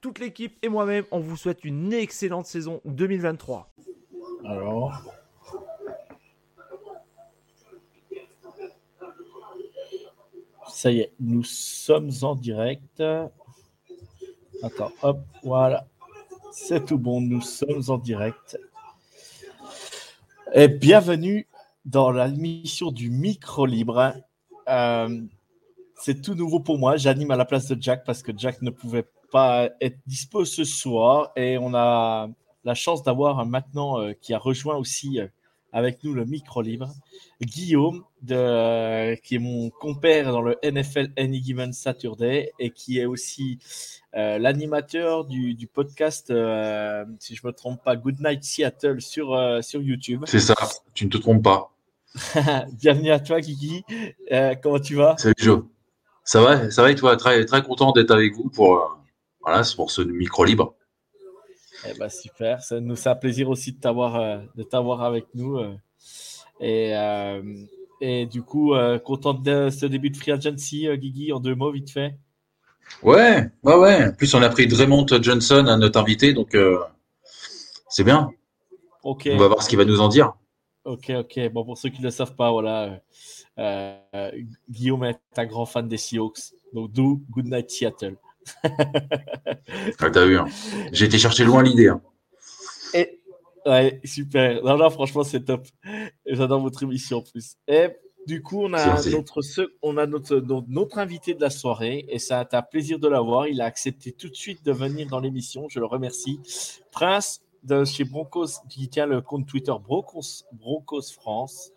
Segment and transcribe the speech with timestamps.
[0.00, 3.68] Toute l'équipe et moi-même, on vous souhaite une excellente saison 2023.
[4.44, 5.02] Alors.
[10.68, 13.02] Ça y est, nous sommes en direct.
[14.62, 15.84] Attends, hop, voilà.
[16.52, 18.56] C'est tout bon, nous sommes en direct.
[20.54, 21.48] Et bienvenue
[21.84, 24.14] dans la mission du micro libre.
[24.68, 25.20] Euh,
[25.96, 26.96] c'est tout nouveau pour moi.
[26.96, 30.64] J'anime à la place de Jack parce que Jack ne pouvait pas être dispo ce
[30.64, 32.28] soir et on a
[32.64, 35.26] la chance d'avoir maintenant euh, qui a rejoint aussi euh,
[35.72, 36.90] avec nous le micro libre,
[37.42, 43.04] Guillaume, de, qui est mon compère dans le NFL Any Given Saturday et qui est
[43.04, 43.58] aussi
[44.14, 49.38] euh, l'animateur du, du, podcast, si je ne me trompe pas, Good Night Seattle sur,
[49.62, 50.24] sur YouTube.
[50.26, 50.54] C'est ça,
[50.94, 51.70] tu ne te trompes pas.
[52.72, 53.84] Bienvenue à toi, Kiki.
[54.62, 55.18] comment tu vas?
[55.18, 55.64] Salut, Joe.
[56.24, 57.16] Ça va, ça va et toi?
[57.18, 58.97] Très, très content d'être avec vous pour,
[59.48, 60.74] voilà, pour ce micro libre.
[61.88, 65.26] Eh ben, super, ça nous fait un plaisir aussi de t'avoir euh, de t'avoir avec
[65.34, 65.56] nous.
[65.56, 65.74] Euh.
[66.60, 67.42] et, euh,
[68.00, 68.74] et du coup,
[69.04, 72.16] content de ce début de free agency, Guigui, en deux mots, vite fait?
[73.02, 74.06] Ouais, ouais, ouais.
[74.06, 76.56] En plus, on a pris Draymond Johnson à notre invité, donc
[77.88, 78.30] c'est bien.
[79.02, 79.28] Ok.
[79.32, 80.34] On va voir ce qu'il va nous en dire.
[80.84, 81.50] Ok, ok.
[81.52, 83.00] Bon, pour ceux qui ne le savent pas, voilà,
[84.70, 88.16] Guillaume est un grand fan des Seahawks, donc d'où Good Night Seattle.
[88.64, 90.46] Ah, t'as vu, hein.
[90.92, 91.88] j'ai été chercher loin l'idée.
[91.88, 92.00] Hein.
[92.94, 93.20] Et...
[93.66, 94.62] Ouais, super.
[94.62, 95.66] Non, non, franchement, c'est top.
[96.26, 97.56] J'adore votre émission en plus.
[97.66, 97.88] Et
[98.26, 99.40] du coup, on a, notre,
[99.82, 100.36] on a notre,
[100.68, 103.48] notre, invité de la soirée et ça a plaisir de l'avoir.
[103.48, 105.66] Il a accepté tout de suite de venir dans l'émission.
[105.68, 106.40] Je le remercie.
[106.92, 111.72] Prince de chez Broncos, qui tient le compte Twitter Broncos, Broncos France.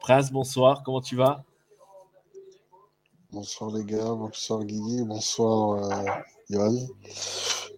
[0.00, 0.82] Prince, bonsoir.
[0.82, 1.44] Comment tu vas?
[3.36, 6.80] Bonsoir les gars, bonsoir Guigui, bonsoir euh,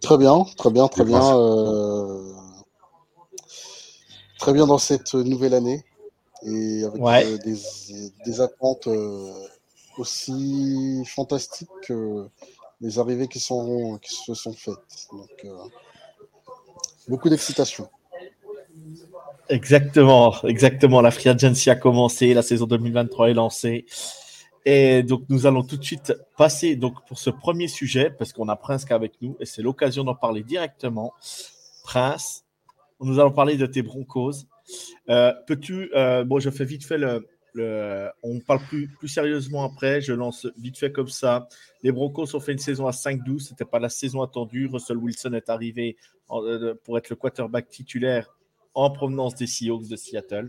[0.00, 1.36] Très bien, très bien, très bien.
[1.36, 2.32] Euh,
[4.38, 5.84] très bien dans cette nouvelle année
[6.44, 7.38] et avec euh,
[8.24, 9.32] des, attentes euh,
[9.96, 12.28] aussi fantastiques que
[12.80, 15.08] les arrivées qui, sont, qui se sont faites.
[15.10, 15.44] Donc,
[17.08, 17.88] beaucoup d'excitation.
[19.48, 21.00] Exactement, exactement.
[21.00, 23.86] La Free Agency a commencé, la saison 2023 est lancée.
[24.64, 28.48] Et donc, nous allons tout de suite passer donc, pour ce premier sujet, parce qu'on
[28.48, 31.14] a Prince avec nous, et c'est l'occasion d'en parler directement.
[31.84, 32.44] Prince,
[33.00, 34.46] nous allons parler de tes broncos.
[35.08, 37.26] Euh, peux-tu, euh, bon, je fais vite fait le,
[38.22, 41.48] on parle plus, plus sérieusement après, je lance vite fait comme ça.
[41.82, 44.66] Les Broncos ont fait une saison à 5-12, ce n'était pas la saison attendue.
[44.66, 45.96] Russell Wilson est arrivé
[46.30, 48.36] euh, pour être le quarterback titulaire
[48.74, 50.48] en provenance des Seahawks de Seattle.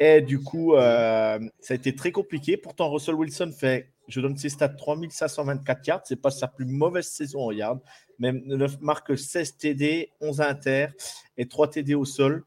[0.00, 2.56] Et du coup, euh, ça a été très compliqué.
[2.56, 6.00] Pourtant, Russell Wilson fait, je donne ses stats, 3524 yards.
[6.06, 7.80] Ce n'est pas sa plus mauvaise saison en yards.
[8.18, 8.42] Même
[8.80, 10.88] marque 16 TD, 11 inter
[11.36, 12.44] et 3 TD au sol.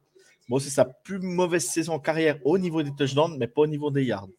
[0.49, 3.67] Bon, c'est sa plus mauvaise saison en carrière au niveau des touchdowns, mais pas au
[3.67, 4.29] niveau des yards.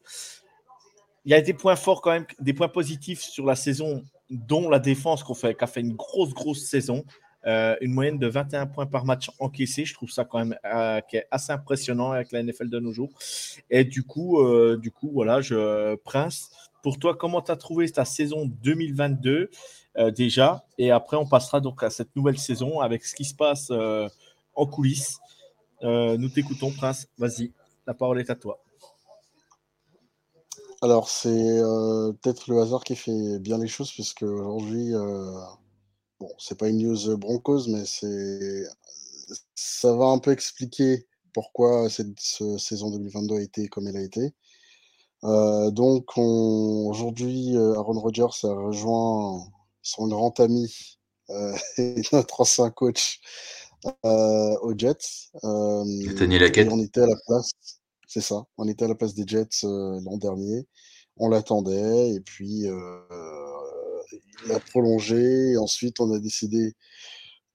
[1.25, 4.70] Il y a des points forts quand même, des points positifs sur la saison, dont
[4.70, 7.04] la défense qu'on fait, qui a fait une grosse, grosse saison.
[7.48, 9.86] Euh, une moyenne de 21 points par match encaissé.
[9.86, 11.00] Je trouve ça quand même euh,
[11.31, 13.09] assez impressionnant avec la NFL de nos jours.
[13.70, 16.50] Et du coup, euh, du coup voilà, je, Prince,
[16.82, 19.50] pour toi, comment tu as trouvé ta saison 2022
[20.14, 20.66] déjà?
[20.76, 23.72] Et après, on passera donc à cette nouvelle saison avec ce qui se passe
[24.54, 25.19] en coulisses.
[25.82, 27.08] nous t'écoutons, Prince.
[27.16, 27.53] Vas-y,
[27.87, 28.60] la parole est à toi.
[30.82, 31.60] Alors, c'est
[32.22, 34.92] peut-être le hasard qui fait bien les choses, puisque aujourd'hui,
[36.21, 38.67] bon, c'est pas une news Broncos, mais c'est
[39.55, 44.35] ça va un peu expliquer pourquoi cette saison 2022 a été comme elle a été.
[45.25, 49.44] Euh, donc aujourd'hui, euh, Aaron Rodgers a rejoint
[49.82, 50.99] son grand ami
[51.31, 53.21] euh, et notre ancien coach
[54.05, 55.31] aux Jets.
[55.43, 57.50] on était à la place,
[58.06, 60.67] c'est ça, on était à la place des Jets l'an dernier.
[61.17, 62.67] On l'attendait et puis
[64.44, 65.56] il a prolongé.
[65.56, 66.75] Ensuite, on a décidé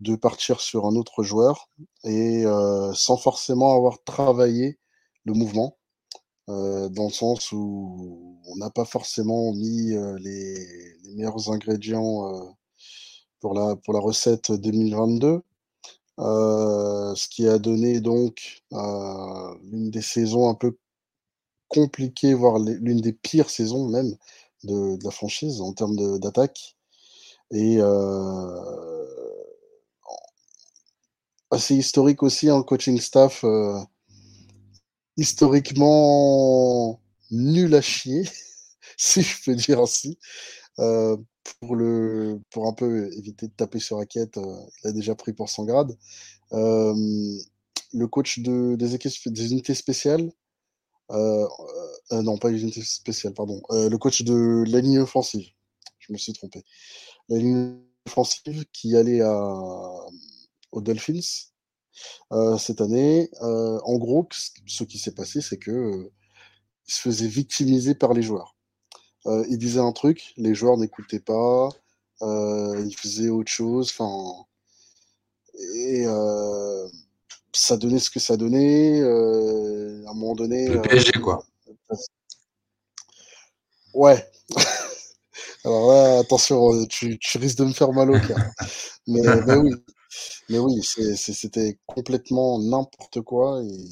[0.03, 1.69] de partir sur un autre joueur
[2.03, 4.77] et euh, sans forcément avoir travaillé
[5.25, 5.77] le mouvement,
[6.50, 10.57] euh, dans le sens où on n'a pas forcément mis euh, les,
[11.15, 12.56] meilleurs ingrédients
[13.39, 15.41] pour, la, pour la recette 2022.
[16.17, 20.77] ce qui a donné donc l'une des saisons un peu
[21.69, 24.15] compliquées, voire l'une des pires saisons même
[24.63, 26.77] de, la franchise en termes d'attaque.
[27.51, 27.80] Et
[31.51, 33.45] assez historique aussi, un coaching staff
[35.18, 37.00] historiquement
[37.31, 38.24] nul à chier,
[38.98, 40.18] si je peux dire ainsi.
[40.80, 41.18] Euh,
[41.59, 45.50] pour, le, pour un peu éviter de taper sur euh, il a déjà pris pour
[45.50, 45.95] son grade.
[46.54, 46.95] Euh,
[47.94, 50.31] le coach de, des unités spéciales,
[51.09, 55.47] non pas les unités spéciales, pardon, le coach de la ligne offensive,
[56.00, 56.63] je me suis trompé.
[57.29, 57.77] La ligne
[58.07, 59.53] offensive qui allait à,
[60.71, 61.47] aux Dolphins
[62.57, 63.29] cette année.
[63.41, 66.11] en gros, ce qui s'est passé, c'est que
[66.88, 68.56] il se faisait victimiser par les joueurs.
[69.25, 71.69] Euh, il disait un truc, les joueurs n'écoutaient pas,
[72.21, 74.45] euh, ils faisaient autre chose, enfin,
[75.75, 76.88] et euh,
[77.53, 79.01] ça donnait ce que ça donnait.
[79.01, 80.69] à un moment donné.
[80.69, 81.44] Le PSG, quoi.
[83.94, 84.25] Ouais.
[85.65, 88.38] Alors là, attention, tu, risques de me faire mal au cœur.
[89.07, 89.71] mais, mais, oui,
[90.50, 93.88] mais oui, c'était complètement n'importe quoi et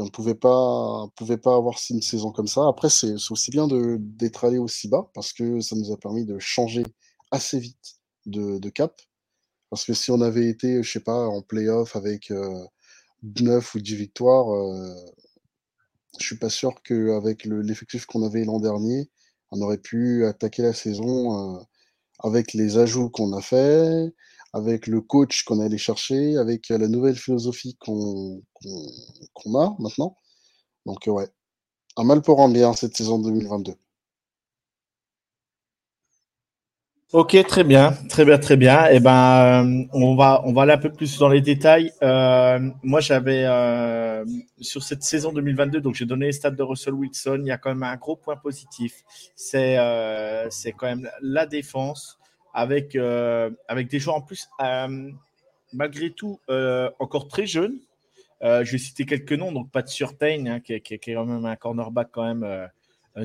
[0.00, 2.66] on ne pouvait pas, pouvait pas avoir une saison comme ça.
[2.68, 6.38] Après, c'est aussi bien d'être allé aussi bas parce que ça nous a permis de
[6.38, 6.84] changer
[7.30, 9.00] assez vite de, cap.
[9.70, 12.32] Parce que si on avait été, je sais pas, en playoff avec
[13.22, 14.94] 9 ou 10 victoires, euh,
[16.18, 19.10] je suis pas sûr qu'avec l'effectif qu'on avait l'an dernier,
[19.50, 21.64] on aurait pu attaquer la saison
[22.20, 24.12] avec les ajouts qu'on a fait,
[24.52, 28.42] avec le coach qu'on est allé chercher, avec la nouvelle philosophie qu'on
[29.54, 30.16] a maintenant.
[30.86, 31.28] Donc, ouais,
[31.96, 33.74] un mal pour un bien cette saison 2022.
[37.14, 38.86] Ok, très bien, très bien, très bien.
[38.90, 41.90] Et eh ben, euh, on va on va aller un peu plus dans les détails.
[42.02, 44.26] Euh, moi, j'avais euh,
[44.60, 47.38] sur cette saison 2022, donc j'ai donné les stats de Russell Wilson.
[47.40, 48.92] Il y a quand même un gros point positif.
[49.34, 49.78] C'est
[50.50, 52.18] c'est quand même la défense
[52.52, 52.94] avec,
[53.68, 54.46] avec des joueurs en plus,
[55.72, 56.40] malgré tout,
[56.98, 57.78] encore très jeunes.
[58.42, 62.08] je vais citer quelques noms, donc Pat Surtain, hein, qui, est quand même un cornerback
[62.12, 62.68] quand même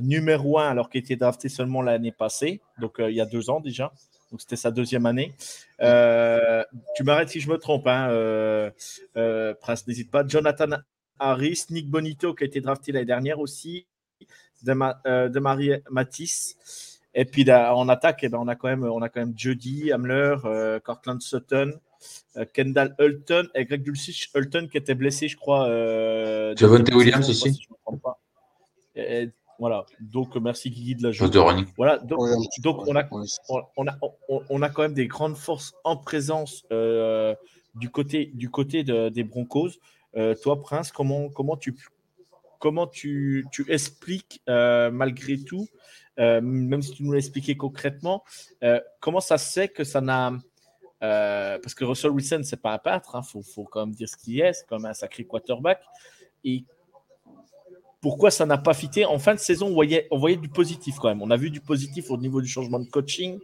[0.01, 3.59] numéro un, alors qu'il était drafté seulement l'année passée, donc il y a deux ans
[3.59, 3.91] déjà.
[4.31, 5.35] Donc c'était sa deuxième année.
[5.79, 8.71] tu m'arrêtes si je me trompe, hein,
[9.61, 10.25] Prince, n'hésite pas.
[10.27, 10.77] Jonathan
[11.19, 13.85] Harris, Nick Bonito, qui a été drafté l'année dernière aussi,
[14.63, 16.93] de, de Marie Matisse.
[17.15, 19.91] Et puis en attaque, eh ben, on, a quand même, on a quand même Jody,
[19.93, 21.73] Hamler, euh, Cortland Sutton,
[22.37, 25.67] euh, Kendall Hulton et Greg Dulcich Hulton qui était blessé, je crois.
[25.67, 27.67] Euh, Javonte Williams aussi.
[29.63, 31.65] Voilà, donc merci Guigui de la journée.
[31.77, 33.07] Voilà, donc, on, a,
[33.77, 33.97] on, a,
[34.49, 37.33] on, a, quand même des grandes forces en présence euh,
[37.75, 39.71] du côté, du côté des Broncos.
[40.41, 41.75] toi, Prince, comment, comment tu,
[42.59, 45.67] comment tu, tu expliques malgré tout
[46.19, 48.23] euh, même si tu nous l'expliquais concrètement,
[48.63, 50.33] euh, comment ça se fait que ça n'a.
[51.01, 53.95] Euh, parce que Russell Wilson, c'est pas un peintre, il hein, faut, faut, quand même
[53.95, 55.81] dire ce qu'il est, c'est comme un sacré quarterback.
[56.45, 56.63] Et
[58.03, 61.23] pourquoi ça n'a pas fité En fin de saison, on voyait, du positif quand même.
[61.23, 63.39] On a vu du positif au niveau du changement de coaching.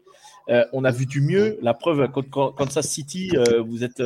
[0.48, 1.58] on a vu du mieux.
[1.64, 3.32] La preuve, Kansas City,
[3.66, 4.04] vous, êtes,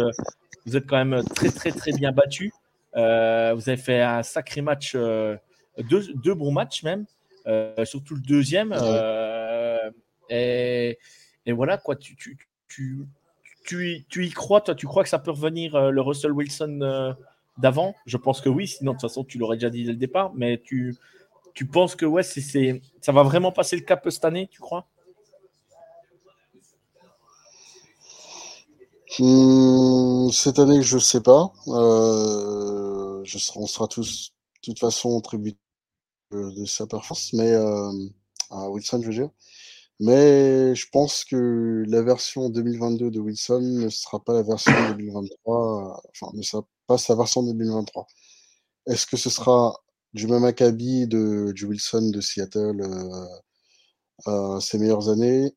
[0.66, 2.54] vous êtes quand même très, très, très bien battu.
[2.94, 7.06] vous avez fait un sacré match, deux, bons matchs même.
[7.48, 8.74] Euh, surtout le deuxième.
[8.74, 9.92] Euh,
[10.30, 10.98] et,
[11.48, 12.16] voilà, quoi, tu,
[12.68, 13.08] tu,
[13.68, 17.16] y crois, toi, tu crois que ça peut revenir euh, le Russell Wilson
[17.58, 19.98] d'avant Je pense que oui, sinon de toute façon, tu l'aurais déjà dit dès le
[19.98, 20.96] départ, mais tu,
[21.54, 24.88] tu penses que ouais, c'est, ça va vraiment passer le cap cette année, tu crois?
[29.20, 31.52] Hmm, Cette année, je ne sais pas.
[31.68, 35.60] je on sera tous, de toute façon, tributaires
[36.32, 37.92] de sa performance, mais euh,
[38.52, 39.30] à Wilson, je veux dire.
[40.00, 46.02] Mais je pense que la version 2022 de Wilson ne sera pas la version 2023,
[46.10, 48.08] enfin, ne sera pas sa version 2023.
[48.88, 49.76] Est-ce que ce sera
[50.14, 52.82] du même acabit de, du Wilson de Seattle
[54.28, 55.54] euh, ces meilleures années?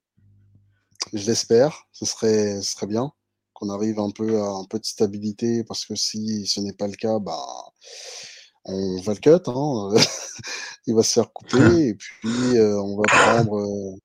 [1.12, 3.12] Je l'espère, ce serait, ce serait bien
[3.56, 6.86] qu'on arrive un peu à un peu de stabilité, parce que si ce n'est pas
[6.88, 7.38] le cas, bah,
[8.64, 9.94] on va le cut, hein.
[10.86, 13.96] il va se faire couper et puis euh, on va prendre euh,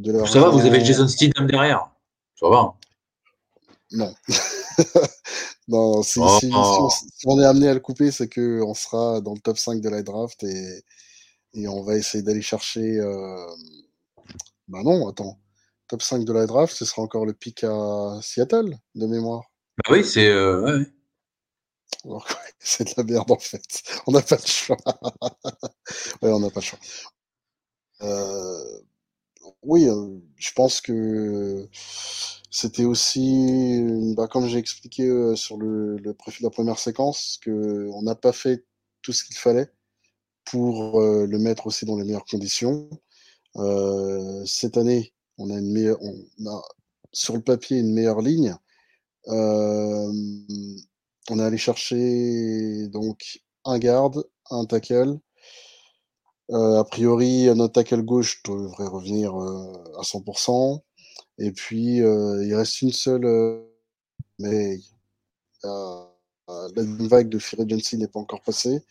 [0.00, 0.26] de.
[0.26, 1.88] Ça va, vous avez Jason Steedham derrière.
[2.38, 2.74] Ça va.
[3.92, 4.14] Non.
[5.68, 6.38] non, si, oh.
[6.40, 9.88] si, on, est amené à le couper, c'est qu'on sera dans le top 5 de
[9.88, 10.84] la draft et,
[11.54, 12.98] et on va essayer d'aller chercher.
[12.98, 13.46] Euh...
[14.68, 15.38] Bah non, attends.
[15.88, 19.50] top 5 de la draft, ce sera encore le pick à Seattle, de mémoire.
[19.78, 20.28] Bah oui, c'est.
[20.28, 20.84] Euh,
[22.58, 23.82] c'est de la merde en fait.
[24.06, 24.76] On n'a pas de choix.
[26.22, 26.78] ouais, on n'a pas de choix.
[28.02, 28.80] Euh,
[29.62, 31.68] oui, euh, je pense que
[32.50, 33.82] c'était aussi,
[34.16, 38.32] bah, comme j'ai expliqué euh, sur le, le la première séquence, que on n'a pas
[38.32, 38.64] fait
[39.02, 39.70] tout ce qu'il fallait
[40.44, 42.90] pour le mettre aussi dans les meilleures conditions.
[44.46, 46.62] cette année, on a une meilleure, on a
[47.12, 48.54] sur le papier une meilleure ligne.
[49.26, 55.18] on est allé chercher donc un garde, un tackle, euh,
[56.52, 60.80] a priori, notre tackle gauche devrait revenir euh, à 100%.
[61.38, 63.26] Et puis, euh, il reste une seule.
[64.38, 64.78] mais
[65.62, 68.82] la vague de Free Agency n'est pas encore passée.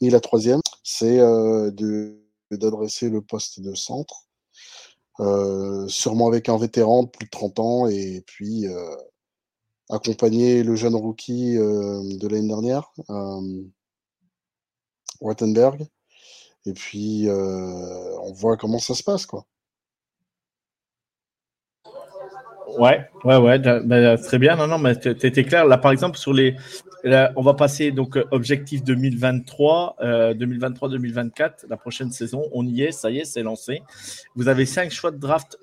[0.00, 1.18] Ni la troisième, c'est
[2.50, 4.28] d'adresser le poste de centre.
[5.88, 7.86] sûrement avec un vétéran de plus de 30 ans.
[7.88, 8.66] Et puis,
[9.88, 12.92] accompagner le jeune rookie de l'année dernière,
[15.20, 15.88] Wattenberg
[16.66, 19.46] et puis, euh, on voit comment ça se passe, quoi.
[22.78, 24.54] Ouais, ouais, ouais, bah, très bien.
[24.56, 25.66] Non, non, mais tu étais clair.
[25.66, 26.54] Là, par exemple, sur les.
[27.04, 32.48] on va passer donc euh, objectif 2023, 2023-2024, euh, la prochaine saison.
[32.52, 33.82] On y est, ça y est, c'est lancé.
[34.36, 35.58] Vous avez cinq choix de draft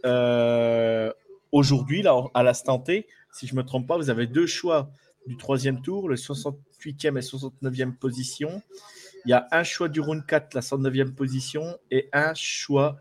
[1.52, 3.08] aujourd'hui, là, à l'instant T.
[3.32, 4.90] Si je ne me trompe pas, vous avez deux choix
[5.28, 8.62] du troisième tour, le 68e et 69e position.
[9.26, 12.98] Il y a un choix du round 4, la 109e position, et un choix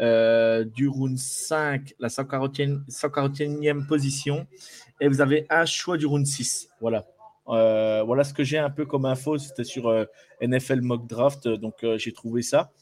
[0.00, 4.46] euh, du round 5, la 140e, 141e position.
[5.00, 6.68] Et vous avez un choix du round 6.
[6.80, 7.06] Voilà.
[7.48, 9.38] Euh, voilà ce que j'ai un peu comme info.
[9.38, 10.04] C'était sur euh,
[10.42, 11.48] NFL Mock Draft.
[11.48, 12.72] Donc, j'ai trouvé ça.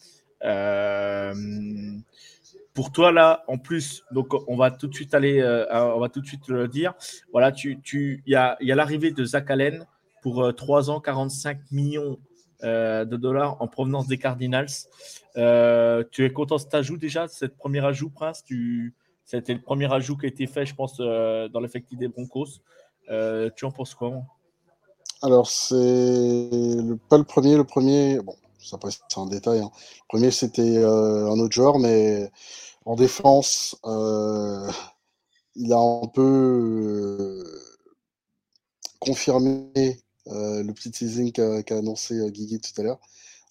[2.75, 6.21] pour toi, là, en plus, donc on va tout de suite aller, on va tout
[6.21, 6.95] de suite le dire.
[7.33, 7.79] Voilà, tu,
[8.27, 9.87] il y a, y a l'arrivée de Zach Allen
[10.23, 12.19] pour 3 ans, 45 millions
[12.65, 14.67] euh, de dollars en provenance des Cardinals.
[15.37, 18.43] Euh, tu es content de cet ajout déjà, cette premier ajout, Prince?
[19.25, 22.61] C'était le premier ajout qui a été fait, je pense, euh, dans l'effectif des Broncos.
[23.57, 24.13] tu en penses quoi?
[25.23, 26.51] Alors, c'est
[27.09, 27.57] pas le premier.
[27.57, 29.61] Le premier, bon, c'est un détail.
[29.61, 29.71] Hein.
[29.73, 32.29] Le premier, c'était un autre joueur, mais
[32.85, 33.77] en défense,
[35.55, 37.45] il a un peu
[38.99, 43.01] confirmé le petit teasing qu'a annoncé euh, Guigui tout à l'heure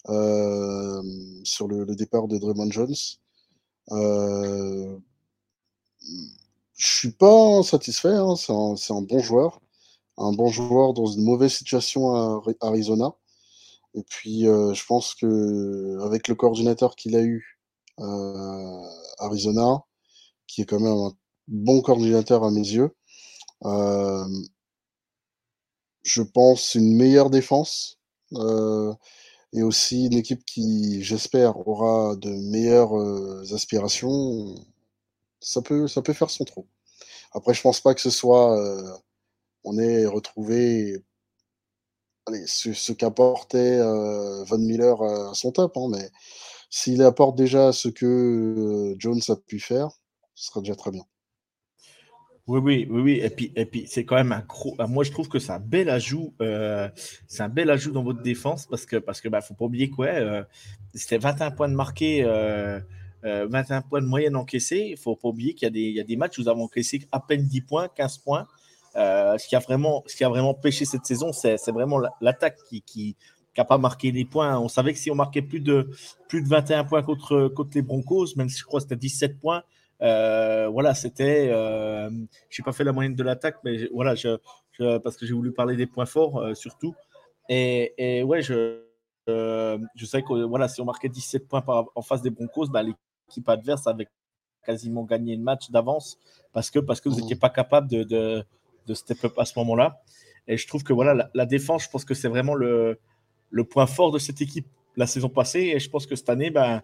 [0.08, 1.02] euh,
[1.44, 2.94] sur le, départ de Draymond Jones.
[3.90, 4.98] je
[6.76, 8.52] suis pas satisfait, hein, c'est
[8.92, 9.60] un, bon joueur,
[10.16, 13.14] un bon joueur dans une mauvaise situation à Arizona.
[13.94, 17.58] Et puis, je pense que avec le coordinateur qu'il a eu
[17.98, 18.82] à
[19.18, 19.82] Arizona,
[20.46, 21.12] qui est quand même un
[21.48, 22.94] bon coordinateur à mes yeux,
[26.08, 27.98] je pense, une meilleure défense
[28.34, 28.94] euh,
[29.52, 34.54] et aussi une équipe qui, j'espère, aura de meilleures euh, aspirations.
[35.40, 36.66] Ça peut, ça peut faire son trou.
[37.32, 38.58] Après, je pense pas que ce soit.
[38.58, 38.96] Euh,
[39.64, 41.04] on ait retrouvé
[42.46, 46.10] ce, qu'apportait Von Miller à son top, hein, mais
[46.70, 49.90] s'il apporte déjà ce que Jones a pu faire,
[50.34, 51.04] ce sera déjà très bien.
[52.48, 53.20] Oui, oui, oui, oui.
[53.22, 54.74] Et puis, et puis c'est quand même un gros.
[54.80, 56.32] Euh, moi, je trouve que c'est un bel ajout.
[56.40, 56.88] Euh,
[57.26, 59.90] c'est un bel ajout dans votre défense parce que, parce que, bah, faut pas oublier
[59.90, 60.06] quoi.
[60.06, 60.42] Euh,
[60.94, 62.22] c'était 21 points de marqué,
[63.22, 64.88] 21 points de moyenne encaissés.
[64.92, 66.48] Il faut pas oublier qu'il y a des, il y a des matchs où vous
[66.48, 68.46] avez encaissé à peine 10 points, 15 points.
[68.94, 72.80] ce qui a vraiment, ce qui a vraiment pêché cette saison, c'est, vraiment l'attaque qui,
[72.80, 73.16] qui,
[73.58, 74.58] n'a pas marqué les points.
[74.58, 75.90] On savait que si on marquait plus de,
[76.28, 79.38] plus de 21 points contre, contre les Broncos, même si je crois que c'était 17
[79.38, 79.64] points,
[80.02, 81.48] euh, voilà, c'était.
[81.50, 82.10] Euh,
[82.48, 84.38] je n'ai pas fait la moyenne de l'attaque, mais voilà, je,
[84.98, 86.94] parce que j'ai voulu parler des points forts euh, surtout.
[87.48, 88.82] Et, et, ouais, je,
[89.26, 93.48] je sais que voilà, si on marquait 17 points en face des Broncos, bah, l'équipe
[93.48, 94.08] adverse avait
[94.64, 96.18] quasiment gagné le match d'avance
[96.52, 97.40] parce que, parce que vous n'étiez mmh.
[97.40, 98.44] pas capable de, de,
[98.86, 100.02] de, step up à ce moment-là.
[100.46, 102.98] Et je trouve que voilà, la, la défense, je pense que c'est vraiment le,
[103.50, 105.72] le point fort de cette équipe la saison passée.
[105.74, 106.82] Et je pense que cette année, ben,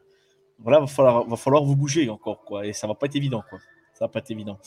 [0.59, 2.67] voilà, va falloir, va falloir vous bouger encore, quoi.
[2.67, 3.59] Et ça va pas être évident, quoi.
[3.95, 4.59] Ça va pas être évident.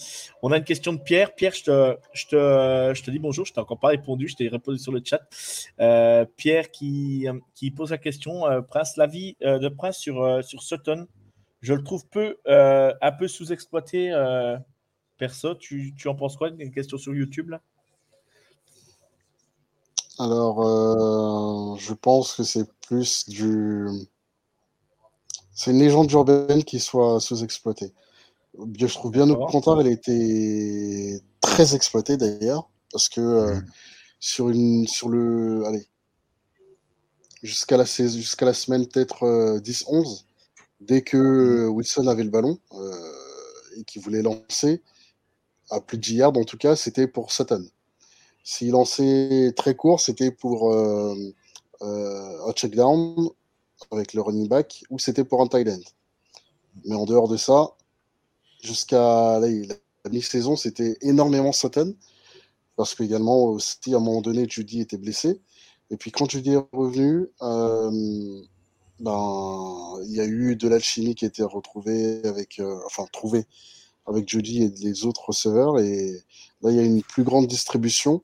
[0.42, 1.36] On a une question de Pierre.
[1.36, 3.46] Pierre, je te, je te, je te dis bonjour.
[3.46, 4.30] Je t'ai encore pas répondu.
[4.30, 5.20] Je t'ai répondu sur le chat.
[5.82, 8.48] Euh, Pierre qui, qui pose la question.
[8.48, 11.08] Euh, Prince, l'avis euh, de Prince sur, sur Sutton,
[11.60, 14.14] je le trouve peu, un peu sous-exploité.
[15.18, 17.62] perso, tu, tu, en penses quoi Une question sur YouTube là?
[20.20, 23.88] Alors, je pense que c'est plus du
[25.58, 27.92] c'est une légende urbaine qui soit sous-exploitée.
[28.78, 33.66] Je trouve bien au contraire, elle a été très exploitée d'ailleurs, parce que euh, mm.
[34.20, 35.66] sur, une, sur le.
[35.66, 35.88] Allez.
[37.42, 39.26] Jusqu'à la, jusqu'à la semaine peut-être
[39.60, 40.24] 10-11, euh,
[40.80, 41.70] dès que mm.
[41.70, 42.60] Wilson avait le ballon
[43.78, 44.84] et qu'il voulait lancer,
[45.72, 47.68] à plus de 10 yards en tout cas, c'était pour Sutton.
[48.44, 50.72] S'il lançait très court, c'était pour
[51.82, 53.32] un check down
[53.92, 55.82] avec le running back ou c'était pour un tight end.
[56.86, 57.72] Mais en dehors de ça,
[58.62, 59.48] jusqu'à la,
[60.10, 61.96] mi-saison, c'était énormément Sutton.
[62.76, 65.42] Parce qu'également, aussi, à un moment donné, Judy était blessé.
[65.90, 68.42] Et puis, quand Judy est revenu, euh,
[69.00, 73.46] ben, il y a eu de l'alchimie qui a été retrouvée avec, euh, enfin, trouvée
[74.06, 75.80] avec Judy et les autres receveurs.
[75.80, 76.12] Et
[76.62, 78.22] là, il y a une plus grande distribution.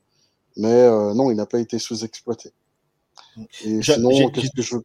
[0.56, 2.52] Mais euh, non, il n'a pas été sous-exploité.
[3.64, 4.76] Et sinon, qu'est-ce que je.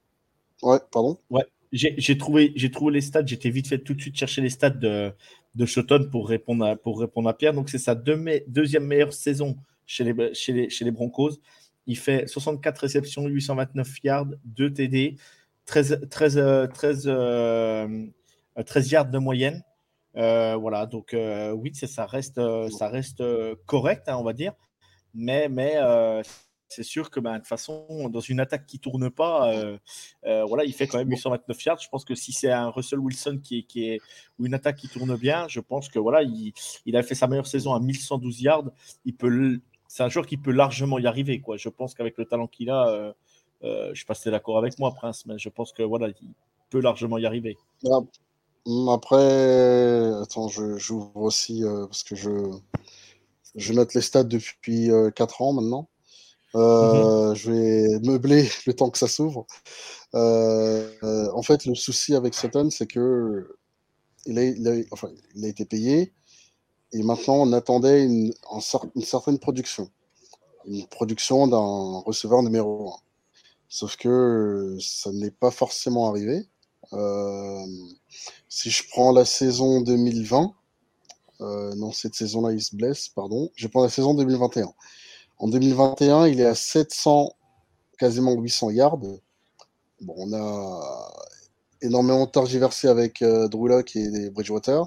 [0.62, 1.18] Ouais, pardon?
[1.30, 3.26] Ouais, j'ai trouvé, trouvé les stats.
[3.26, 5.14] J'étais vite fait tout de suite chercher les stats de,
[5.56, 7.54] de Shoton pour répondre à, pour répondre à Pierre.
[7.54, 11.40] Donc, c'est sa deuxième meilleure saison chez les, chez, les, chez les Broncos.
[11.88, 15.18] Il fait 64 réceptions, 829 yards, 2 TD,
[15.66, 17.12] 13, 13, 13,
[18.66, 19.64] 13 yards de moyenne.
[20.16, 23.24] Euh, voilà, donc euh, oui, ça reste, ça reste
[23.66, 24.54] correct, hein, on va dire.
[25.14, 26.22] Mais, mais euh,
[26.70, 29.78] c'est sûr que ben, de toute façon, dans une attaque qui tourne pas, euh,
[30.26, 31.80] euh, voilà, il fait quand même 829 yards.
[31.82, 34.00] Je pense que si c'est un Russell Wilson qui est, qui est,
[34.38, 36.54] ou une attaque qui tourne bien, je pense que voilà, il,
[36.86, 38.70] il a fait sa meilleure saison à 1112 yards.
[39.04, 41.42] Il peut, c'est un joueur qui peut largement y arriver.
[41.42, 41.58] Quoi.
[41.58, 43.14] Je pense qu'avec le talent qu'il a, euh,
[43.64, 45.82] je ne sais pas si tu es d'accord avec moi, Prince, mais je pense que
[45.82, 46.34] voilà, il
[46.70, 47.58] peut largement y arriver.
[47.90, 48.02] Ah,
[48.94, 52.30] après, attends, j'ouvre aussi parce que je,
[53.56, 55.90] je note les stats depuis 4 ans maintenant.
[56.56, 59.46] Euh, je vais meubler le temps que ça s'ouvre.
[60.16, 63.56] Euh, euh, en fait, le souci avec Sutton, c'est que
[64.26, 66.14] il a, été payé
[66.92, 68.34] et maintenant on attendait une,
[68.96, 69.90] une certaine production.
[70.66, 72.94] Une production d'un receveur numéro 1.
[73.70, 76.48] Sauf que ça n'est pas forcément arrivé.
[78.50, 80.54] Si je prends la saison 2020,
[81.42, 83.50] euh, non, cette saison-là, il se blesse, pardon.
[83.56, 84.74] Je prends la saison 2021.
[85.40, 87.32] En 2021, il est à 700,
[87.98, 88.98] quasiment 800 yards.
[88.98, 89.20] Bon,
[90.18, 91.14] on a
[91.82, 93.98] énormément tergiversé avec euh, Drew Locke
[94.34, 94.84] Bridgewater.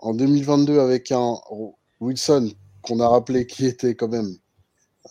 [0.00, 1.36] En 2022, avec un
[2.00, 2.50] Wilson
[2.82, 4.36] qu'on a rappelé qui était quand même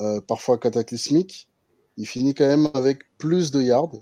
[0.02, 1.48] euh, parfois cataclysmique,
[1.95, 3.95] il finit quand même avec plus de yards,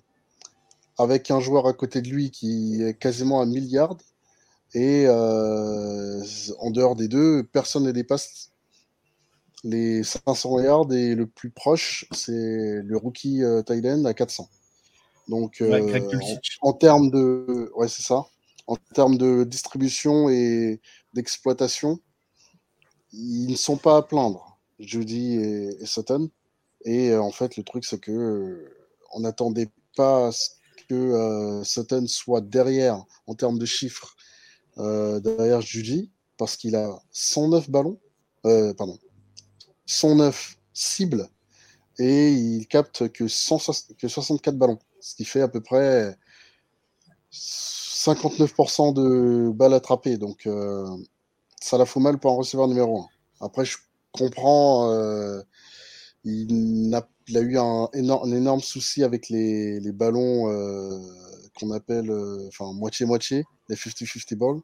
[0.97, 3.97] avec un joueur à côté de lui qui est quasiment à 1000 yards.
[4.73, 6.23] Et euh,
[6.59, 8.51] en dehors des deux, personne ne dépasse
[9.63, 14.49] les 500 yards et le plus proche, c'est le rookie euh, à 400.
[15.27, 15.99] Donc, euh,
[16.61, 18.25] en, termes de, ouais, c'est ça.
[18.65, 20.79] En termes de distribution et
[21.13, 21.99] d'exploitation,
[23.11, 26.29] ils ne sont pas à plaindre, Judy et, Sutton.
[26.85, 28.73] Et euh, en fait, le truc, c'est que euh,
[29.13, 30.29] on n'attendait pas
[30.87, 34.15] que Sutton soit derrière en termes de chiffres
[34.77, 37.99] derrière Judy, parce qu'il a 109 ballons,
[38.43, 38.97] pardon,
[39.87, 41.27] 109 cibles
[41.99, 46.15] et il capte que, 64 ballons, ce qui fait à peu près
[47.31, 50.17] 59% de balles attrapées.
[50.17, 50.85] Donc euh,
[51.59, 53.07] ça la fout mal pour un receveur numéro 1.
[53.41, 53.77] Après, je
[54.11, 55.41] comprends, euh,
[56.23, 57.07] il, a,
[57.39, 60.99] eu un énorme, souci avec les, ballons euh,
[61.59, 62.11] qu'on appelle
[62.47, 64.61] enfin moitié-moitié, les 50-50 balls.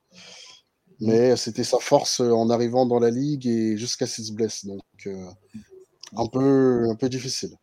[1.00, 4.34] Mais c'était sa force euh, en arrivant dans la ligue et jusqu'à ce qu'il se
[4.34, 4.66] blesse.
[4.66, 5.26] Donc, euh,
[6.16, 7.56] un, peu, un peu difficile.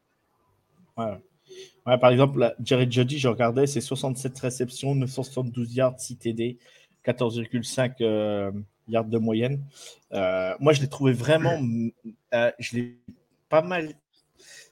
[0.97, 1.19] Ouais.
[1.87, 6.59] Ouais, par exemple, Jerry Jody, je regardais, c'est 67 réceptions, 972 yards, 6 TD,
[7.05, 8.53] 14,5
[8.89, 9.65] yards de moyenne.
[10.13, 11.59] Euh, moi, je l'ai trouvé vraiment.
[12.33, 12.99] je l'ai
[13.49, 13.95] pas mal.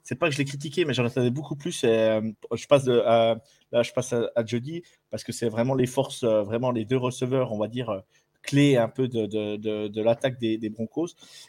[0.03, 1.81] C'est pas que je l'ai critiqué, mais j'en attendais beaucoup plus.
[1.83, 3.38] je passe, là,
[3.73, 7.53] je passe à, à Jody parce que c'est vraiment les forces, vraiment les deux receveurs,
[7.53, 8.03] on va dire,
[8.48, 11.08] clé un peu de, de, de, l'attaque des, des, Broncos.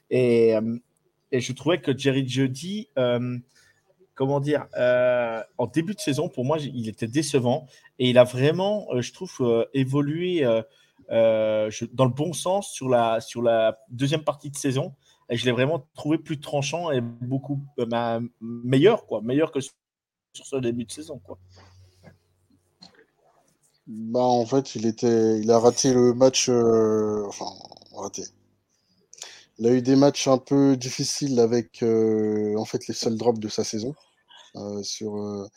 [0.09, 0.77] Et, euh,
[1.31, 3.38] et, je trouvais que Jerry Jeudy, euh,
[4.15, 7.67] comment dire, euh, en début de saison, pour moi, il était décevant.
[7.99, 10.43] Et il a vraiment, je trouve, évolué
[11.09, 14.93] dans le bon sens sur la, sur la deuxième partie de saison.
[15.29, 17.63] Et je l'ai vraiment trouvé plus tranchant et beaucoup
[18.41, 21.19] meilleur, quoi, meilleur que sur ce début de saison.
[21.19, 21.38] Quoi.
[23.89, 27.45] Bah, en fait, il était, il a raté le match, euh, enfin,
[27.93, 28.23] raté.
[29.58, 33.39] Il a eu des matchs un peu difficiles avec, euh, en fait, les seuls drops
[33.39, 33.93] de sa saison
[34.58, 35.49] euh, sur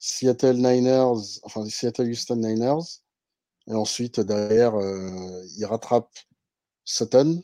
[0.00, 3.00] Seattle Niners, enfin Seattle Houston Niners,
[3.68, 6.10] Et ensuite, derrière, euh, il rattrape
[6.84, 7.42] Sutton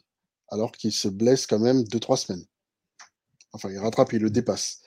[0.51, 2.47] alors qu'il se blesse quand même 2-3 semaines.
[3.53, 4.81] Enfin, il rattrape, il le dépasse.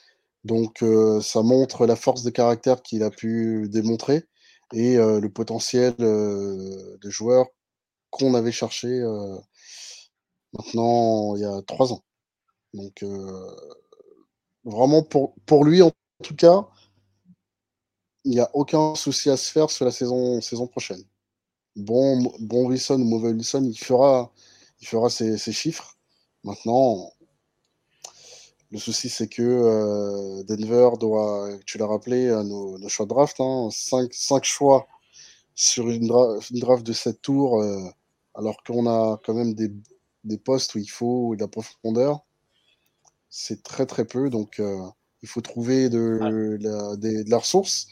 [0.43, 4.25] Donc, euh, ça montre la force de caractère qu'il a pu démontrer
[4.73, 7.47] et euh, le potentiel de joueur
[8.09, 8.87] qu'on avait cherché
[10.53, 12.03] maintenant il y a trois ans.
[12.73, 13.03] Donc,
[14.63, 15.91] vraiment, pour, pour lui, en
[16.23, 16.67] tout cas,
[18.23, 21.03] il n'y a aucun souci à se faire sur la saison, saison prochaine.
[21.75, 24.31] Bon, bon Wilson ou mauvais Wilson, il fera,
[24.79, 25.97] il fera ses, chiffres.
[26.43, 27.11] Maintenant,
[28.71, 33.39] le souci, c'est que euh, Denver doit, tu l'as rappelé, nos, nos, choix de draft,
[33.39, 34.87] hein, 5, choix
[35.55, 37.81] sur une, draft de 7 tours, euh,
[38.33, 39.71] alors qu'on a quand même des,
[40.23, 42.21] des, postes où il faut de la profondeur.
[43.29, 44.79] C'est très très peu, donc euh,
[45.21, 47.87] il faut trouver de, la, de la ressource.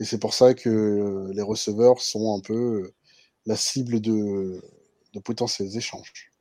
[0.00, 2.92] Et c'est pour ça que les receveurs sont un peu
[3.46, 4.60] la cible de,
[5.14, 6.32] de potentiels échanges.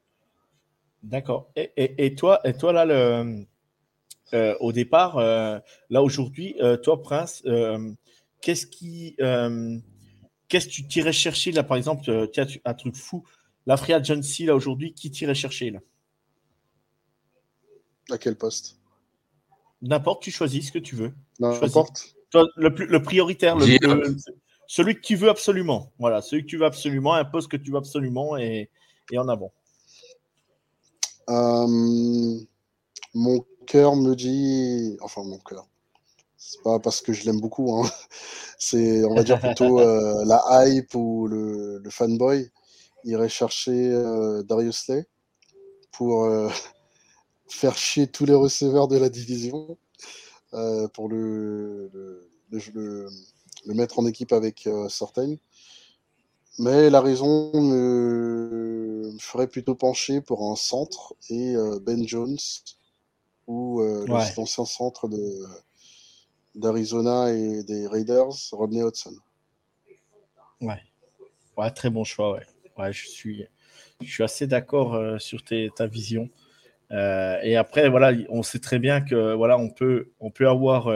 [1.04, 1.52] D'accord.
[1.56, 3.45] Et, et, toi, et toi, là, le,
[4.33, 5.59] euh, au départ, euh,
[5.89, 7.43] là, aujourd'hui, euh, toi, Prince,
[8.41, 9.15] qu'est-ce qui.
[10.47, 13.23] Qu'est-ce que tu tirais chercher, là, par exemple, tiens, un truc fou,
[13.65, 15.79] la Free Agency, là, aujourd'hui, qui tirait chercher, là?
[18.11, 18.77] À quel poste?
[19.81, 21.13] N'importe, tu choisis ce que tu veux.
[21.39, 22.15] N'importe.
[22.57, 23.65] Le, plus, le prioritaire, le,
[24.67, 25.91] celui que tu veux absolument.
[25.97, 28.69] Voilà, celui que tu veux absolument, un poste que tu veux absolument et,
[29.11, 29.51] et en avant.
[31.29, 32.39] Euh,
[33.13, 34.97] mon cœur me dit.
[35.01, 35.67] Enfin, mon cœur.
[36.38, 37.75] C'est pas parce que je l'aime beaucoup.
[37.75, 37.89] Hein.
[38.60, 42.51] C'est, on va dire plutôt euh, la hype ou le, le fanboy.
[43.04, 45.06] Irait chercher euh, Darius Lay
[45.91, 46.28] pour
[47.47, 49.78] faire chier tous les receveurs de la division.
[50.93, 51.91] pour le,
[53.73, 54.88] mettre en équipe avec euh,
[56.60, 62.38] Mais la raison me, ferait plutôt pencher pour un centre et euh, Ben Jones
[63.47, 65.45] ou euh, l'ancien centre de
[66.55, 69.15] d'Arizona et des Raiders, Rodney Hudson.
[70.62, 70.79] Ouais.
[71.58, 72.34] ouais, très bon choix.
[72.34, 72.45] Ouais,
[72.77, 73.45] ouais je suis,
[74.01, 76.29] je suis assez d'accord euh, sur ta vision.
[76.91, 80.88] et après, voilà, on sait très bien que voilà, on peut, on peut avoir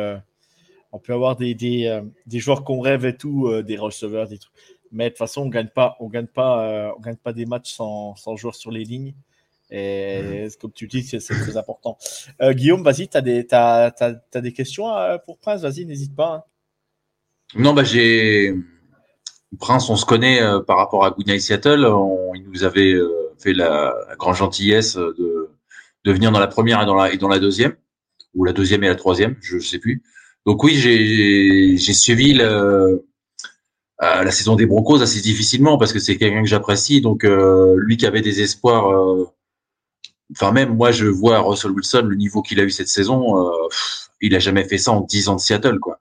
[0.92, 4.28] on peut avoir des, des, euh, des joueurs qu'on rêve et tout, euh, des receveurs,
[4.28, 4.54] des trucs.
[4.92, 7.34] Mais de toute façon, on ne gagne, pas, on gagne, pas, euh, on gagne pas
[7.34, 9.14] des matchs sans, sans joueurs sur les lignes.
[9.72, 10.50] Et mm.
[10.60, 11.98] comme tu dis, c'est très important.
[12.42, 14.88] Guillaume, vas-y, tu as, des, as, as, des questions
[15.26, 15.62] pour Prince?
[15.62, 16.34] Vas-y, n'hésite pas.
[16.36, 16.44] Hein.
[17.56, 18.56] Non, bah, j'ai.
[19.60, 21.88] Prince, on se connaît par rapport à Goodnight Seattle.
[22.36, 22.96] il nous avait
[23.40, 25.50] fait la, grande gentillesse de,
[26.06, 27.76] de venir dans la première et dans la, et dans la deuxième,
[28.36, 30.04] ou la deuxième et la troisième, je ne sais plus.
[30.46, 32.46] Donc oui, j'ai suivi le,
[34.02, 37.02] euh, la saison des Broncos assez difficilement parce que c'est quelqu'un que j'apprécie.
[37.02, 39.28] Donc euh, lui qui avait des espoirs, euh,
[40.32, 43.52] enfin même moi je vois Russell Wilson le niveau qu'il a eu cette saison,
[44.22, 46.00] il a jamais fait ça en 10 ans de Seattle quoi.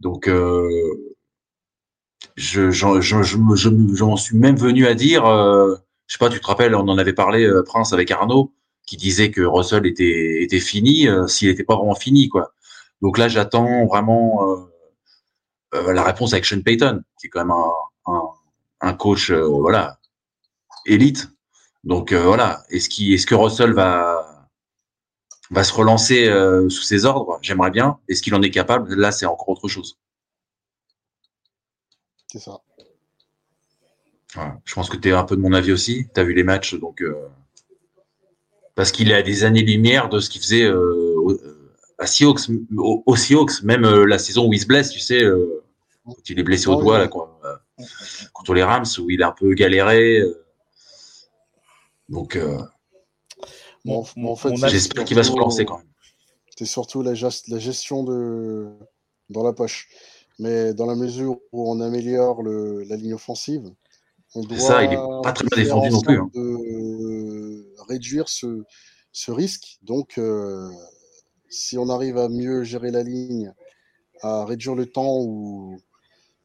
[0.00, 0.28] Donc
[2.36, 5.76] je j'en je, je, suis même venu à dire, je
[6.12, 8.52] sais pas, tu te rappelles, on en avait parlé Prince avec Arnaud
[8.86, 12.54] qui disait que Russell était fini s'il n'était pas vraiment fini quoi.
[13.02, 14.56] Donc là, j'attends vraiment euh,
[15.74, 17.56] euh, la réponse avec Sean Payton, qui est quand même
[18.80, 19.88] un, coach euh,
[20.86, 21.28] élite.
[21.84, 24.48] Donc voilà, est-ce est que Russell va
[25.50, 26.26] va se relancer
[26.68, 27.38] sous ses ordres?
[27.42, 27.98] J'aimerais bien.
[28.08, 28.94] Est-ce qu'il en est capable?
[28.94, 29.98] Là, c'est encore autre chose.
[32.28, 32.60] C'est ça.
[34.64, 36.06] Je pense que tu es un peu de mon avis aussi.
[36.14, 37.02] Tu as vu les matchs, donc
[38.74, 40.70] parce qu'il est à des années-lumière de ce qu'il faisait
[42.00, 42.40] à Seahawks,
[42.76, 45.62] au, Seahawks, même euh, la saison où il se blesse, tu sais, euh,
[46.04, 47.84] quand il est blessé au doigt, là, euh,
[48.32, 50.22] contre les Rams, où il a un peu galéré.
[52.10, 52.38] Donc,
[53.84, 55.86] bon, en fait, j'espère qu'il va se relancer quand même.
[56.56, 58.68] C'est surtout la, la, gestion de
[59.30, 59.88] dans la poche.
[60.38, 63.70] Mais dans la mesure où on améliore le, la ligne offensive,
[64.34, 66.18] on doit ça, il est pas très bien défendu non plus.
[66.18, 66.30] Hein.
[66.34, 68.64] De réduire ce,
[69.12, 69.78] ce risque.
[69.82, 70.20] Donc,
[71.48, 73.54] si on arrive à mieux gérer la ligne,
[74.22, 75.78] à réduire le temps où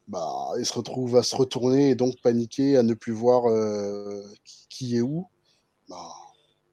[0.07, 4.21] bah, il se retrouve à se retourner et donc paniquer, à ne plus voir euh,
[4.69, 5.27] qui est où,
[5.89, 6.13] bah,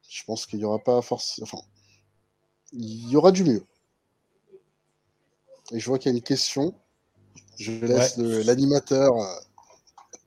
[0.08, 1.46] je pense qu'il n'y aura pas forcément.
[1.46, 1.62] Enfin,
[2.72, 3.64] il y aura du mieux.
[5.72, 6.74] Et je vois qu'il y a une question.
[7.58, 9.40] Je laisse l'animateur euh,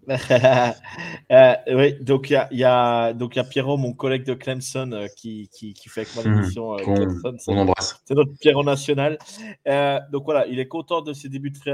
[1.31, 4.35] Euh, oui, donc il y a, y, a, donc, y a Pierrot, mon collègue de
[4.35, 6.35] Clemson, euh, qui, qui, qui, fait avec moi hmm.
[6.35, 6.77] l'émission.
[6.77, 6.83] Euh,
[7.47, 7.99] on, embrasse.
[8.05, 9.17] C'est notre Pierrot national.
[10.11, 11.71] donc voilà, il est content de, ses débuts de free,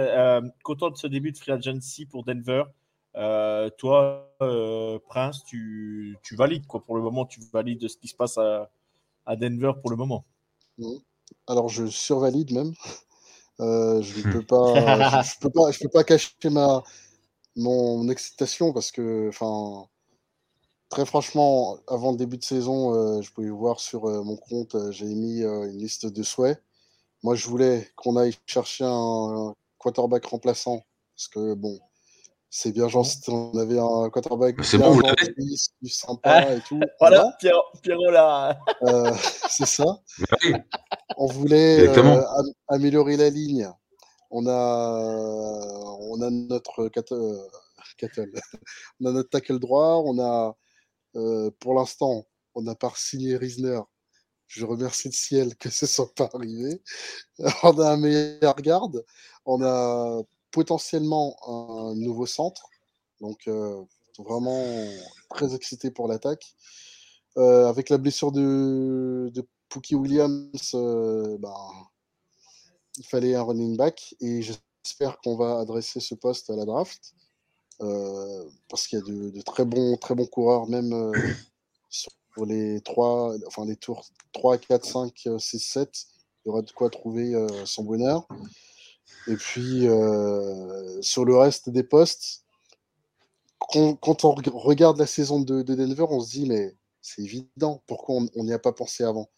[0.64, 2.64] content de ce début de free agency pour Denver.
[3.16, 8.08] Euh, toi, euh, Prince, tu, tu, valides quoi pour le moment Tu valides ce qui
[8.08, 8.70] se passe à,
[9.26, 10.26] à Denver pour le moment
[11.48, 12.74] Alors, je survalide même.
[13.60, 16.84] Euh, je ne peux pas, je, peux pas, je peux pas cacher ma
[17.58, 19.88] mon excitation parce que, enfin,
[20.90, 25.42] très franchement, avant le début de saison, je pouvais voir sur mon compte, j'ai mis
[25.44, 26.64] une liste de souhaits.
[27.24, 30.82] Moi, je voulais qu'on aille chercher un quarterback remplaçant
[31.16, 31.80] parce que bon,
[32.54, 33.18] c'est bien gentil.
[33.30, 35.02] On avait un quarterback c'est bon,
[35.86, 36.80] sympa ah, et tout.
[37.00, 38.60] Voilà, Pierrot, là.
[38.84, 39.12] Euh,
[39.50, 39.86] c'est ça.
[41.18, 42.24] On voulait euh,
[42.68, 43.72] améliorer la ligne.
[44.30, 47.48] On a, on a notre euh,
[49.00, 50.04] on a notre tackle droit.
[50.06, 50.54] On a,
[51.60, 53.80] pour l'instant, on n'a pas signé Risner.
[54.48, 56.82] Je remercie le ciel que ce soit pas arrivé.
[57.64, 59.06] On a un meilleur garde.
[59.46, 62.70] On a potentiellement un nouveau centre.
[63.20, 63.82] Donc, euh,
[64.18, 64.66] vraiment
[65.30, 66.56] très excité pour l'attaque.
[67.38, 71.54] Euh, avec la blessure de, de Pookie Williams, euh, ben,
[72.98, 77.14] il fallait un running back et j'espère qu'on va adresser ce poste à la draft.
[78.70, 80.94] parce qu'il y a de, très, bons, très bons coureurs, même
[81.90, 82.12] sur
[82.46, 86.06] les, 3, enfin, les tours 3, 4, 5, 6, 7.
[86.44, 87.34] Il y aura de quoi trouver
[87.66, 88.28] son bonheur.
[89.28, 92.44] Et puis, euh, sur le reste des postes,
[93.60, 98.44] quand, on regarde la saison de, Denver, on se dit, mais c'est évident, pourquoi on
[98.44, 99.30] n'y a pas pensé avant?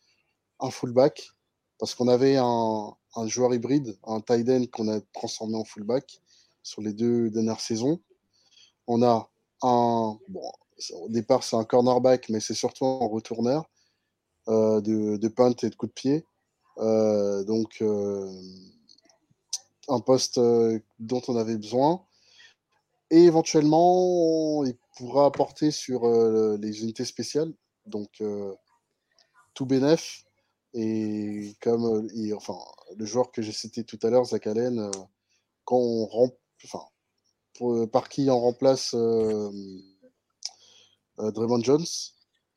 [0.59, 1.29] Un fullback,
[1.77, 2.95] parce qu'on avait un,
[3.25, 6.21] joueur hybride, un tight end qu'on a transformé en fullback
[6.63, 7.99] sur les deux dernières saisons.
[8.87, 9.29] On a
[9.61, 10.17] un,
[10.93, 13.69] au départ c'est un cornerback, mais c'est surtout un retourneur
[14.47, 16.25] euh, de, de punt et de coup de pied.
[16.79, 17.83] Euh, donc,
[19.87, 22.05] un poste euh, dont on avait besoin.
[23.09, 27.53] Et éventuellement, il pourra apporter sur euh, les unités spéciales,
[27.85, 28.53] donc euh,
[29.53, 30.23] tout bénef.
[30.73, 32.57] Et comme enfin,
[32.97, 34.89] le joueur que j'ai cité tout à l'heure, Zach Allen,
[35.65, 36.07] quand on
[37.85, 38.95] par qui on remplace
[41.19, 41.85] Draymond Jones,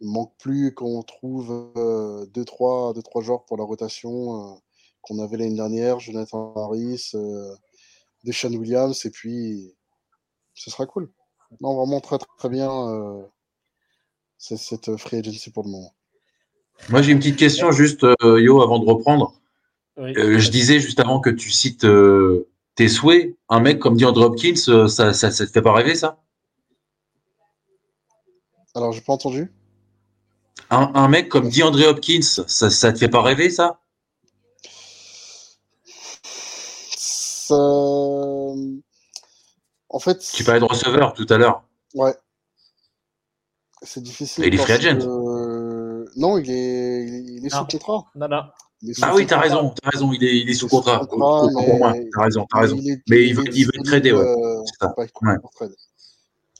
[0.00, 4.62] il manque plus qu'on trouve 2-3 deux, trois, deux, trois joueurs pour la rotation
[5.06, 7.54] qu'on avait l'année dernière, Jonathan Harris, euh,
[8.24, 9.72] Deshaun Williams, et puis
[10.54, 11.10] ce sera cool.
[11.60, 13.22] Non, vraiment très très bien euh,
[14.38, 15.94] cette free agency pour le moment.
[16.88, 19.34] Moi j'ai une petite question juste, euh, Yo, avant de reprendre.
[19.96, 21.86] je disais juste avant que tu cites
[22.74, 26.20] tes souhaits, un mec comme DeAndre Hopkins, ça, ça, te fait pas rêver ça?
[28.74, 29.52] Alors j'ai pas entendu.
[30.68, 33.80] Un, mec comme DeAndre Hopkins, ça, ça te fait pas rêver ça?
[37.50, 38.56] En
[40.00, 40.18] fait.
[40.34, 41.64] Tu parlais de receveur tout à l'heure.
[41.94, 42.14] Ouais.
[43.82, 44.44] C'est difficile.
[44.44, 44.98] il est free agent.
[46.16, 48.06] Non, il est, il est sous contrat.
[48.14, 48.44] Non, non.
[49.02, 51.06] Ah oui, t'as raison, as raison, il est, il est sous contrat.
[51.06, 52.78] T'as raison, t'as raison.
[53.08, 54.20] mais il veut, il veut trader, ouais.
[54.20, 54.62] Euh,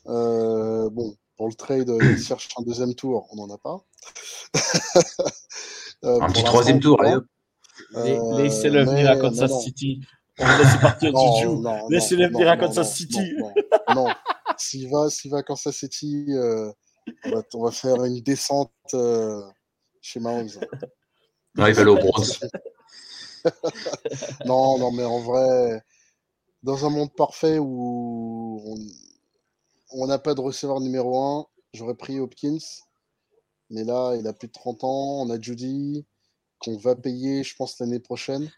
[0.09, 3.85] euh, bon, pour le trade, il cherche un deuxième tour, on n'en a pas.
[6.03, 7.19] un petit troisième tour, allez
[8.39, 10.01] Laissez-le venir à Kansas City.
[10.39, 11.63] On va laisser partir Juju.
[11.91, 13.35] Laissez-le venir à Kansas City.
[13.95, 14.09] Non,
[14.59, 16.71] s'il va, s'il va à Kansas City, euh,
[17.55, 19.43] on, va, faire une descente euh,
[20.01, 20.49] chez Mahomes.
[21.55, 22.41] Non, il va aller au bronze.
[24.45, 25.83] non, non, mais en vrai,
[26.63, 28.77] dans un monde parfait où
[29.91, 32.59] on n'a pas de receveur numéro 1, j'aurais pris Hopkins.
[33.71, 35.23] Mais là, il a plus de 30 ans.
[35.23, 36.07] On a Judy
[36.59, 38.51] qu'on va payer, je pense, l'année prochaine.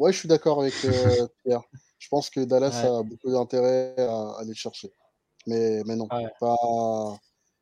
[0.00, 1.60] Ouais, je suis d'accord avec euh, Pierre.
[1.98, 4.90] Je pense que Dallas a beaucoup d'intérêt à, aller le chercher.
[5.46, 6.08] Mais, mais non,
[6.40, 6.56] pas...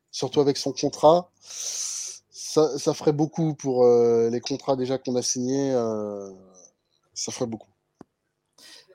[0.09, 1.29] surtout avec son contrat.
[1.41, 5.73] Ça, ça ferait beaucoup pour euh, les contrats déjà qu'on a signés.
[5.73, 6.31] Euh,
[7.13, 7.67] ça ferait beaucoup.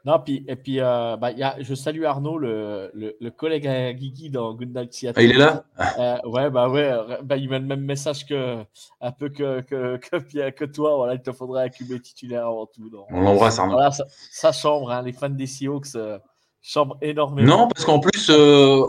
[0.06, 3.66] Non, puis, et puis, euh, bah, y a, je salue Arnaud, le, le, le, collègue
[3.66, 5.14] à Guigui dans Good Night Seattle.
[5.18, 5.64] Ah, il est là?
[5.98, 8.62] Euh, Ouais, bah ouais, bah, il met le même message que,
[9.00, 10.96] un peu que, que, que, que toi.
[10.96, 12.90] Voilà, il te faudrait un QB titulaire avant tout.
[12.90, 13.72] Donc, On l'embrasse, Arnaud.
[13.72, 16.18] Voilà, ça, ça chambre, hein, les fans des Seahawks euh,
[16.60, 17.56] chambrent énormément.
[17.56, 18.34] Non, parce qu'en plus, euh,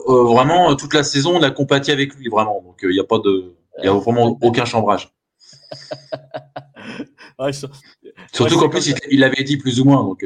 [0.10, 2.62] euh, vraiment, toute la saison, on a compati avec lui, vraiment.
[2.62, 3.56] Donc, il n'y a pas de.
[3.78, 5.14] Il n'y a vraiment aucun chambrage.
[7.40, 10.04] ouais, Surtout ouais, qu'en plus, il, il l'avait dit plus ou moins.
[10.04, 10.26] Donc,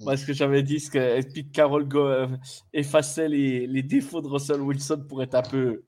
[0.00, 2.26] moi, ce que j'avais dit, c'est que Pete Carroll euh,
[2.72, 5.82] effaçait les, les, défauts de Russell Wilson pour être un peu,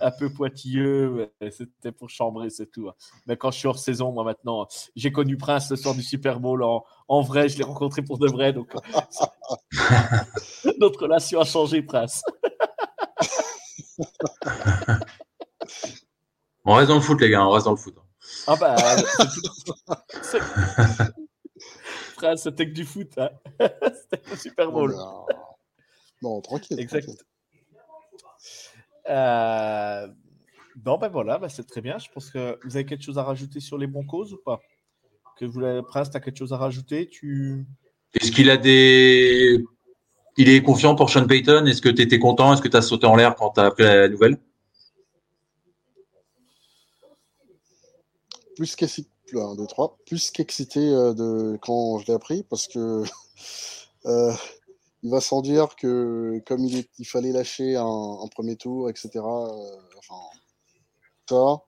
[0.00, 1.30] un peu pointilleux.
[1.50, 2.88] C'était pour chambrer, c'est tout.
[2.88, 2.94] Hein.
[3.26, 6.40] Mais quand je suis hors saison, moi maintenant, j'ai connu Prince le soir du Super
[6.40, 8.54] Bowl en, en vrai, je l'ai rencontré pour de vrai.
[8.54, 8.72] Donc,
[10.78, 12.22] notre relation a changé, Prince.
[16.64, 17.96] on reste dans le foot, les gars, on reste dans le foot.
[18.46, 18.76] Ah bah,
[22.20, 23.10] c'est c'était que du foot.
[23.16, 23.30] Hein.
[24.10, 24.94] c'était Super Bowl.
[26.22, 26.78] Non, tranquille.
[26.80, 27.08] Exact.
[29.08, 30.08] Euh...
[30.76, 31.98] Bon, ben voilà, ben c'est très bien.
[31.98, 34.60] Je pense que vous avez quelque chose à rajouter sur les Broncos ou pas?
[35.36, 37.08] Que vous, Prince, tu as quelque chose à rajouter?
[37.08, 37.66] Tu...
[38.14, 39.64] Est-ce qu'il a des.
[40.36, 41.66] Il est confiant pour Sean Payton?
[41.66, 42.52] Est-ce que tu étais content?
[42.52, 44.38] Est-ce que tu as sauté en l'air quand tu as appris la nouvelle?
[48.56, 48.76] Plus
[49.32, 53.02] qu'excité, plus qu'excité euh, de quand je l'ai appris parce que
[54.06, 54.32] euh,
[55.02, 59.10] il va sans dire que comme il, fallait lâcher un, premier tour, etc.
[59.16, 60.20] Euh, enfin,
[61.28, 61.62] ça.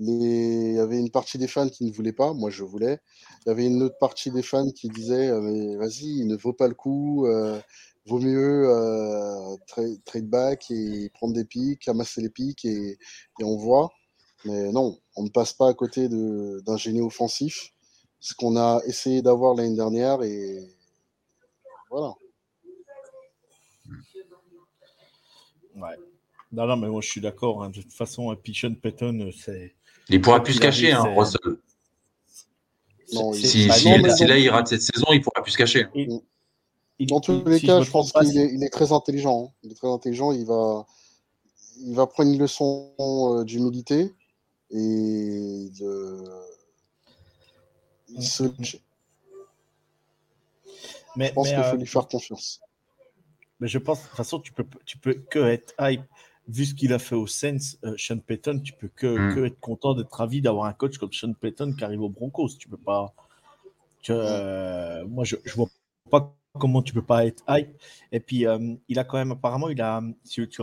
[0.00, 2.98] il y avait une partie des fans qui ne voulaient pas, moi je voulais.
[3.44, 6.52] Il y avait une autre partie des fans qui disait mais vas-y, il ne vaut
[6.52, 7.26] pas le coup,
[8.06, 8.68] vaut mieux
[10.04, 12.98] trade back et prendre des pics, amasser les pics et,
[13.40, 13.90] et, on voit.
[14.46, 17.72] Mais non, on ne passe pas à côté d'un génie offensif,
[18.20, 20.64] ce qu'on a essayé d'avoir l'année dernière et
[21.90, 22.14] voilà.
[25.74, 25.96] Ouais.
[26.52, 27.62] Non, non, mais moi je suis d'accord.
[27.62, 27.70] Hein.
[27.70, 29.74] De toute façon, Pichon Payton, c'est.
[30.08, 31.58] Il pourra plus se cacher, hein, Russell.
[33.34, 33.66] si,
[34.24, 35.86] là il rate cette saison, il pourra plus se cacher.
[37.00, 39.46] Dans tous les cas, je, pense qu'il est, il est, très intelligent.
[39.46, 39.54] Hein.
[39.64, 40.32] Il est très intelligent.
[40.32, 40.86] Il va,
[41.84, 44.14] il va prendre une leçon euh, d'humilité
[44.76, 46.24] et de.
[48.20, 48.44] se...
[51.16, 52.60] Mais, je pense qu'il faut euh, lui faire confiance.
[53.60, 56.02] Mais je pense, de toute façon, tu peux, tu peux que être hype.
[56.48, 59.34] Vu ce qu'il a fait au Sens, euh, Sean Payton, tu peux que, mm.
[59.34, 62.50] que être content d'être ravi d'avoir un coach comme Sean Payton qui arrive au Broncos.
[62.58, 63.12] Tu peux pas.
[64.10, 65.68] Euh, moi, je, je vois
[66.08, 67.70] pas comment tu peux pas être hype.
[68.12, 70.00] Et puis, euh, il a quand même, apparemment, il a.
[70.22, 70.62] Si tu,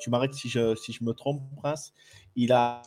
[0.00, 1.92] tu m'arrêtes si je, si je me trompe, Prince.
[2.34, 2.82] Il a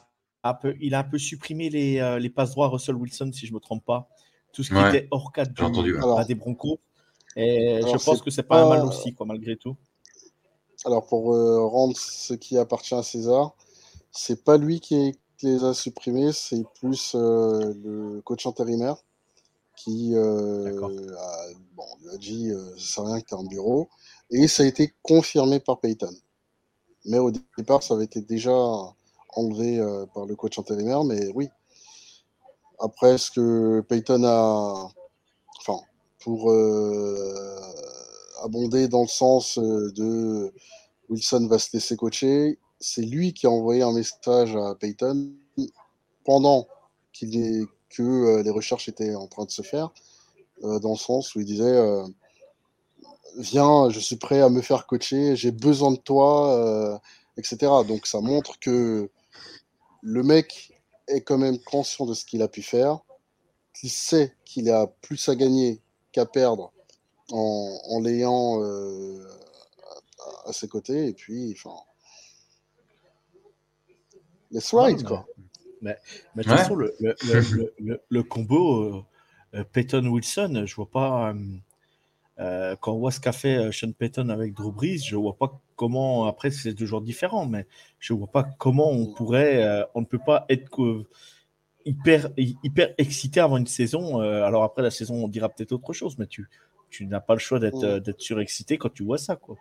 [0.50, 3.54] un peu, il a un peu supprimé les, les passes droits Russell Wilson, si je
[3.54, 4.10] me trompe pas.
[4.54, 6.80] Tout ce qui était hors cadre des Broncos.
[7.36, 9.76] Et je pense que c'est pas, pas mal aussi, quoi, malgré tout.
[10.86, 13.56] Alors, pour euh, rendre ce qui appartient à César,
[14.12, 18.96] c'est pas lui qui, les a supprimés, c'est plus euh, le coach intérimaire
[19.76, 20.80] qui euh,
[21.18, 23.90] a, bon, lui a dit ça rien que tu en bureau.
[24.30, 26.14] Et ça a été confirmé par Payton.
[27.06, 28.56] Mais au départ, ça avait été déjà
[29.36, 29.80] enlevé
[30.14, 31.50] par le coach intérimaire, mais oui.
[32.80, 34.90] Après, ce que Payton a.
[35.60, 35.80] Enfin,
[36.20, 37.56] pour euh,
[38.44, 40.54] abonder dans le sens euh, de
[41.10, 42.60] Wilson va se laisser coacher.
[42.80, 45.32] C'est lui qui a envoyé un message à Peyton
[46.26, 46.68] pendant
[47.14, 49.92] qu'il que euh, les recherches étaient en train de se faire,
[50.62, 51.82] dans le sens où il disait
[53.38, 57.02] Viens, je suis prêt à me faire coacher, j'ai besoin de toi,
[57.38, 57.58] etc.
[57.88, 59.10] Donc ça montre que
[60.06, 60.72] le mec
[61.08, 63.00] est quand même conscient de ce qu'il a pu faire,
[63.74, 66.72] qu'il sait qu'il a plus à gagner qu'à perdre
[67.32, 69.28] en, en l'ayant euh,
[70.46, 71.08] à, ses côtés.
[71.08, 71.76] Et puis, enfin.
[74.52, 75.26] Les slides, quoi.
[75.82, 75.98] Mais,
[76.36, 79.04] mais, de toute façon, le, le, le, le combo
[79.56, 81.32] euh, Peyton-Wilson, je vois pas.
[81.32, 81.58] Euh,
[82.38, 86.26] quand on voit ce qu'a fait Sean Payton avec Drew Brees, je vois pas comment.
[86.26, 87.66] Après, c'est toujours différent, mais
[88.00, 89.86] je vois pas comment on pourrait.
[89.96, 91.06] on ne peut pas être
[91.86, 94.22] hyper, hyper excité avant une saison.
[94.22, 96.50] Euh, alors après la saison, on dira peut-être autre chose, mais tu,
[96.90, 99.56] tu n'as pas le choix d'être euh, d'être surexcité quand tu vois ça, quoi.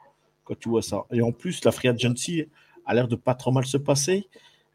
[0.44, 1.04] Quand tu vois ça.
[1.12, 2.46] Et en plus, la free agency
[2.86, 4.28] a l'air de pas trop mal se passer.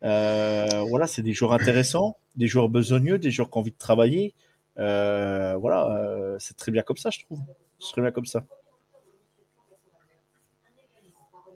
[0.03, 3.77] Euh, voilà, c'est des joueurs intéressants, des joueurs besogneux, des joueurs qui ont envie de
[3.77, 4.33] travailler.
[4.77, 7.39] Voilà, c'est très bien comme ça, je trouve.
[7.79, 8.43] C'est très bien comme ça.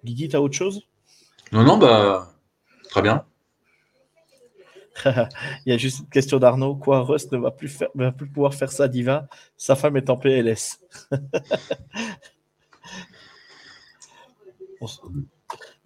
[0.04, 0.82] Guigui, tu as autre chose?
[1.52, 2.34] Non, non, bah,
[2.90, 3.26] très bien.
[5.66, 6.76] Il y a juste une question d'Arnaud.
[6.76, 9.28] Quoi, Russ ne va plus, faire, va plus pouvoir faire ça diva?
[9.58, 10.80] Sa femme est en PLS.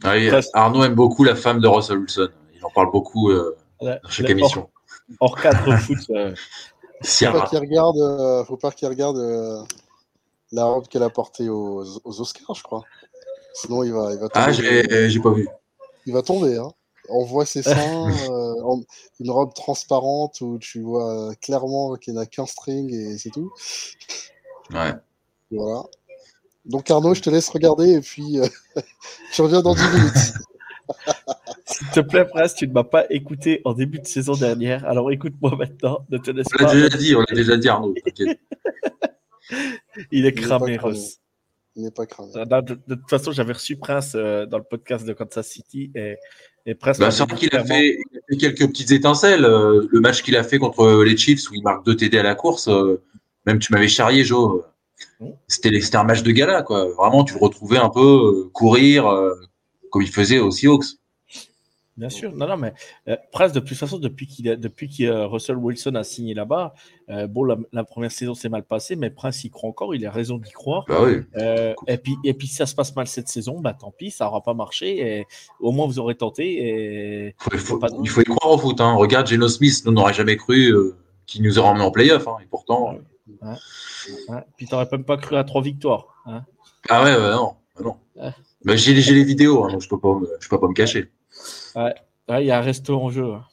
[0.03, 0.15] Ah
[0.53, 2.29] Arnaud aime beaucoup la femme de Russell Wilson.
[2.55, 4.69] Il en parle beaucoup euh, dans chaque émission.
[5.19, 5.97] Hors, cadre foot.
[6.09, 6.33] Euh...
[7.03, 9.61] Faut pas qu'il regarde, euh, faut pas qu'il regarde euh,
[10.51, 12.83] la robe qu'elle a portée aux, Oscars, je crois.
[13.53, 15.47] Sinon, il va, il va Ah, j'ai pas vu.
[16.05, 16.71] Il va tomber, hein
[17.09, 18.75] on voit ses seins, euh,
[19.19, 23.51] une robe transparente où tu vois clairement qu'il n'a qu'un string et c'est tout.
[24.71, 24.93] Ouais.
[25.51, 25.83] Voilà.
[26.65, 28.47] Donc Arnaud, je te laisse regarder et puis euh,
[29.33, 30.33] je reviens dans 10 minutes.
[31.67, 35.11] S'il te plaît, Prince, tu ne m'as pas écouté en début de saison dernière, alors
[35.11, 36.05] écoute-moi maintenant.
[36.09, 37.93] Ne te laisse on l'a déjà dit, on l'a déjà dit, Arnaud.
[40.11, 41.17] il est cramé, Ross.
[41.75, 42.31] Il n'est pas cramé.
[42.33, 46.17] De, de toute façon, j'avais reçu Prince dans le podcast de Kansas City et
[46.83, 47.97] bah, c'est vrai qu'il a fait,
[48.37, 49.45] quelques petites étincelles.
[49.45, 52.23] Euh, le match qu'il a fait contre les Chiefs où il marque deux TD à
[52.23, 53.01] la course, euh,
[53.45, 54.63] même tu m'avais charrié, Joe.
[55.21, 55.27] Mmh.
[55.47, 56.89] C'était un match de gala, quoi.
[56.97, 59.05] Vraiment, tu le retrouvais un peu euh, courir
[59.91, 60.97] comme il faisait aux Seahawks.
[61.97, 62.73] Bien sûr, non, non, mais
[63.07, 66.75] euh, presque de toute façon, depuis qu'il depuis que euh, Russell Wilson a signé là-bas,
[67.09, 70.11] euh, bon, la, première saison s'est mal passée, mais Prince y croit encore, il a
[70.11, 70.85] raison d'y croire.
[70.87, 71.23] Bah oui.
[71.87, 74.25] et puis, et puis, si ça se passe mal cette saison, bah tant pis, ça
[74.25, 74.99] n'aura pas marché.
[74.99, 75.25] Et
[75.59, 76.67] au moins, vous aurez tenté.
[76.67, 77.35] Et...
[77.51, 78.79] il, faut, y croire au foot.
[78.79, 78.93] Hein.
[78.93, 80.71] Regarde, Geno Smith, nous n'aurait jamais cru
[81.25, 82.27] qu'il nous aurait emmené en playoff.
[82.27, 82.93] Hein, et pourtant.
[82.93, 83.49] Ouais.
[84.29, 84.43] Ouais.
[84.55, 86.21] Puis, t'aurais même pas cru à trois victoires.
[86.27, 86.43] Hein.
[86.89, 87.55] Ah ouais, non.
[87.83, 87.95] non.
[88.65, 91.09] Bah, j'ai les vidéos, hein, donc je peux, pas, je peux pas me cacher.
[91.75, 91.95] Ouais,
[92.41, 93.33] il y a un resto en jeu.
[93.33, 93.45] Hein.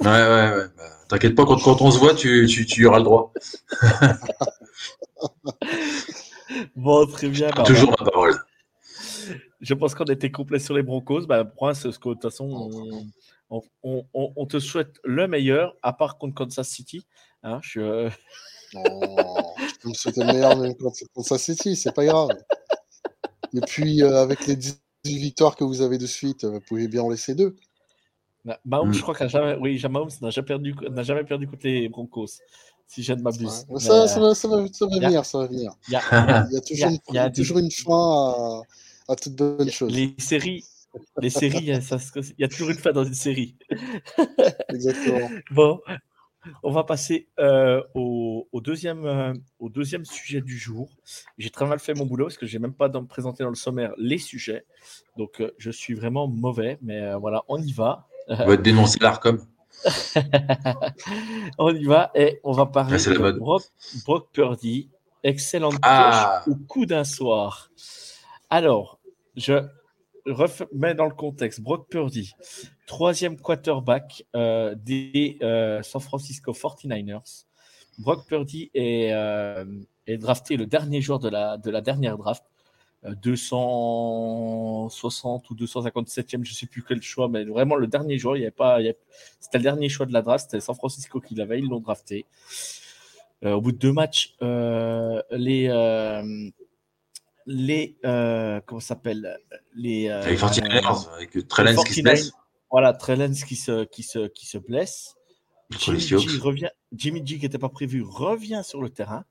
[0.00, 0.66] Ouais, ouais, ouais.
[0.76, 3.32] Bah, t'inquiète pas, quand, quand, on se voit, tu, tu, tu auras le droit.
[6.76, 7.50] bon, très bien.
[7.54, 8.34] Bah, Toujours ma parole.
[9.60, 11.26] Je pense qu'on était complet sur les Broncos.
[11.26, 12.70] Bah, Prince, de toute façon,
[13.50, 17.06] on, on, on, on, te souhaite le meilleur, à part contre Kansas City.
[17.42, 17.80] Hein, je...
[17.80, 18.10] Euh,
[18.74, 22.30] oh, je me souhaite le meilleur même contre Kansas City, c'est pas grave.
[23.52, 27.02] Et puis, euh, avec les 10 victoires que vous avez de suite, vous pouvez bien
[27.02, 27.56] en laisser deux.
[28.64, 28.94] Mahomes, mm.
[28.94, 31.88] je crois qu'il n'a jamais, oui, Mahomes n'a jamais perdu, n'a jamais perdu contre les
[31.88, 32.40] Broncos,
[32.86, 33.66] si je ne m'abuse.
[33.68, 33.80] Ouais.
[33.80, 35.72] Ça, ça, va, ça, va, ça va venir, ça va venir.
[35.88, 38.62] Il y a, il y a toujours, une, il y a toujours une fin à,
[39.08, 39.92] à toute bonne chose.
[39.92, 40.64] Les séries,
[41.20, 43.56] les séries, il y, a, il y a toujours une fin dans une série.
[44.68, 45.28] Exactement.
[45.50, 45.80] Bon,
[46.62, 50.90] on va passer euh, au, au, deuxième, euh, au deuxième sujet du jour.
[51.38, 53.56] J'ai très mal fait mon boulot parce que je n'ai même pas présenté dans le
[53.56, 54.64] sommaire les sujets.
[55.16, 58.06] Donc, euh, je suis vraiment mauvais, mais voilà, on y va.
[58.28, 59.40] On va dénoncer l'ARCOM.
[61.58, 63.62] on y va et on va parler ah, de Brock,
[64.04, 64.90] Brock, Purdy.
[65.22, 66.42] Excellente ah.
[66.46, 67.70] au coup d'un soir.
[68.48, 68.98] Alors,
[69.36, 69.66] je
[70.26, 71.60] remets dans le contexte.
[71.60, 72.32] Brock Purdy,
[72.90, 77.44] troisième quarterback euh, des euh, San Francisco 49ers.
[77.98, 79.64] Brock Purdy est, euh,
[80.08, 82.42] est, drafté le dernier jour de la, de la dernière draft.
[83.22, 88.42] 260 ou 257e, je ne sais plus quel choix, mais vraiment le dernier choix, il
[88.42, 88.78] y avait pas,
[89.38, 92.26] c'était le dernier choix de la draft, c'était San Francisco qui l'avait, ils l'ont drafté.
[93.42, 96.50] Euh, au bout de deux matchs, euh, les euh,
[97.46, 97.96] les
[98.66, 99.38] comment s'appelle?
[99.74, 102.32] Les les 49ers avec Trellens qui se blesse.
[102.70, 105.16] Voilà, Trellens qui se qui se qui se blesse.
[105.78, 109.24] Jimmy G revient, Jimmy G qui n'était pas prévu revient sur le terrain.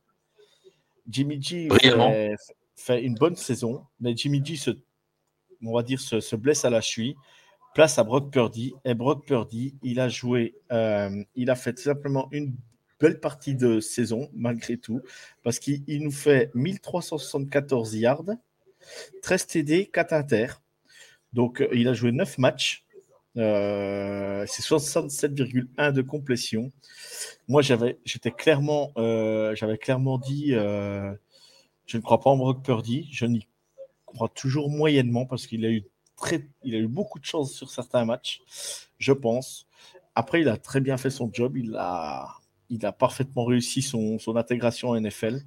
[1.07, 1.67] Jimmy G
[2.75, 4.71] fait une bonne saison, mais Jimmy G se,
[5.63, 7.15] on va dire, se, blesse à la cheville.
[7.75, 8.73] Place à Brock Purdy.
[8.83, 12.55] Et Brock Purdy, il a joué, euh, il a fait simplement une
[12.99, 15.01] belle partie de saison, malgré tout,
[15.43, 18.25] parce qu'il nous fait 1374 yards,
[19.21, 20.47] 13 TD, 4 inter.
[21.31, 22.85] Donc, il a joué 9 matchs.
[23.39, 26.71] Euh, c'est 67,1 de complétion.
[27.47, 31.17] Moi, j'avais, j'étais clairement, euh, j'avais clairement dit, je
[31.97, 33.07] ne crois pas en Brock Purdy.
[33.11, 33.47] Je n'y
[34.05, 35.83] crois toujours moyennement parce qu'il a eu
[36.17, 38.41] très, il a eu beaucoup de chance sur certains matchs,
[38.97, 39.67] je pense.
[40.15, 41.55] Après, il a très bien fait son job.
[41.57, 42.27] Il a,
[42.69, 45.41] il a parfaitement réussi son, son intégration en NFL.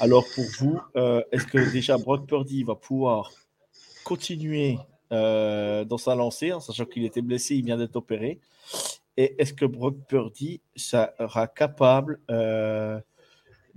[0.00, 3.30] Alors pour vous, euh, est-ce que déjà Brock Purdy va pouvoir
[4.04, 4.78] continuer
[5.12, 8.38] euh, dans sa lancée, en sachant qu'il était blessé, il vient d'être opéré
[9.16, 13.00] Et est-ce que Brock Purdy sera capable euh,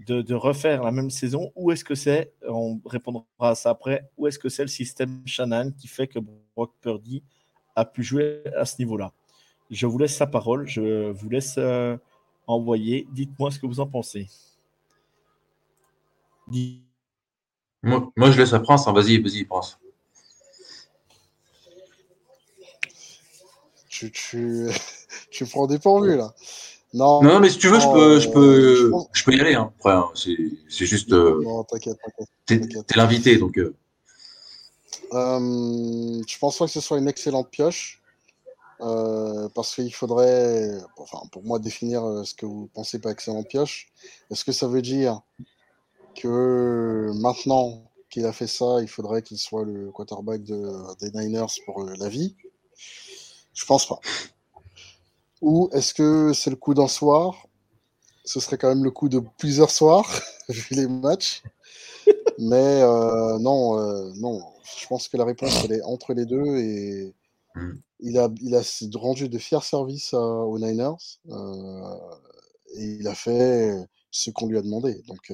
[0.05, 1.51] de, refaire la même saison?
[1.55, 5.23] Ou est-ce que c'est, on répondra à ça après, ou est-ce que c'est le système
[5.25, 6.19] Shannon qui fait que
[6.55, 7.23] Brock Purdy
[7.75, 9.11] a pu jouer à ce niveau-là?
[9.71, 11.97] Je vous laisse sa parole, je vous laisse euh,
[12.45, 13.07] envoyer.
[13.11, 14.27] Dites-moi ce que vous en pensez.
[17.81, 18.93] Moi, je laisse à Prince, hein.
[18.93, 19.79] vas-y, vas-y, Prince.
[24.04, 24.68] Tu, tu,
[25.32, 26.34] tu prends des pourvus là.
[26.93, 29.56] Non, non, mais si tu veux, je peux, je peux, je, peux y aller.
[29.56, 29.72] Hein.
[29.80, 31.12] Après, hein, c'est juste.
[31.12, 31.97] Euh, non, t'inquiète,
[32.45, 32.86] t'inquiète.
[32.86, 33.58] T'es l'invité, donc.
[33.58, 33.76] Euh...
[35.14, 38.01] Euh, je pense pas que ce soit une excellente pioche?
[38.82, 43.47] Euh, parce qu'il faudrait, enfin, pour moi, définir euh, ce que vous pensez pas excellente
[43.47, 43.88] pioche.
[44.30, 45.22] Est-ce que ça veut dire
[46.16, 51.45] que maintenant qu'il a fait ça, il faudrait qu'il soit le quarterback de, des Niners
[51.66, 52.36] pour la vie?
[53.54, 53.99] Je pense pas.
[55.41, 57.47] Ou est-ce que c'est le coup d'un soir?
[58.26, 60.10] Ce serait quand même le coup de plusieurs soirs,
[60.49, 61.43] vu les matchs.
[62.39, 64.41] Mais euh, non, euh, non.
[64.80, 66.58] Je pense que la réponse, elle est entre les deux.
[66.58, 67.14] Et
[67.56, 67.74] hmm.
[67.99, 68.62] il, a, il a
[68.95, 71.20] rendu de fiers services aux Niners.
[71.30, 71.97] Euh,
[72.76, 73.76] et il a fait
[74.12, 75.01] ce qu'on lui a demandé.
[75.08, 75.32] Donc,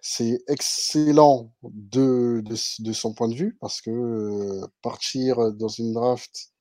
[0.00, 6.51] c'est excellent de, de, son point de vue parce que partir dans une draft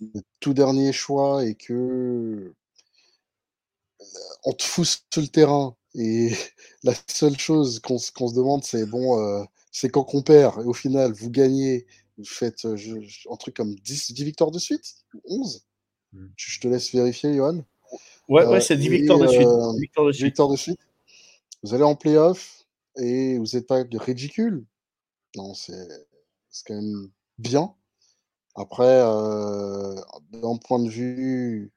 [0.00, 2.54] le tout dernier choix et que euh,
[4.44, 6.32] on te fout sur le terrain et
[6.82, 10.72] la seule chose qu'on se demande c'est bon euh, c'est quand qu'on perd et au
[10.72, 11.86] final vous gagnez
[12.18, 15.64] vous faites un truc comme 10, 10 victoires de suite 11
[16.12, 16.26] mmh.
[16.36, 17.64] je te laisse vérifier Johan
[18.28, 19.48] ouais, ouais c'est 10 victoires de suite
[20.12, 20.80] 10 victoires de suite
[21.62, 22.60] vous allez en playoff
[22.96, 24.64] et vous n'êtes pas ridicule.
[25.36, 25.88] Non, c'est
[26.66, 27.74] quand même bien.
[28.54, 29.94] Après, euh,
[30.32, 31.72] d'un point de vue,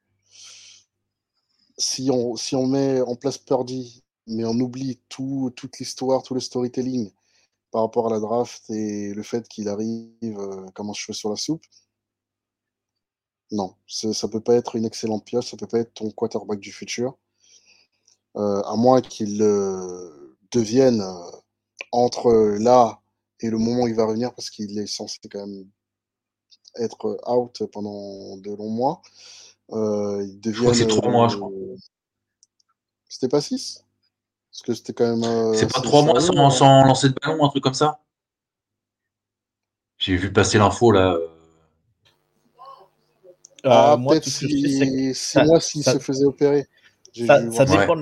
[1.77, 6.33] si on, si on met en place Purdy, mais on oublie tout, toute l'histoire, tout
[6.33, 7.11] le storytelling
[7.71, 11.29] par rapport à la draft et le fait qu'il arrive euh, comme un cheveu sur
[11.29, 11.63] la soupe,
[13.51, 16.71] non, ça peut pas être une excellente pioche, ça peut pas être ton quarterback du
[16.71, 17.17] futur.
[18.35, 19.37] Euh, à moins qu'il
[20.51, 21.31] deviennent euh,
[21.91, 22.99] entre là
[23.39, 25.69] et le moment où il va revenir, parce qu'il est censé quand même
[26.79, 29.01] être out pendant de longs mois.
[29.71, 30.71] Euh, il devient.
[30.73, 31.51] C'est trois mois, je crois.
[33.07, 33.85] C'était pas six?
[34.51, 35.23] Parce que c'était quand même.
[35.23, 37.99] Euh, c'est pas trois mois sans, sans, lancer de ballon, un truc comme ça?
[39.97, 41.17] J'ai vu passer l'info là.
[43.63, 46.67] Ah, peut-être si, six mois s'il se faisait opérer.
[47.13, 47.95] Ça, dépend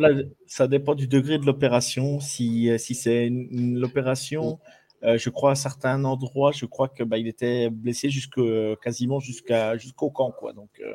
[0.47, 2.19] ça, dépend du degré de l'opération.
[2.19, 4.59] Si, euh, si c'est l'opération,
[5.03, 8.39] euh, je crois à certains endroits, je crois que bah, il était blessé jusque,
[8.81, 10.31] quasiment jusqu'à, jusqu'au camp.
[10.31, 10.53] Quoi.
[10.53, 10.93] Donc, euh,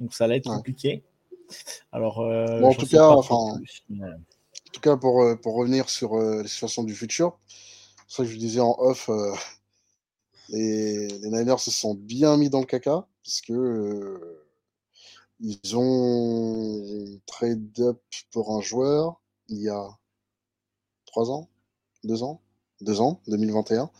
[0.00, 1.02] donc ça allait être compliqué.
[1.92, 3.22] Alors, en, tout cas, en
[4.72, 7.38] tout cas, pour, pour revenir sur la situation du futur,
[8.08, 9.10] c'est ça que je disais en off,
[10.48, 14.38] les, les Niners se sont bien mis dans le caca, parce que
[15.40, 18.00] ils ont trade up
[18.30, 19.88] pour un joueur il y a
[21.04, 21.48] trois ans,
[22.04, 22.40] deux ans,
[22.82, 23.90] deux ans, 2021.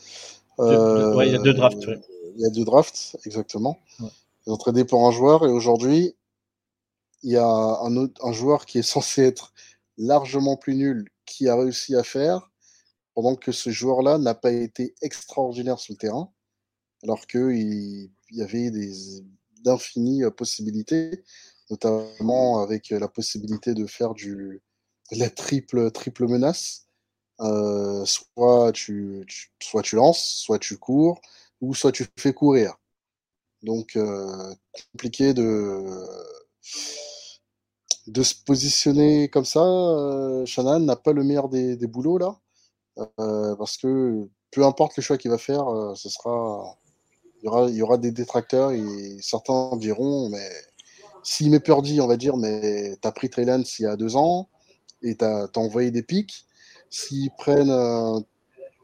[0.60, 1.82] Euh, il y a deux drafts.
[2.34, 3.78] Il y a deux drafts, exactement.
[4.46, 6.14] Ils ont tradé pour un joueur et aujourd'hui,
[7.22, 9.52] il y a un, autre, un joueur qui est censé être
[9.96, 12.50] largement plus nul qui a réussi à faire,
[13.14, 16.32] pendant que ce joueur-là n'a pas été extraordinaire sur le terrain,
[17.02, 18.70] alors qu'il y avait
[19.62, 21.22] d'infinies possibilités,
[21.70, 24.62] notamment avec la possibilité de faire du,
[25.10, 26.86] la triple, triple menace.
[28.06, 29.26] Soit, tu,
[29.60, 31.20] soit tu lances, soit tu cours,
[31.60, 32.74] ou soit tu fais courir.
[33.62, 33.98] Donc,
[34.92, 35.84] compliqué de,
[38.08, 39.60] de se positionner comme ça.
[40.46, 42.36] Shannon n'a pas le meilleur des, des boulots là,
[43.56, 45.64] parce que peu importe le choix qu'il va faire,
[45.96, 46.76] ce sera
[47.42, 50.48] il y aura, des détracteurs et certains diront, mais
[51.24, 54.48] s'il met Purdy, on va dire, mais t'as pris Trey il y a deux ans
[55.02, 56.46] et t'as as envoyé des pics.
[56.92, 58.20] S'ils prennent euh,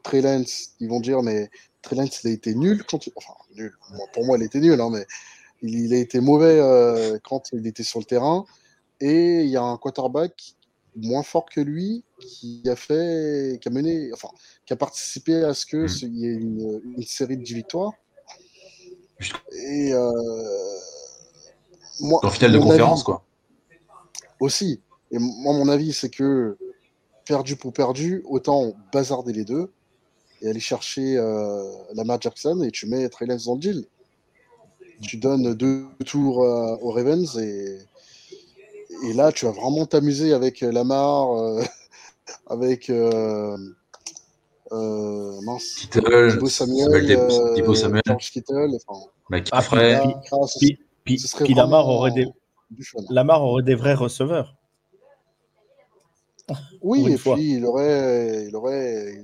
[0.01, 1.51] Trey Lance, ils vont dire, mais
[1.83, 2.83] Trey Lance, il a été nul.
[2.83, 3.71] Quand Enfin, nul.
[4.13, 5.05] pour moi, il était nul, hein, mais
[5.61, 8.45] il, a été mauvais euh, quand il était sur le terrain.
[8.99, 10.55] Et il y a un quarterback
[10.95, 14.29] moins fort que lui qui a fait, qui a mené, enfin,
[14.65, 16.15] qui a participé à ce qu'il mmh.
[16.15, 17.93] y ait une, une série de 10 victoires.
[19.53, 20.11] Et euh,
[21.99, 23.23] moi, en finale de conférence, quoi.
[24.39, 24.81] Aussi.
[25.11, 26.57] Et moi, mon avis, c'est que
[27.29, 29.71] perdu pour perdu, autant bazarder les deux
[30.41, 31.63] et aller chercher euh,
[31.93, 33.85] Lamar Jackson et tu mets Trey Lance dans le deal.
[35.01, 37.77] Tu donnes deux tours euh, aux Ravens et,
[39.05, 41.61] et là, tu vas vraiment t'amuser avec Lamar, euh,
[42.47, 43.55] avec euh,
[44.71, 45.75] mince.
[45.75, 48.01] Kittle, Thibaut Samuel, euh, Samuel.
[48.07, 49.05] George Kittle, enfin.
[49.51, 50.01] Après,
[50.59, 52.25] puis, puis, puis Lamar, aurait des,
[53.11, 54.55] Lamar aurait des vrais receveurs.
[56.81, 57.35] Oui, et fois.
[57.35, 59.21] puis il aurait, il aurait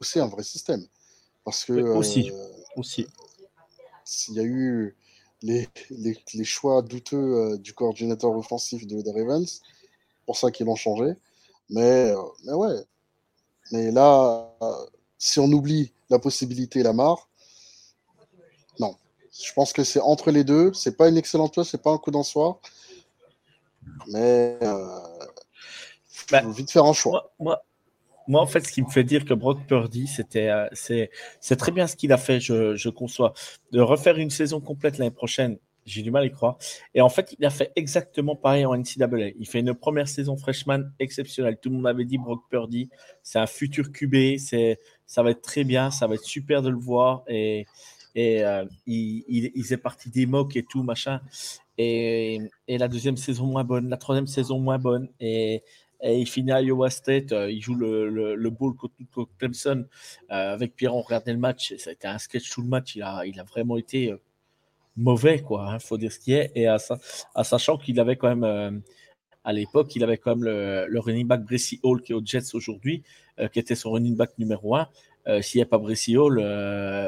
[0.00, 0.84] aussi un vrai système.
[1.44, 1.72] Parce que.
[1.72, 2.30] Aussi.
[2.30, 3.06] Euh, aussi.
[4.04, 4.94] S'il y a eu
[5.42, 9.62] les, les, les choix douteux euh, du coordinateur offensif de, Ravens,
[10.26, 11.14] pour ça qu'ils l'ont changé.
[11.68, 12.84] Mais, euh, mais ouais,
[13.72, 14.48] mais là,
[15.18, 17.28] si on oublie la possibilité Lamar,
[18.78, 18.94] non.
[19.32, 20.72] Je pense que c'est entre les deux.
[20.72, 22.60] C'est pas une excellente chose, c'est pas un coup d'en soi.
[24.08, 24.58] Mais
[26.30, 27.32] bah, vite faire un choix.
[27.38, 27.62] Moi,
[28.28, 31.10] moi, en fait, ce qui me fait dire que Brock Purdy, c'était, euh, c'est,
[31.40, 33.34] c'est très bien ce qu'il a fait, je, je conçois.
[33.72, 36.58] De refaire une saison complète l'année prochaine, j'ai du mal à y croire.
[36.94, 39.28] Et en fait, il a fait exactement pareil en NCAA.
[39.38, 41.58] Il fait une première saison freshman exceptionnelle.
[41.62, 42.90] Tout le monde avait dit Brock Purdy,
[43.22, 46.70] c'est un futur QB, c'est, ça va être très bien, ça va être super de
[46.70, 47.22] le voir.
[47.28, 47.66] Et,
[48.16, 51.20] et euh, il, il, il faisait partie des mocks et tout, machin.
[51.78, 55.08] Et, et, la deuxième saison moins bonne, la troisième saison moins bonne.
[55.20, 55.62] Et,
[56.02, 57.32] et il finit à Iowa State.
[57.32, 58.94] il joue le, le, le ball contre,
[59.38, 59.86] Clemson
[60.28, 60.94] avec Pierre.
[60.94, 61.74] On regardait le match.
[61.78, 62.96] Ça a été un sketch tout le match.
[62.96, 64.14] Il a, il a vraiment été
[64.96, 65.70] mauvais, quoi.
[65.70, 66.52] Hein, faut dire ce qui est.
[66.54, 66.78] Et à,
[67.34, 68.82] à sachant qu'il avait quand même
[69.44, 72.54] à l'époque, il avait quand même le, running back Bressy Hall qui est aux Jets
[72.54, 73.02] aujourd'hui,
[73.52, 74.88] qui était son running back numéro 1.
[75.40, 76.36] S'il n'y a pas Bressy Hall,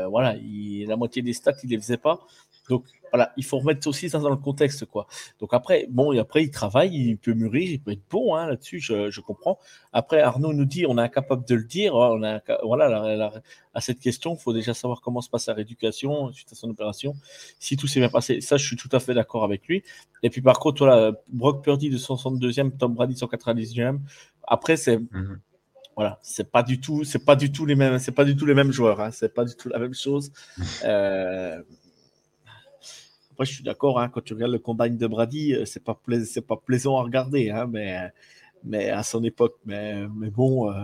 [0.09, 2.21] voilà, il, la moitié des stats, il ne les faisait pas.
[2.69, 5.07] Donc voilà, il faut remettre aussi ça dans le contexte, quoi.
[5.41, 8.47] Donc après, bon, et après, il travaille, il peut mûrir, il peut être bon hein,
[8.47, 9.59] là-dessus, je, comprends.
[9.93, 11.95] Après, Arnaud nous dit, on est incapable de le dire.
[11.95, 13.33] On a, voilà,
[13.75, 16.69] à cette question, il faut déjà savoir comment se passe sa rééducation suite à son
[16.71, 17.15] opération.
[17.59, 19.83] Si tout s'est bien passé, ça, je suis tout à fait d'accord avec lui.
[20.23, 24.01] Et puis par contre, voilà, Brock Purdy de 162e, Tom Brady 190e.
[24.47, 25.41] Après, c'est mhm.
[25.97, 28.47] voilà, c'est pas du tout, c'est pas du tout les mêmes, c'est pas du tout
[28.47, 30.33] les mêmes joueurs, hein, c'est pas du tout la même chose.
[30.85, 31.61] Euh,
[33.39, 35.97] après, je suis d'accord, hein, quand tu regardes le combine de Brady, euh, c'est pas,
[36.25, 38.11] c'est pas plaisant à regarder, hein, mais,
[38.65, 39.55] mais à son époque.
[39.65, 40.75] Mais, mais bon, euh,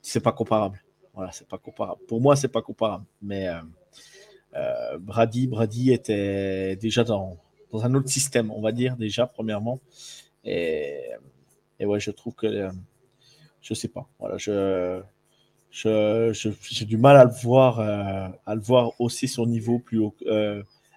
[0.00, 0.80] c'est pas comparable.
[1.12, 2.00] Voilà, c'est pas comparable.
[2.06, 3.04] Pour moi, c'est pas comparable.
[3.20, 3.48] Mais
[4.54, 7.36] euh, Brady, Brady était déjà dans,
[7.72, 9.80] dans un autre système, on va dire, déjà, premièrement.
[10.44, 11.02] Et,
[11.80, 12.68] et ouais, je trouve que.
[13.60, 14.08] je sais pas.
[14.20, 15.02] Voilà, je.
[15.72, 20.14] j'ai du mal à le voir, à le voir aussi son niveau plus haut,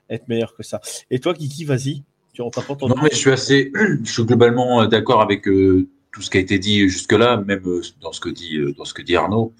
[0.09, 0.81] être meilleur que ça.
[1.09, 2.03] Et toi, Kiki, vas-y.
[2.33, 3.71] Tu Non, mais je suis assez,
[4.03, 7.67] je suis globalement euh, d'accord avec euh, tout ce qui a été dit jusque-là, même
[7.67, 9.53] euh, dans ce que dit, dans ce que dit Arnaud.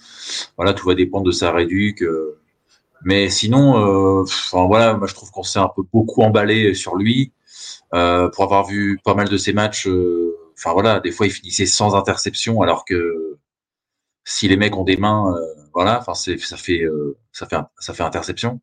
[0.56, 2.04] Voilà, tout va dépendre de sa réduc.
[3.04, 3.76] mais sinon,
[4.22, 7.32] enfin, voilà, moi je trouve qu'on s'est un peu beaucoup emballé sur lui
[7.92, 9.88] pour avoir vu pas mal de ses matchs.
[10.58, 13.38] Enfin voilà, des fois il finissait sans interception, alors que
[14.26, 15.34] si les mecs ont des mains,
[15.74, 16.86] voilà, enfin ça fait
[17.32, 18.60] ça fait ça fait interception.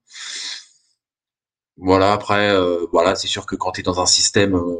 [1.78, 4.76] Voilà, après, euh, voilà, c'est sûr que quand tu es dans un système, euh,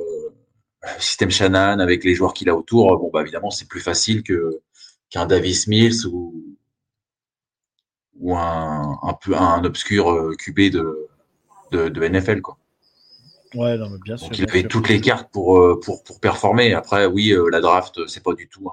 [0.98, 4.60] système Shannon avec les joueurs qu'il a autour, bon, bah, évidemment, c'est plus facile que
[5.10, 6.56] qu'un Davis Mills ou,
[8.18, 11.08] ou un, un peu un obscur euh, QB de,
[11.70, 12.56] de, de, NFL, quoi.
[13.54, 14.28] Ouais, non, mais bien sûr.
[14.28, 16.72] Donc, il avait toutes les cartes pour, pour, pour performer.
[16.74, 18.68] Après, oui, la draft, c'est pas du tout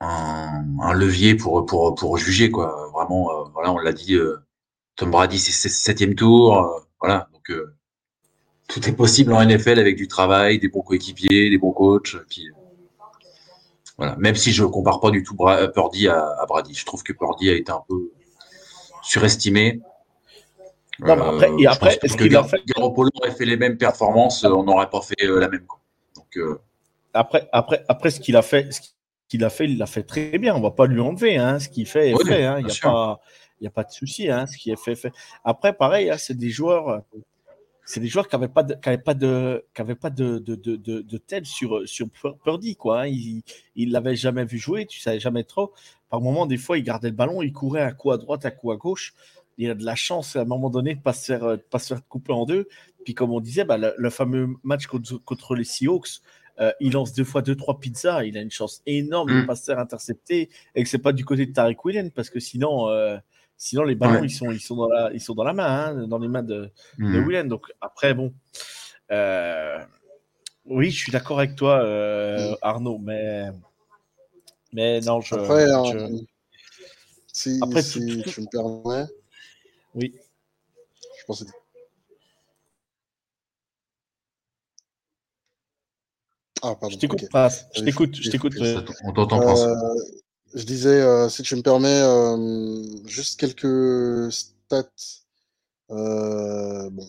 [0.00, 2.90] un, un, levier pour, pour, pour juger, quoi.
[2.92, 4.16] Vraiment, voilà, on l'a dit
[4.96, 6.58] Tom Brady, c'est septième tour.
[6.58, 7.74] Euh, voilà, donc euh,
[8.68, 12.16] tout est possible en NFL avec du travail, des bons coéquipiers, des bons coachs.
[12.28, 12.48] Puis,
[13.98, 14.16] voilà.
[14.16, 17.50] Même si je ne compare pas du tout Purdy à, Brady, je trouve que Purdy
[17.50, 18.10] a été un peu
[19.02, 19.80] surestimé.
[21.00, 24.62] Non, après, et après, est-ce qu'il a fait Garoppolo aurait fait les mêmes performances, on
[24.62, 25.66] n'aurait pas fait la même.
[26.14, 26.38] Donc,
[27.12, 28.80] après, après, après, ce qu'il a fait, ce
[29.28, 30.54] qu'il a fait, il l'a fait très bien.
[30.54, 31.36] On va pas lui enlever.
[31.36, 31.60] Hein.
[31.60, 32.44] Ce qu'il fait est fait.
[32.44, 32.58] Hein.
[32.58, 33.20] Il n'y a pas
[33.64, 34.28] n'y a pas de souci.
[34.28, 35.12] Hein, ce qui est fait, fait.
[35.44, 37.02] Après, pareil, hein, c'est des joueurs.
[37.86, 40.76] C'est des joueurs qui n'avaient pas de, qui pas de, qui pas de, de, de,
[41.02, 42.08] de, tel sur, sur
[42.42, 43.02] Purdy, quoi.
[43.02, 43.08] Hein.
[43.08, 45.74] Il ne l'avait jamais vu jouer, tu savais jamais trop.
[46.08, 48.50] Par moment, des fois, il gardait le ballon, il courait un coup à droite, un
[48.50, 49.12] coup à gauche.
[49.58, 51.78] Il a de la chance à un moment donné de ne pas, se faire, pas
[51.78, 52.68] se faire couper en deux.
[53.04, 56.22] Puis, comme on disait, bah, le, fameux match contre, contre les Seahawks,
[56.60, 58.24] euh, il lance deux fois deux, trois pizzas.
[58.24, 59.46] Il a une chance énorme de ne mm.
[59.46, 62.30] pas se faire intercepter et que ce n'est pas du côté de Tariq Williams parce
[62.30, 63.16] que sinon, euh,
[63.64, 66.06] Sinon, les ballons, ils, sont, ils, sont dans la, ils sont dans la main, hein,
[66.06, 67.48] dans les mains de, mmh.
[67.48, 68.34] Donc, après, bon.
[69.10, 69.78] Euh,
[70.66, 72.56] oui, je suis d'accord avec toi, euh, mmh.
[72.60, 73.48] Arnaud, mais.
[74.74, 75.34] Mais non, je.
[75.34, 76.18] Après, euh,
[77.32, 79.06] si, après, si tu me permets.
[79.94, 80.14] Oui.
[81.18, 81.46] Je pensais.
[86.60, 86.90] Ah, pardon.
[86.90, 88.54] Je t'écoute, Je t'écoute, je t'écoute.
[89.04, 89.54] On t'entend pas
[90.54, 94.88] je disais, euh, si tu me permets, euh, juste quelques stats.
[95.90, 97.06] Euh, bon,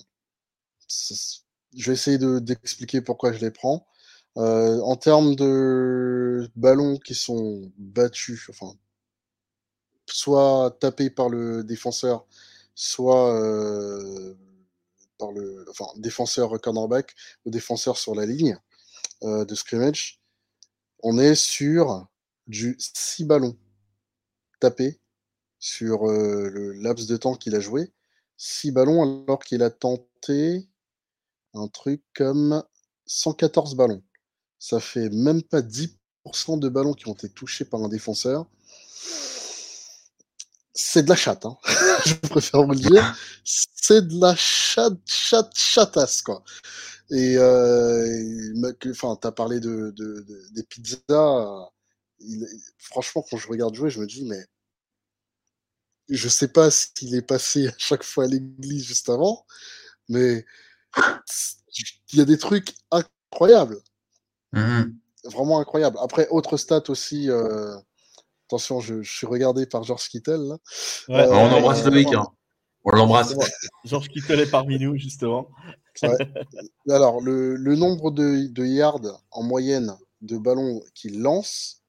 [0.87, 3.87] je vais essayer d'expliquer pourquoi je les prends.
[4.35, 8.73] en termes de ballons qui sont battus, enfin,
[10.07, 12.25] soit tapés par le défenseur,
[12.75, 13.31] soit
[15.17, 17.15] par le enfin, défenseur cornerback
[17.45, 18.57] ou défenseur sur la ligne
[19.23, 20.21] de scrimmage,
[21.03, 22.07] on est sur
[22.47, 23.57] du 6 ballons
[24.59, 24.99] tapés
[25.59, 27.91] sur le laps de temps qu'il a joué.
[28.37, 30.67] 6 ballons alors qu'il a tenté
[31.53, 32.63] un truc comme
[33.07, 34.03] 114 ballons.
[34.59, 38.47] Ça fait même pas 10% de ballons qui ont été touchés par un défenseur.
[40.73, 41.57] C'est de la chatte, hein.
[42.05, 43.17] je préfère vous le dire.
[43.43, 46.43] C'est de la chatte, chatte, chatasse, quoi.
[47.11, 47.37] Et,
[48.89, 51.69] enfin, tu as parlé de, de, des pizzas
[52.77, 54.45] franchement, quand je regarde jouer, je me dis, mais
[56.09, 59.45] je sais pas s'il est passé à chaque fois à l'église juste avant,
[60.09, 60.45] mais
[62.11, 63.79] il y a des trucs incroyables.
[64.53, 64.97] Mhm.
[65.25, 65.97] Vraiment incroyable.
[66.01, 67.29] Après, autre stat aussi.
[67.29, 67.75] euh,
[68.47, 70.29] Attention, je, je suis regardé par George là.
[70.29, 71.15] Ouais.
[71.15, 72.07] Euh, on embrasse le mec.
[72.13, 72.27] hein.
[72.83, 73.33] On l'embrasse.
[73.83, 75.49] Georges Kittle est parmi nous, justement.
[76.87, 81.81] Alors, le, le nombre de, de yards en moyenne de ballons qu'il lance,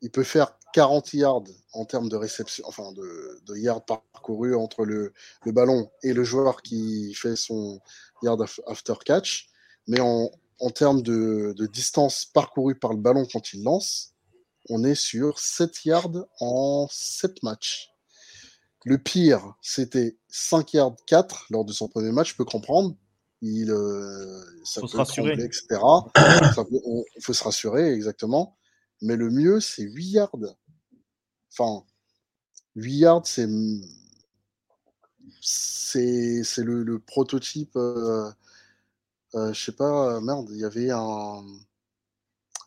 [0.00, 4.84] il peut faire 40 yards en termes de réception, enfin de, de yards parcourus entre
[4.84, 5.12] le,
[5.44, 7.80] le ballon et le joueur qui fait son
[8.22, 9.48] yard af- after catch.
[9.86, 10.30] Mais en,
[10.60, 14.12] en termes de, de distance parcourue par le ballon quand il lance,
[14.68, 17.88] on est sur 7 yards en 7 matchs.
[18.84, 22.94] Le pire, c'était 5 yards 4 lors de son premier match, je peux comprendre.
[23.40, 25.28] Il, euh, ça Faut peut se rassurer.
[25.36, 25.80] trembler, etc.
[27.16, 28.57] Il faut se rassurer, exactement.
[29.02, 30.56] Mais le mieux, c'est 8 yards.
[31.52, 31.84] Enfin,
[32.74, 33.46] 8 yards, c'est
[36.62, 37.76] le, prototype.
[37.76, 38.30] Euh,
[39.34, 41.44] euh, je sais pas, euh, merde, il y avait un.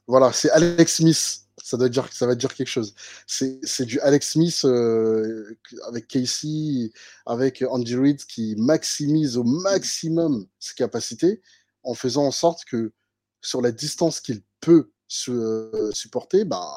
[0.07, 1.37] Voilà, c'est Alex Smith.
[1.63, 2.95] Ça doit dire, ça va dire quelque chose.
[3.27, 5.57] C'est du Alex Smith euh,
[5.87, 6.91] avec Casey,
[7.25, 11.41] avec Andy Reid qui maximise au maximum ses capacités
[11.83, 12.93] en faisant en sorte que
[13.41, 16.67] sur la distance qu'il peut supporter, bah,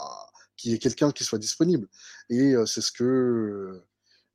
[0.57, 1.89] qu'il y ait quelqu'un qui soit disponible.
[2.31, 3.83] Et euh, c'est ce que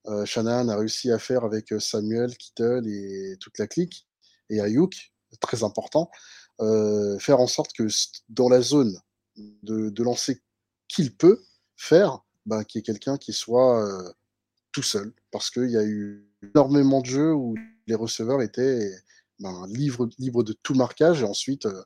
[0.07, 4.07] euh, Shanahan a réussi à faire avec euh, Samuel, Kittle et toute la clique,
[4.49, 6.09] et Ayuk, très important,
[6.61, 7.87] euh, faire en sorte que
[8.29, 8.97] dans la zone
[9.63, 10.41] de, de lancer
[10.87, 11.41] qu'il peut
[11.75, 14.11] faire, bah, qu'il y ait quelqu'un qui soit euh,
[14.71, 17.55] tout seul, parce qu'il y a eu énormément de jeux où
[17.87, 18.91] les receveurs étaient
[19.39, 20.07] ben, libres,
[20.43, 21.83] de tout marquage, et ensuite euh,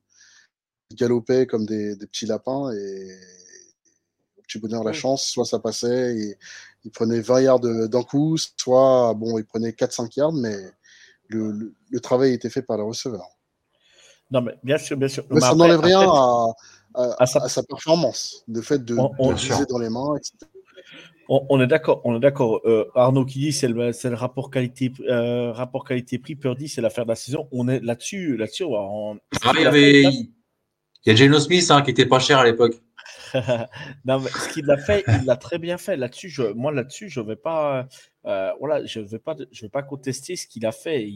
[0.95, 3.07] galopaient comme des, des petits lapins, et
[4.37, 6.37] au petit bonheur la chance, soit ça passait, et
[6.85, 10.55] ils prenaient 20 yards d'un coup, soit bon, ils prenaient 4-5 yards, mais
[11.29, 13.25] le, le- le travail était fait par le receveur.
[14.31, 15.23] Non, mais bien sûr, bien sûr.
[15.29, 16.47] Mais Mais ça n'enlève rien à,
[16.95, 19.89] à- à sa- à sa performance, le fait de, On- on- de viser dans les
[19.89, 20.33] mains, etc.
[21.29, 22.59] On, on est d'accord, on est d'accord.
[22.65, 26.67] Euh, Arnaud qui dit c'est le, c'est le rapport qualité euh, rapport qualité prix Purdy,
[26.67, 27.47] c'est l'affaire de la saison.
[27.53, 28.65] On est là-dessus, là-dessus.
[28.65, 30.03] on- Ah, il y avait.
[31.05, 32.75] Il y a Geno Smith hein, qui était pas cher à l'époque.
[34.05, 35.97] non, mais ce qu'il a fait, il l'a très bien fait.
[35.97, 37.87] Là-dessus, je, moi là-dessus, je vais pas,
[38.25, 41.09] euh, voilà, je vais pas, je vais pas contester ce qu'il a fait.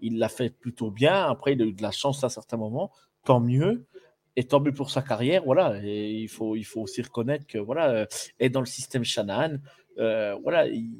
[0.00, 1.26] Il, l'a fait plutôt bien.
[1.26, 2.90] Après, il a eu de la chance à certains moments.
[3.24, 3.86] Tant mieux.
[4.36, 5.78] Et tant mieux pour sa carrière, voilà.
[5.82, 8.06] Et il faut, il faut aussi reconnaître que voilà, euh,
[8.38, 9.56] et dans le système Shanahan,
[9.98, 10.90] euh, voilà, il,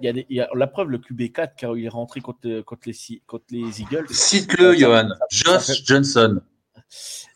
[0.00, 2.20] il y a, des- il y a la preuve le QB4 quand il est rentré
[2.20, 4.06] contre, contre les, contre les Eagles.
[4.10, 5.08] Cite-le, Johan.
[5.30, 6.42] Josh Johnson.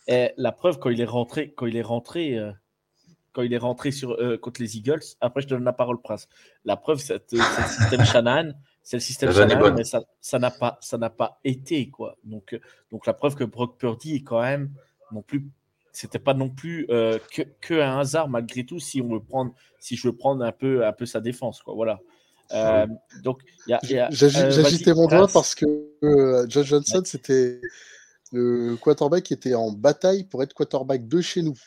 [0.06, 2.52] Et la preuve, quand il est rentré, quand il est rentré, euh,
[3.32, 6.28] quand il est rentré sur, euh, contre les Eagles, après je donne la parole, Prince.
[6.64, 7.38] La preuve, c'est le
[7.78, 8.52] système Shanahan.
[8.82, 11.90] C'est le système Shanahan, mais ça ça n'a pas, ça n'a pas été.
[11.90, 12.16] quoi.
[12.24, 14.70] Donc, euh, donc la preuve que Brock Purdy est quand même
[15.12, 15.46] non plus.
[15.92, 19.52] C'était pas non plus euh, que, que un hasard malgré tout si on veut prendre,
[19.80, 21.74] si je veux prendre un peu, un peu sa défense, quoi.
[21.74, 21.98] Voilà.
[22.52, 22.86] Euh,
[23.22, 25.66] donc, il y a, y a- J'agi- euh, J'agitais vas-y, mon doigt parce que
[26.04, 27.60] euh, Josh Johnson, c'était
[28.32, 31.58] le quarterback était en bataille pour être quarterback de chez nous.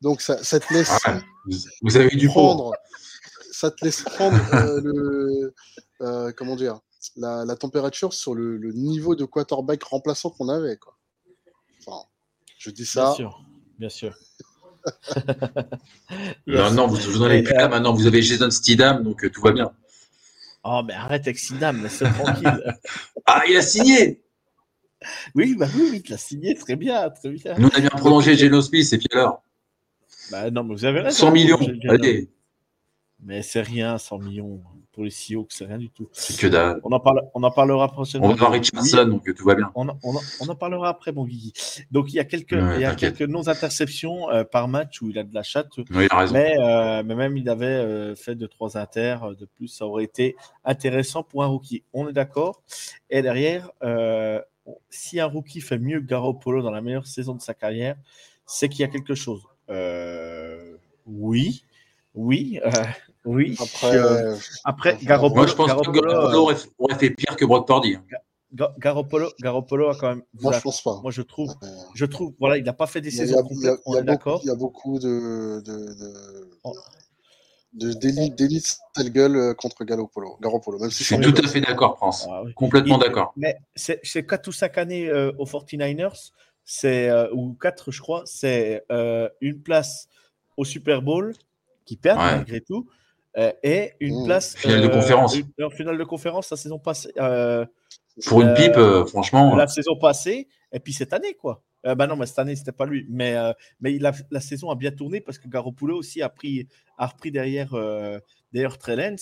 [0.00, 0.90] Donc ça, ça te laisse
[1.82, 2.34] vous, avez du pour.
[2.36, 2.72] prendre,
[3.52, 5.54] ça te laisse prendre euh, le,
[6.00, 6.80] euh, comment dire,
[7.16, 10.76] la, la température sur le, le niveau de quarterback remplaçant qu'on avait.
[10.76, 10.96] Quoi.
[11.80, 12.06] Enfin,
[12.58, 13.14] je dis Bien ça.
[13.14, 13.42] sûr,
[13.78, 14.14] bien sûr.
[16.46, 17.92] Non, non, vous, vous n'en avez plus euh, là maintenant.
[17.92, 19.70] Vous avez Jason Steedham, donc euh, tout va bien.
[20.64, 22.74] Oh, mais arrête avec Sidam, laisse-le tranquille.
[23.26, 24.22] Ah, il a signé
[25.34, 27.54] Oui, bah oui, oui, tu l'as signé, très bien, très bien.
[27.58, 29.42] Nous, on a bien prolongé Geno Smith, et puis alors?
[30.30, 31.26] Bah non, mais vous avez raison.
[31.26, 31.58] 100 millions.
[31.88, 32.28] Allez,
[33.22, 34.60] Mais c'est rien, 100 millions
[34.92, 36.08] pour les CEO, c'est rien du tout.
[36.12, 36.80] c'est que dalle.
[36.84, 38.26] On en, parle, on en parlera prochainement.
[38.26, 39.70] On va voir Richardson, donc tout va bien.
[39.74, 41.52] On, en- on en- on en parlera après, mon Guigui.
[41.90, 43.16] Donc, il y a quelques, Ouais, il y a t'inquiète.
[43.16, 45.68] quelques non-interceptions euh, par match où il a de la chatte.
[45.78, 46.34] Oui, il a raison.
[46.34, 50.04] Mais, euh, mais même il avait euh, fait deux trois inters de plus, ça aurait
[50.04, 51.82] été intéressant pour un rookie.
[51.92, 52.62] On est d'accord.
[53.10, 53.70] Et derrière,
[54.90, 57.96] si un rookie fait mieux que Garoppolo dans la meilleure saison de sa carrière,
[58.46, 59.42] c'est qu'il y a quelque chose.
[59.68, 61.64] Euh, oui,
[62.14, 62.70] oui, euh,
[63.24, 63.56] oui.
[63.60, 67.10] Après, Euh, euh, après Moi, Garoppolo, Moi, je pense que Garoppolo, euh, aurait, aurait fait
[67.10, 67.96] pire que Brock Purdy.
[68.52, 70.22] Ga- Garoppolo, Garoppolo a quand même.
[70.40, 70.98] moi, je pense pas.
[71.02, 71.54] moi, je trouve,
[71.94, 73.78] je trouve, voilà, il n'a pas fait des saisons complètes.
[73.86, 74.40] il y On a est beaucoup, d'accord.
[74.42, 76.74] il y a beaucoup de, de, de, Oh.
[77.72, 78.64] De délit, délit de
[78.96, 80.36] sale gueule euh, contre Garoppolo.
[80.40, 82.26] Garoppolo même si Je suis c'est tout à fait d'accord, France.
[82.30, 82.52] Ah oui.
[82.54, 83.32] Complètement d'accord.
[83.36, 86.30] Mais c'est c'est 4 ou 5 années euh, aux 49ers,
[86.64, 90.08] c'est, euh, ou 4 je crois, c'est euh, une place
[90.56, 91.34] au Super Bowl
[91.84, 92.36] qui perd Ouais.
[92.36, 92.88] malgré tout,
[93.38, 94.24] euh, et une Mmh.
[94.24, 95.34] place Finale de euh, conférence.
[95.36, 97.12] une- en finale de conférence la saison passée.
[97.18, 97.64] euh,
[98.26, 101.62] Pour une Euh, pipe, euh, franchement, la saison passée, et puis cette année, quoi.
[101.86, 103.06] Euh, bah non, mais cette année, c'était pas lui.
[103.08, 106.28] Mais, euh, mais il a, la saison a bien tourné parce que Garoppolo aussi a,
[106.28, 106.68] pris,
[106.98, 108.18] a repris derrière, euh,
[108.52, 109.16] derrière Trellens.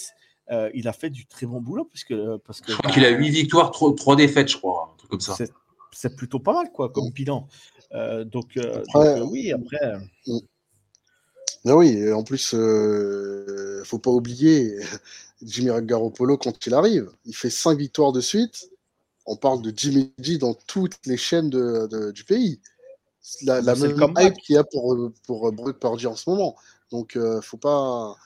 [0.51, 2.37] Euh, il a fait du très bon boulot parce que.
[2.39, 4.91] Parce que Je crois qu'il a 8 victoires, 3, défaites, je crois.
[4.93, 5.35] Un truc comme ça.
[5.35, 5.53] c'est-
[5.93, 7.49] c'est plutôt pas mal, quoi, comme bilan.
[7.93, 9.95] Euh, donc, euh, Après- donc, euh, oui, après.
[11.65, 14.77] Mais oui, en plus, euh, faut pas oublier
[15.43, 17.11] Jimmy Garoppolo quand il arrive.
[17.25, 18.71] Il fait cinq victoires de suite.
[19.31, 22.61] On parle de Jimmy G dans toutes les chaînes de, de- du pays.
[23.43, 26.57] La, la même hype qu'il y a pour, pour Brock Purdy en ce moment.
[26.91, 28.17] Donc, euh, faut pas.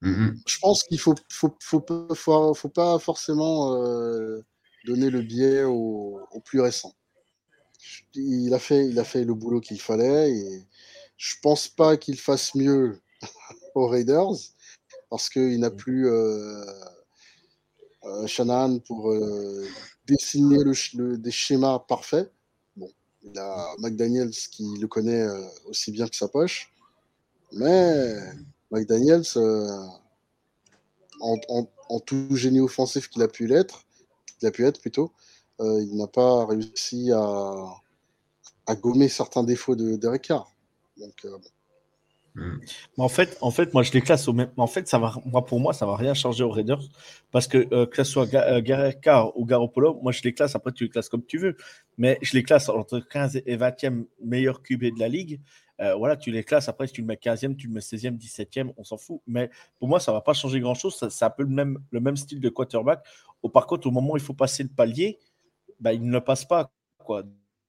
[0.00, 0.38] Mhm.
[0.46, 4.42] Je pense qu'il faut, faut, faut, pas- faut, faut pas forcément euh,
[4.86, 6.94] donner le biais au, au plus récent.
[8.14, 10.66] Il a fait, il a fait le boulot qu'il fallait et
[11.18, 12.98] je pense pas qu'il fasse mieux
[13.74, 14.32] aux Raiders
[15.10, 16.64] parce qu'il n'a plus euh,
[18.04, 19.66] euh, Shanahan pour euh,
[20.06, 20.58] dessiner
[20.94, 22.32] des schémas parfaits.
[22.76, 22.90] Bon,
[23.22, 26.72] il a McDaniels qui le connaît euh, aussi bien que sa poche,
[27.52, 28.14] mais
[28.70, 29.86] McDaniels, euh,
[31.20, 33.84] en, tout génie offensif qu'il a pu l'être,
[34.42, 35.12] a pu être plutôt,
[35.60, 37.54] euh, il n'a pas réussi à,
[38.66, 40.52] à gommer certains défauts de Derek Carr.
[40.98, 41.26] Donc,
[42.98, 44.50] Mais en fait, en fait, moi, je les classe au même.
[44.56, 46.82] En fait, ça va, moi, pour moi, ça va rien changer aux Raiders
[47.30, 50.34] parce que euh, que ce soit Ga- euh, Garrett Carr ou Garoppolo, moi, je les
[50.34, 50.54] classe.
[50.56, 51.56] Après, tu les classes comme tu veux,
[51.96, 55.40] mais je les classe entre 15 et 20e meilleur QB de la ligue.
[55.80, 56.68] Euh, voilà, tu les classes.
[56.68, 59.20] Après, si tu le mets 15e, tu le mets 16e, 17e, on s'en fout.
[59.26, 60.96] Mais pour moi, ça va pas changer grand-chose.
[60.96, 63.00] Ça- C'est un peu le même, le même style de quarterback.
[63.42, 65.18] Au, par contre, au moment où il faut passer le palier,
[65.80, 66.72] bah, il ne le passe pas.
[66.98, 67.24] Quoi.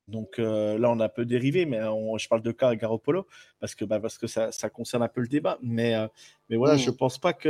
[0.07, 2.77] Donc euh, là, on a un peu dérivé, mais on- je parle de Carr et
[2.77, 3.25] Garoppolo
[3.59, 5.57] parce que, bah, parce que ça, ça concerne un peu le débat.
[5.63, 6.07] Mais, euh,
[6.49, 7.49] mais voilà, je pense pas que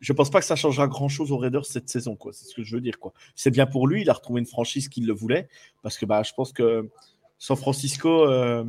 [0.00, 2.16] je pense pas que ça changera grand chose aux Raiders cette saison.
[2.16, 2.32] quoi.
[2.32, 2.98] C'est ce que je veux dire.
[2.98, 3.12] quoi.
[3.36, 4.02] C'est bien pour lui.
[4.02, 5.48] Il a retrouvé une franchise qu'il le voulait
[5.82, 6.90] parce que bah, je pense que
[7.38, 8.64] San Francisco, euh,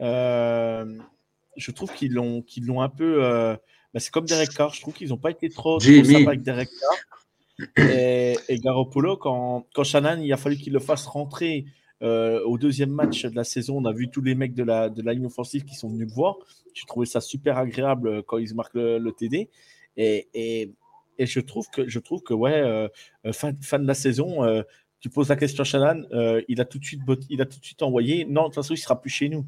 [0.00, 0.98] euh,
[1.56, 2.42] je trouve qu'ils l'ont
[2.82, 3.24] un peu.
[3.24, 3.56] euh,
[3.94, 4.74] bah, c'est comme Derek Carr.
[4.74, 7.68] Je trouve qu'ils n'ont pas été trop, trop sympas avec Derek Carr.
[7.78, 11.64] Et, et Garoppolo, quand, quand Shannon, il a fallu qu'il le fasse rentrer
[12.02, 14.90] euh, au deuxième match de la saison, on a vu tous les mecs de la,
[14.90, 16.36] de la ligne offensive qui sont venus le voir.
[16.74, 19.48] J'ai trouvé ça super agréable euh, quand ils marquent le, le TD.
[19.96, 20.72] Et, et,
[21.18, 22.88] et je trouve que, je trouve que ouais, euh,
[23.32, 24.62] fin, fin de la saison, euh,
[25.00, 26.04] tu poses la question à Shannon,
[26.48, 28.24] il, a tout de suite, il a tout de suite envoyé.
[28.26, 29.46] Non, de toute façon, il sera plus chez nous.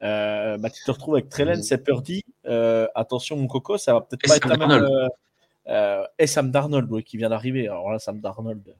[0.00, 1.62] Bah, tu te retrouves avec Trellen, Mhm.
[1.62, 2.22] c'est Purdy.
[2.94, 4.68] Attention, mon coco, ça va peut-être pas Sam être la même.
[5.66, 6.08] Darnold.
[6.18, 7.68] et Sam Darnold, oui, qui vient d'arriver.
[7.68, 8.74] Alors là, Sam Darnold.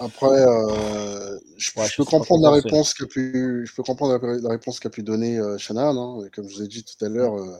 [0.00, 4.18] Après, euh, je, Ouais, je je peux comprendre la réponse qu'a pu, je peux comprendre
[4.24, 6.22] la, la réponse qu'a pu donner euh, Shanahan.
[6.22, 6.28] hein.
[6.34, 7.56] Comme je vous ai dit tout à l'heure, euh,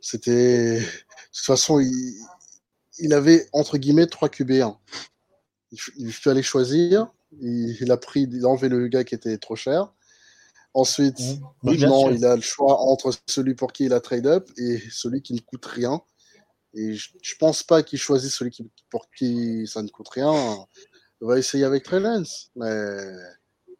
[0.00, 2.14] c'était, de toute façon, il,
[2.98, 4.76] il avait entre guillemets trois QB1.
[5.72, 7.10] Il, il fallait choisir.
[7.40, 9.92] Il, il a pris, il a enlevé le gars qui était trop cher.
[10.74, 11.18] Ensuite,
[11.62, 15.20] maintenant, il a le choix entre celui pour qui il a trade up et celui
[15.22, 16.00] qui ne coûte rien.
[16.74, 20.32] Et je, je pense pas qu'il choisisse celui qui, pour qui ça ne coûte rien.
[21.22, 22.50] Il va essayer avec Trey Lance.
[22.56, 22.68] Mais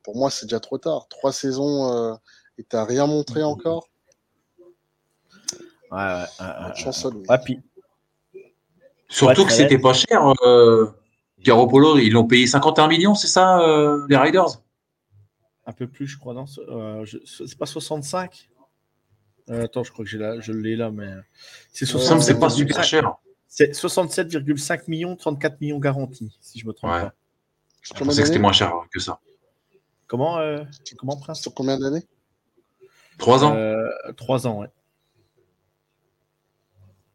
[0.04, 1.08] pour moi, c'est déjà trop tard.
[1.08, 2.14] Trois saisons euh,
[2.56, 3.88] et t'as rien montré encore?
[5.90, 7.22] Ouais, ouais, ouais, Bonne ouais, chance à lui.
[7.28, 7.60] ouais, puis-
[9.08, 10.32] Surtout Ouais, que c'était pas cher.
[10.46, 10.86] Euh,
[11.40, 14.62] Garoppolo, ils l'ont payé 51 millions, c'est ça, euh, les Riders?
[15.66, 16.32] Un peu plus, je crois.
[16.34, 18.48] Non, euh, je- c'est pas 65
[19.50, 21.10] Euh, Attends, je crois que j'ai là, je l'ai là, mais
[21.72, 23.14] c'est Ça me semble que c'est pas 67,5 super cher.
[23.48, 27.00] C'est 67,5 millions, 34 millions garantis, si je me trompe Ouais.
[27.02, 27.12] pas.
[27.82, 29.20] Je pensais que c'était moins cher que ça.
[30.06, 30.62] Comment, euh,
[30.98, 31.40] comment Prince?
[31.40, 32.06] Sur combien d'années?
[33.18, 34.68] Trois ans Euh, Trois ans, ouais.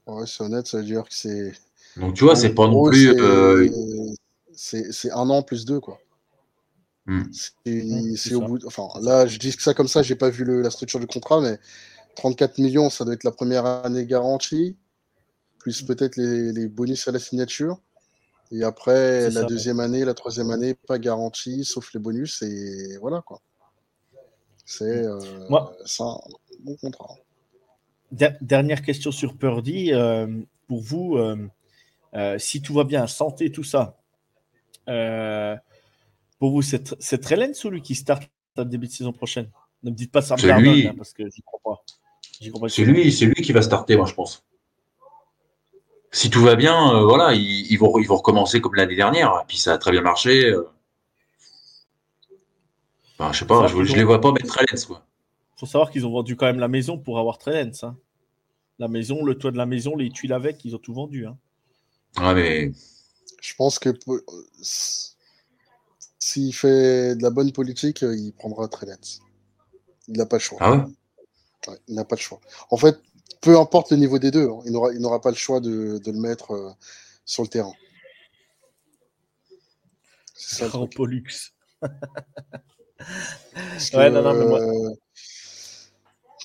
[0.07, 1.53] Ouais, c'est honnête, ça veut dire que c'est.
[1.97, 3.07] Donc tu vois, c'est pas non plus.
[3.09, 3.69] c'est- euh,
[4.93, 5.99] C'est un an plus deux, quoi.
[7.05, 7.23] Hmm.
[7.31, 8.57] C'est au bout.
[8.57, 10.99] de- Enfin, là, je dis que ça comme ça, j'ai pas vu le- la structure
[10.99, 11.59] du contrat, mais
[12.15, 14.75] 34 millions, ça doit être la première année garantie,
[15.59, 17.79] plus peut-être les, les bonus à la signature.
[18.51, 19.47] Et après, la ça, ouais.
[19.47, 23.41] deuxième année, la troisième année, pas garantie, sauf les bonus, et voilà, quoi.
[24.65, 25.19] C'est euh,
[25.49, 26.17] un
[26.59, 27.15] bon contrat.
[28.11, 29.93] Der- dernière question sur Purdy.
[29.93, 30.27] euh,
[30.67, 31.47] pour vous, euh,
[32.13, 33.97] euh, si tout va bien, santé, tout ça,
[34.89, 35.55] euh,
[36.39, 38.23] pour vous, c'est c'est Trellens ou lui qui start
[38.57, 39.49] à début de saison prochaine?
[39.83, 40.87] Ne me dites pas Darnold, lui.
[40.87, 41.83] hein, parce que j'y crois pas.
[42.41, 44.43] J'y crois pas C'est lui, c'est lui qui va starter, moi, je pense.
[46.17, 49.29] Si tout va bien, euh, voilà, ils, ils vont, ils vont recommencer comme l'année dernière.
[49.43, 50.49] Et puis ça a très bien marché.
[50.49, 50.63] euh.
[53.19, 55.05] Enfin, je sais pas, je, ont- les vois pas mettre Trellens, quoi.
[55.57, 57.83] faut savoir qu'ils ont vendu quand même la maison pour avoir Trellens.
[57.83, 57.95] hein.
[58.79, 61.27] La maison, le toit de la maison, les tuiles avec, ils ont tout vendu.
[61.27, 61.37] hein.
[62.17, 62.71] Ouais, mais
[63.39, 63.89] Je pense que
[66.19, 69.21] s'il fait de la bonne politique, il prendra Trellens.
[70.07, 70.57] Il n'a pas le choix.
[70.61, 70.83] Ah ouais
[71.87, 72.39] il n'a pas le choix.
[72.71, 72.97] En fait,
[73.41, 76.51] peu importe le niveau des deux, hein, il n'aura pas le choix de, le mettre
[76.51, 76.71] euh,
[77.25, 77.73] sur le terrain.
[80.33, 80.79] C'est ça.
[80.95, 81.23] Pollux.
[83.93, 84.59] ouais, non, non, mais moi...
[84.61, 84.95] Euh,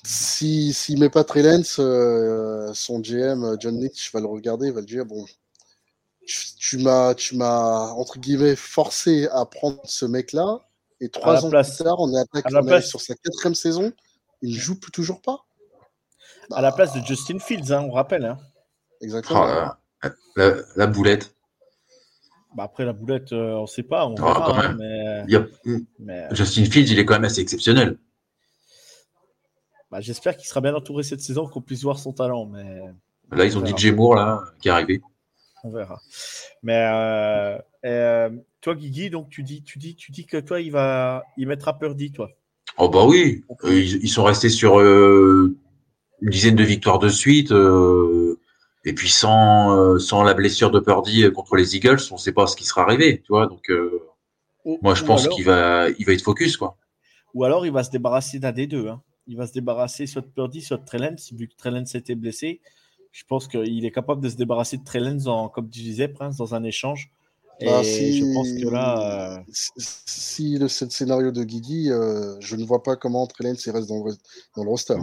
[0.05, 4.73] s'il si, ne met pas Trellens, euh, son GM, John Nick, va le regarder, il
[4.73, 5.25] va le dire bon,
[6.25, 10.59] tu m'as, tu m'as entre guillemets forcé à prendre ce mec-là,
[10.99, 13.93] et trois ans plus tard, on est, attaqué, sur sa quatrième saison,
[14.41, 15.45] il joue toujours pas.
[16.51, 18.25] À la place de Justin Fields, hein, on rappelle.
[18.25, 18.37] Hein.
[19.01, 19.45] Exactement.
[20.03, 21.35] Oh la, boulette.
[22.55, 24.07] Bah après, la boulette, euh, on ne sait pas.
[24.07, 25.25] On verra, hein, mais...
[25.99, 26.27] mais...
[26.31, 27.97] Justin Fields, il est quand même assez exceptionnel.
[29.91, 32.45] Bah, J'espère qu'il sera bien entouré cette saison, qu'on puisse voir son talent.
[32.45, 32.81] Mais...
[33.31, 35.01] Là, ils ont dit Moore là, qui est arrivé.
[35.63, 36.01] On verra.
[36.61, 38.29] Mais euh, euh,
[38.61, 41.77] toi, Guigui, donc tu dis, tu dis, tu dis que toi, il va, il mettra
[41.77, 42.29] Purdy, toi.
[42.77, 45.55] Oh bah oui, ils, sont restés sur euh,
[46.23, 47.51] une dizaine de victoires de suite.
[47.51, 48.39] Euh,
[48.85, 52.33] et puis sans, euh, sans la blessure de Purdy contre les Eagles, on ne sait
[52.33, 53.21] pas ce qui sera arrivé.
[53.21, 53.71] Tu vois, donc
[54.81, 56.57] moi je pense qu'il va, il va être focus.
[56.57, 56.75] Quoi.
[57.33, 58.87] Ou alors il va se débarrasser d'un des deux.
[58.87, 59.01] Hein.
[59.27, 62.59] Il va se débarrasser soit de Purdy, soit de Trellens, vu que Trellens était blessé.
[63.11, 66.35] Je pense qu'il est capable de se débarrasser de Trellens, en, comme tu disais, Prince,
[66.37, 67.11] dans un échange
[67.61, 69.37] bah, si, je pense que là.
[69.37, 74.03] Euh, si, le, scénario de Guigui, euh, je ne vois pas comment Trellens reste dans
[74.03, 74.13] le,
[74.55, 74.97] dans le roster.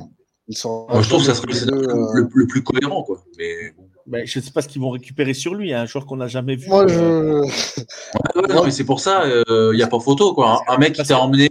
[0.50, 3.02] Je trouve que ça serait le, le, plus cohérent.
[3.02, 3.22] Quoi.
[3.38, 3.74] Mais...
[4.06, 6.16] Ben, je ne sais pas ce qu'ils vont récupérer sur lui, hein, un joueur qu'on
[6.16, 6.68] n'a jamais vu.
[6.68, 7.42] Moi, je...
[8.64, 10.34] mais c'est pour ça, il euh, n'y a pas photo.
[10.34, 10.62] Quoi.
[10.68, 11.48] Un, mec qui t'a emmené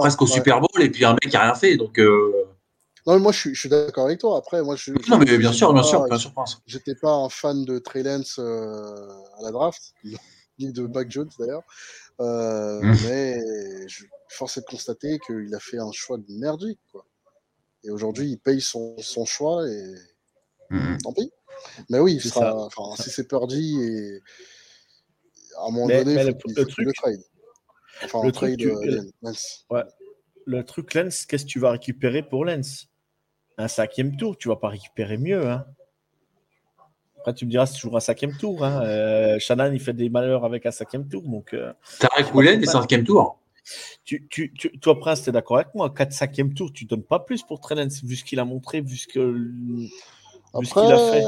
[0.00, 1.76] presque au Super Bowl et puis un mec qui n'a rien fait.
[1.76, 4.38] Donc, Non, mais moi je suis, je suis d'accord avec toi.
[4.38, 4.92] Après, moi je.
[5.08, 6.32] Non, mais bien sûr, bien sûr, bien sûr.
[6.66, 9.92] J'étais pas un fan de Trellens à la draft
[10.58, 11.62] ni de Mac Jones d'ailleurs.
[12.20, 12.96] Euh, mmh.
[13.08, 16.80] Mais je force de constater qu'il a fait un choix merdique.
[16.92, 17.04] Quoi.
[17.86, 19.94] Et aujourd'hui, il paye son, son choix et
[20.70, 20.98] mmh.
[21.02, 21.30] tant pis.
[21.88, 22.68] Mais oui, il sera,
[23.00, 24.20] si c'est Purdy, et
[25.58, 27.20] à un moment donné, il faut le, truc, le trade.
[28.04, 29.66] Enfin, le truc, trade, euh, Lens.
[29.70, 29.84] Ouais.
[30.44, 32.88] Le truc Lens, qu'est-ce que tu vas récupérer pour Lens?
[33.58, 35.48] Un cinquième tour, tu vas pas récupérer mieux.
[35.48, 35.64] Hein
[37.32, 38.64] tu me diras, c'est toujours un cinquième tour.
[38.64, 38.82] Hein.
[38.84, 41.22] Euh, Shannon, il fait des malheurs avec un cinquième tour.
[41.22, 43.38] Donc, euh, Tarek Woolen est cinquième tour.
[44.04, 45.90] Tu, tu, tu, toi, Prince, tu es d'accord avec moi?
[45.90, 48.96] 4 5e tour, tu donnes pas plus pour Trellens, vu ce qu'il a montré, vu
[48.96, 49.20] ce qu'il
[50.52, 50.62] a
[51.12, 51.24] fait.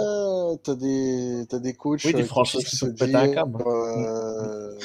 [0.65, 3.63] Tu as des, as des coachs oui, des franchises qui se péter un câble.
[3.67, 4.79] Euh,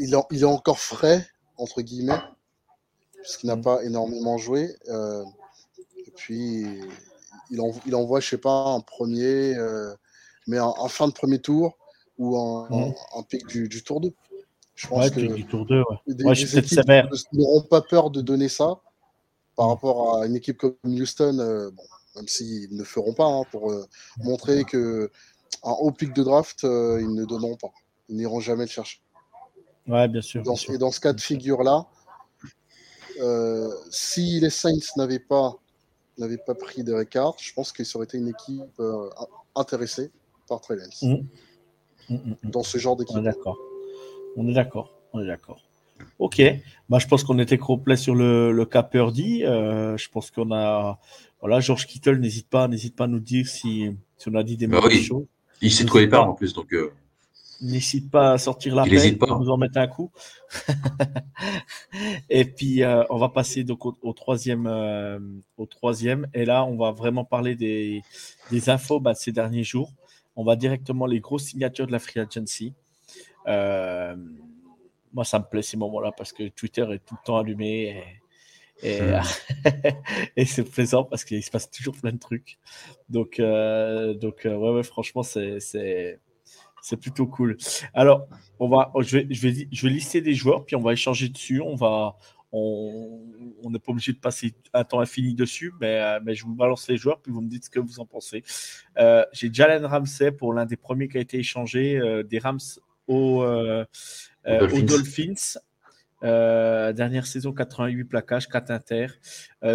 [0.00, 1.26] il, est, il, est, encore frais,
[1.56, 2.20] entre guillemets,
[3.22, 3.62] puisqu'il n'a mm.
[3.62, 4.74] pas énormément joué.
[4.88, 5.24] Euh,
[5.98, 6.66] et puis,
[7.50, 9.94] il, envoie, je sais pas, un premier, euh,
[10.46, 11.76] mais en, fin de premier tour
[12.18, 14.12] ou en, pic du, tour 2.
[14.74, 15.82] Je pense que du tour 2,
[17.32, 18.80] n'auront pas peur de donner ça
[19.56, 21.70] par rapport à une équipe comme Houston, euh,
[22.16, 23.86] même s'ils ne le feront pas, hein, pour euh,
[24.18, 25.10] montrer que
[25.62, 27.72] un haut pic de draft, ils ne donneront pas.
[28.08, 29.00] Ils n'iront jamais le chercher.
[29.86, 30.42] Ouais, bien sûr.
[30.68, 31.86] Et dans ce cas de figure-là,
[33.90, 35.58] si les Saints n'avaient pas
[36.18, 39.08] n'avait pas pris Derek Carr, je pense qu'il aurait été une équipe euh,
[39.54, 40.10] intéressée
[40.48, 41.02] par Trellens.
[41.02, 41.14] Mmh.
[42.08, 43.18] Mmh, mmh, dans ce genre d'équipe.
[43.18, 43.56] D'accord.
[44.36, 44.92] On est d'accord.
[45.12, 45.62] On est d'accord.
[46.18, 46.42] Ok.
[46.88, 49.44] Bah, je pense qu'on était complet sur le, le cas Purdy.
[49.44, 50.98] Euh, je pense qu'on a.
[51.40, 54.56] Voilà, George Kittle, n'hésite pas, n'hésite pas à nous dire si, si on a dit
[54.56, 55.26] des bah mauvaises choses.
[55.60, 56.52] Il sait de quoi il parle en plus.
[56.52, 56.92] Donc, euh,
[57.62, 60.10] N'hésite pas à sortir la peine pour nous en mettre un coup.
[62.30, 65.20] et puis, euh, on va passer donc au, troisième, euh,
[65.56, 66.26] au troisième.
[66.34, 68.02] Et là, on va vraiment parler des,
[68.50, 69.92] des infos bah, de ces derniers jours.
[70.34, 72.74] On va directement les grosses signatures de la Free Agency.
[73.46, 74.16] Euh,
[75.12, 78.04] moi, ça me plaît ces moments-là parce que Twitter est tout le temps allumé.
[78.82, 79.20] Et, et, hmm.
[80.36, 82.58] et c'est plaisant parce qu'il se passe toujours plein de trucs.
[83.08, 86.18] Donc, donc ouais, ouais, franchement, c'est
[87.00, 87.56] plutôt cool.
[87.94, 88.26] Alors,
[88.58, 91.28] on va, je, vais, je, vais, je vais lister des joueurs, puis on va échanger
[91.28, 91.60] dessus.
[91.60, 92.16] On va,
[92.52, 96.54] on n'est pas obligé de passer un temps infini dessus, mais, euh, mais, je vous
[96.54, 98.44] balance les joueurs, puis vous me dites ce que vous en pensez.
[98.98, 102.60] Euh, j'ai Jalen Ramsey pour l'un des premiers qui a été échangé euh, des Rams
[103.08, 103.44] aux,
[104.44, 105.58] Dolphins.
[106.22, 109.06] dernière saison, 88 plaquages, 4 inter.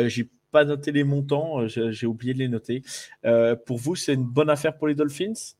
[0.06, 2.84] j'ai pas noté les montants, j'ai oublié de les noter.
[3.66, 5.56] pour vous, c'est une bonne affaire pour les Dolphins?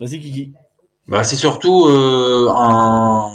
[0.00, 0.52] Vas-y, Kiki.
[1.06, 3.30] Bah, c'est surtout euh, un,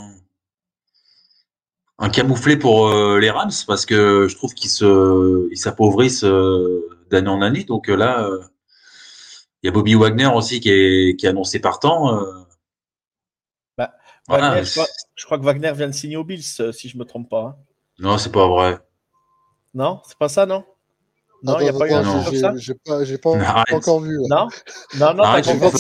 [2.00, 7.30] un camouflé pour euh, les Rams parce que je trouve qu'ils se, s'appauvrissent euh, d'année
[7.30, 7.64] en année.
[7.64, 8.28] Donc là,
[9.62, 12.16] Il y a Bobby Wagner aussi qui est, qui est annoncé partant.
[12.16, 12.44] Euh.
[13.78, 13.94] Bah,
[14.28, 17.06] Wagner, je, crois, que Wagner vient de signer au Bills, euh, si je ne me
[17.06, 17.42] trompe pas.
[17.42, 17.56] Hein.
[18.00, 18.80] Non, c'est pas vrai.
[19.74, 20.64] Non, c'est pas ça, non?
[21.44, 22.54] Non, il n'y a pas eu un truc comme ça?
[22.58, 23.30] J'ai pas, j'ai pas,
[23.72, 24.18] encore vu.
[24.30, 24.48] Non?
[24.98, 25.78] Non, non, j'ai pas, pas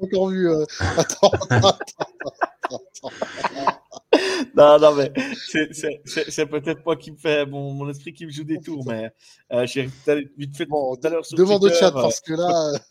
[0.00, 0.50] encore vu.
[0.96, 1.68] Attends, attends,
[2.62, 3.10] attends.
[4.60, 5.12] Non, non, mais
[6.04, 9.10] c'est peut-être moi qui me fait mon, mon, esprit qui me joue des tours, mais
[9.52, 9.88] euh, j'ai
[10.36, 12.72] vite fait bon, tout à l'heure sur Demande au chat euh, parce que là.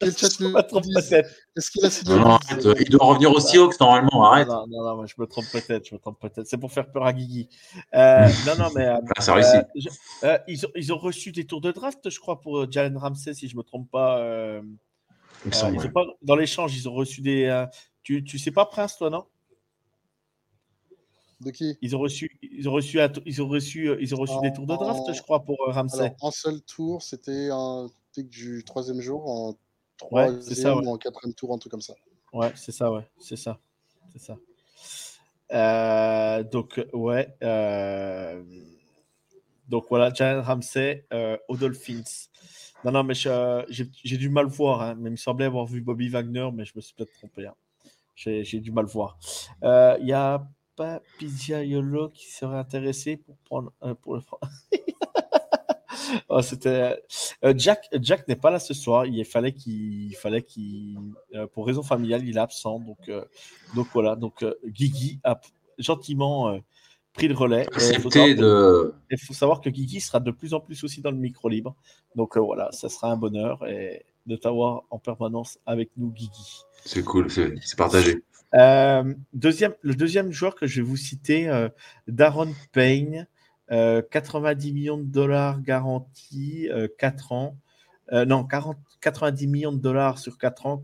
[0.00, 4.48] Quel chat Est-ce qu'il a signé non, arrête, Il doit revenir au Seahawks normalement, arrête.
[4.48, 6.46] Non, non, non, je me trompe peut-être, je me trompe peut-être.
[6.46, 7.50] C'est pour faire peur à Guigui.
[7.94, 8.86] Euh, non, non, mais.
[8.86, 9.36] Euh, ah, ça.
[9.36, 13.34] Euh, ils, ont, ils ont reçu des tours de draft, je crois, pour Jalen Ramsey,
[13.34, 14.18] si je me trompe pas.
[15.44, 17.66] ils ont pas dans l'échange, ils ont reçu des.
[18.02, 19.26] tu, tu sais pas, Prince, toi, non?
[21.40, 21.78] De qui?
[21.82, 24.74] Ils ont reçu, ils ont reçu, ils ont reçu, ils ont reçu des tours de
[24.74, 26.00] draft, je crois, pour Ramsey.
[26.00, 29.56] Alors, un seul tour, c'était un pick du troisième jour, en
[29.96, 31.94] troisième ouais, ou en quatrième tour, un truc comme ça.
[32.32, 33.58] Ouais, c'est ça, ouais, c'est ça,
[34.12, 34.36] c'est ça.
[35.52, 37.34] Euh, donc, ouais.
[37.42, 38.42] Euh...
[39.68, 42.28] Donc voilà, Jalen Ramsey euh, aux Dolphins.
[42.84, 44.82] Non, non, mais j'ai du mal voir.
[44.82, 47.46] Hein, mais il me semblait avoir vu Bobby Wagner, mais je me suis peut-être trompé.
[47.46, 47.54] Hein.
[48.16, 49.18] J'ai du mal voir.
[49.62, 50.44] Euh, il y a
[50.80, 51.02] pas
[51.62, 53.70] Yolo qui serait intéressé pour prendre
[54.00, 54.22] pour le
[56.30, 56.98] oh, c'était
[57.44, 59.04] euh, Jack Jack n'est pas là ce soir.
[59.04, 60.96] Il fallait qu'il fallait qu'il
[61.34, 62.80] euh, pour raison familiale il est absent.
[62.80, 63.26] Donc euh,
[63.74, 64.16] donc voilà.
[64.16, 65.38] Donc Guigui a
[65.78, 66.58] gentiment
[67.12, 67.66] pris le relais.
[67.76, 68.94] Il faut, de...
[69.18, 71.76] faut, savoir que Guigui sera de plus en plus aussi dans le micro libre.
[72.16, 76.62] Donc voilà ça sera un bonheur et de t'avoir en permanence avec nous Guigui.
[76.86, 78.24] C'est cool c'est partagé
[78.54, 81.68] euh, deuxième, le deuxième joueur que je vais vous citer, euh,
[82.08, 83.26] Darren Payne,
[83.68, 87.56] 90 euh, millions de dollars garantis, 4 ans.
[88.12, 90.82] non, 40, 90 millions de dollars sur 4 ans,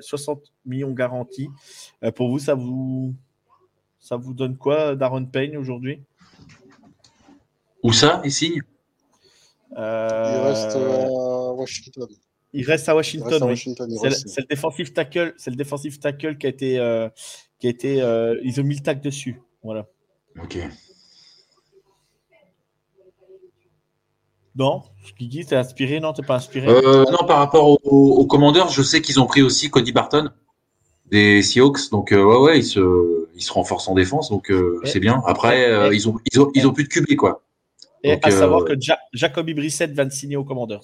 [0.00, 1.48] 60 millions garantis.
[2.14, 3.14] pour vous, ça vous,
[3.98, 6.00] ça vous donne quoi, Darren Payne, aujourd'hui?
[7.82, 8.62] Où ça, il signe?
[9.72, 12.06] Il reste à Washington.
[12.52, 13.54] Il reste à Washington.
[13.54, 17.08] C'est le, défensif tackle, c'est le défensif tackle qui a été, euh,
[17.58, 19.40] qui a été, euh, ils ont mis le tac dessus.
[19.62, 19.86] Voilà.
[20.42, 20.58] Ok.
[24.54, 24.84] Non,
[25.18, 26.00] Guigui, t'es inspiré?
[26.00, 26.66] Non, t'es pas inspiré?
[26.66, 30.30] Euh, Non, par rapport aux au commandeurs, je sais qu'ils ont pris aussi Cody Barton
[31.10, 31.90] des Seahawks.
[31.90, 34.30] Donc, ouais, ouais, ils se, ils se renforcent en défense.
[34.30, 34.50] Donc,
[34.84, 35.22] c'est bien.
[35.26, 37.42] Après, ils, ont, ils, ont, ils ont plus de QB, quoi.
[38.02, 38.72] Et à savoir que
[39.12, 40.80] Jacoby Brissett va signer aux Commanders.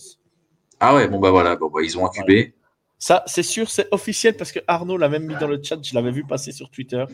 [0.84, 2.56] Ah ouais, bon bah voilà, bon, bah, ils ont incubé.
[2.98, 5.94] Ça, c'est sûr, c'est officiel parce que Arnaud l'a même mis dans le chat, je
[5.94, 7.04] l'avais vu passer sur Twitter.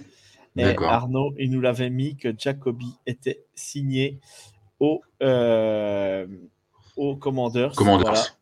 [0.57, 4.21] Et Arnaud, il nous l'avait mis que Jacoby était signé
[4.81, 6.27] au, euh,
[6.97, 7.73] au Commanders.
[7.73, 8.39] Commanders.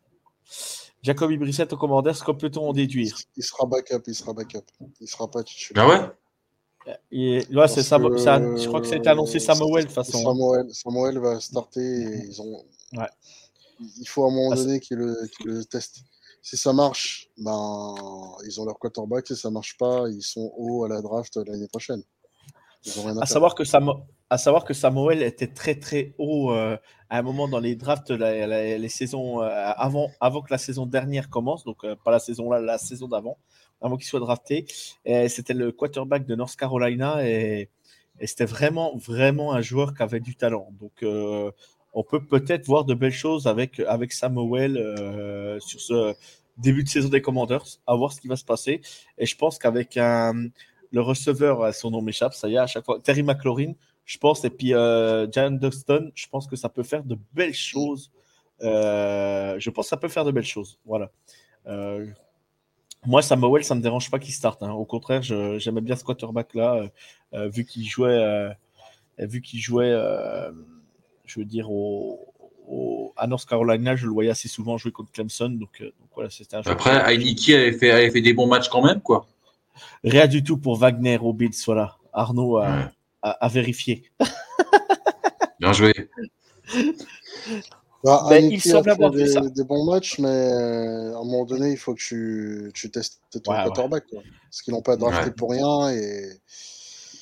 [1.03, 3.17] Jacoby Brissett au Commanders, que peut-on en déduire?
[3.35, 4.65] Il sera backup, il sera backup.
[5.01, 5.83] Il sera pas titulaire.
[5.83, 5.89] Ah
[6.87, 6.95] ouais?
[7.11, 10.19] Et là, c'est ça, je crois que ça a été annoncé Samuel de toute façon.
[10.19, 10.33] Hein.
[10.33, 12.63] Samuel, Samuel va starter et ils ont.
[12.93, 13.09] Ouais
[13.79, 15.15] il faut à un moment ah, donné qu'ils le,
[15.45, 15.99] le testent.
[16.41, 17.95] Si ça marche, ben,
[18.45, 19.27] ils ont leur quarterback.
[19.27, 22.03] Si ça marche pas, ils sont hauts à la draft l'année prochaine.
[23.19, 23.63] À, savoir que
[24.29, 26.77] à savoir que Samuel était très très haut euh,
[27.09, 31.29] à un moment dans les drafts, les saisons euh, avant, avant que la saison dernière
[31.29, 33.37] commence, donc euh, pas la saison là, la saison d'avant,
[33.81, 34.65] avant qu'il soit drafté.
[35.27, 37.69] C'était le quarterback de North Carolina et,
[38.19, 40.69] et c'était vraiment vraiment un joueur qui avait du talent.
[40.79, 41.03] Donc
[41.97, 46.13] on peut peut-être voir de belles choses avec, avec Samuel euh, sur ce
[46.59, 48.81] début de saison des Commanders, à voir ce qui va se passer.
[49.17, 52.99] Et je pense qu'avec le receveur, son nom m'échappe, ça y est, à chaque fois,
[53.03, 53.73] Terry McLaurin,
[54.05, 58.11] je pense, et puis euh, Jan je pense que ça peut faire de belles choses.
[58.61, 60.79] Euh, je pense que ça peut faire de belles choses.
[60.85, 61.09] Voilà.
[61.65, 62.05] Euh,
[63.07, 64.61] moi, Samuel, ça ne me dérange pas qu'il starte.
[64.61, 64.71] Hein.
[64.71, 66.91] Au contraire, j'aimais bien ce quarterback-là,
[67.33, 68.55] vu qu'il jouait,
[69.17, 69.95] vu qu'il jouait
[71.27, 75.49] je veux dire, au, à North Carolina, je le voyais assez souvent jouer contre Clemson.
[75.49, 78.83] Donc, euh, voilà, c'était un Après, Heineke avait fait, avait fait des bons matchs quand
[78.83, 79.27] même, quoi.
[80.03, 81.97] Rien du tout pour Wagner au Bills, voilà.
[82.13, 82.91] Arnaud a,
[83.21, 84.03] a, vérifié.
[85.59, 85.93] Bien joué.
[88.03, 89.41] Bah, ben, il semble avoir des, ça.
[89.41, 93.21] des bons matchs, mais euh, à un moment donné, il faut que tu, tu testes
[93.31, 94.05] ton quarterback.
[94.11, 95.91] Parce qu'ils n'ont pas drafté pour rien.
[95.91, 96.29] Et...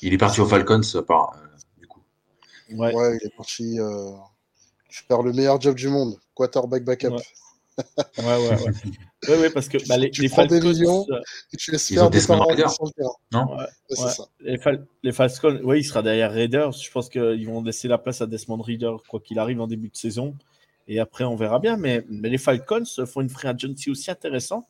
[0.01, 1.35] Il est parti aux Falcons par,
[2.71, 3.17] Ouais.
[3.21, 4.11] il est parti euh,
[4.89, 7.09] faire le meilleur job du monde, quarterback backup.
[7.09, 7.17] Ouais,
[8.17, 8.71] ouais, ouais.
[9.29, 9.37] ouais.
[9.39, 11.19] ouais, parce que bah, les, tu les prends Falcons, des millions euh,
[11.53, 13.13] et tu laisses faire des parents sur le terrain.
[13.31, 13.65] Non ouais,
[13.95, 14.25] ça.
[14.39, 16.71] Les, Fal les, Falcons, oui, il sera derrière Raiders.
[16.71, 19.89] Je pense qu'ils vont laisser la place à Desmond Reader, quoi qu'il arrive en début
[19.89, 20.35] de saison.
[20.87, 21.77] Et après, on verra bien.
[21.77, 24.65] Mais, les Falcons font une free agency aussi intéressante.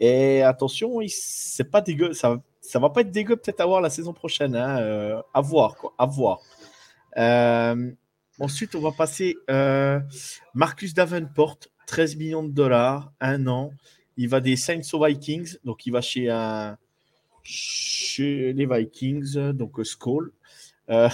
[0.00, 2.12] Et attention, c'est pas dégueu.
[2.12, 4.54] Ça, ça va pas être dégueu peut-être à voir la saison prochaine.
[4.54, 4.78] Hein.
[4.80, 5.94] Euh, à voir, quoi.
[5.98, 6.40] À voir.
[7.16, 7.90] Euh,
[8.38, 10.00] ensuite, on va passer euh,
[10.54, 13.72] Marcus Davenport, 13 millions de dollars, un an.
[14.16, 16.76] Il va des Saints aux Vikings, donc il va chez, un,
[17.42, 20.32] chez les Vikings, donc Skull.
[20.90, 21.08] Euh,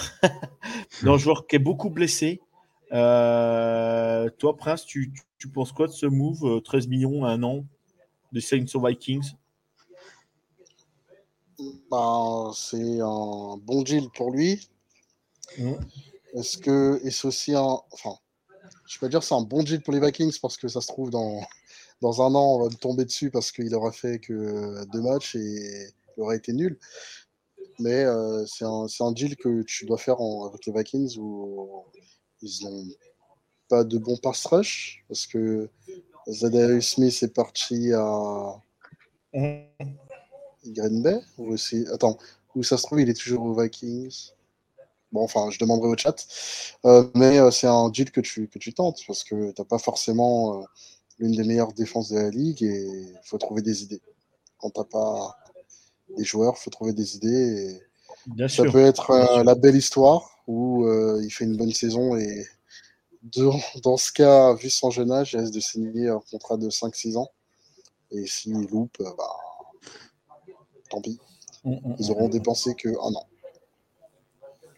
[1.03, 2.41] un joueur qui est beaucoup blessé.
[2.89, 5.13] toi, Prince, tu,
[5.53, 7.65] penses quoi de ce move 13 millions, un an,
[8.31, 9.33] des Saints aux Vikings?
[11.89, 14.67] Bah, C'est un bon deal pour lui.
[15.57, 15.73] Mmh.
[16.33, 18.17] Est-ce que et c'est aussi un, enfin,
[18.87, 21.09] je peux dire c'est un bon deal pour les Vikings parce que ça se trouve
[21.09, 21.41] dans
[22.01, 25.35] dans un an on va me tomber dessus parce qu'il aura fait que deux matchs
[25.35, 26.77] et il aura été nul.
[27.79, 31.83] Mais euh, c'est un, un, deal que tu dois faire avec les Vikings où
[32.41, 32.85] ils n'ont
[33.67, 35.69] pas de bon pass rush parce que
[36.29, 38.55] Zadarius Smith est parti à
[39.33, 42.17] Green Bay ou aussi attends
[42.55, 44.31] où ça se trouve il est toujours aux Vikings?
[45.15, 46.27] Bon, enfin, je demanderai au chat.
[46.83, 49.65] Euh, mais euh, c'est un deal que tu, que tu tentes parce que tu n'as
[49.65, 50.65] pas forcément euh,
[51.19, 54.01] l'une des meilleures défenses de la ligue et il faut trouver des idées.
[54.57, 55.37] Quand tu n'as pas
[56.17, 57.79] des joueurs, il faut trouver des idées.
[58.37, 60.85] Et ça peut être la belle histoire où
[61.21, 62.45] il fait une bonne saison et
[63.81, 67.17] dans, ce cas, vu son jeune âge, il reste de signer un contrat de 5-6
[67.17, 67.29] ans.
[68.11, 69.37] Et s'il loupe, bah,
[70.89, 71.19] tant pis.
[71.63, 73.27] Mm, mm, Ils auront mm, dépensé que un an.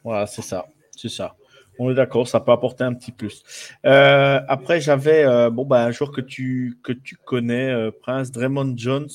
[0.03, 0.65] Voilà, c'est ça.
[0.95, 1.35] C'est ça.
[1.79, 3.43] On est d'accord, ça peut apporter un petit plus.
[3.85, 8.31] Euh, après, j'avais euh, bon, bah, un joueur que tu, que tu connais, euh, Prince,
[8.31, 9.09] Draymond Jones,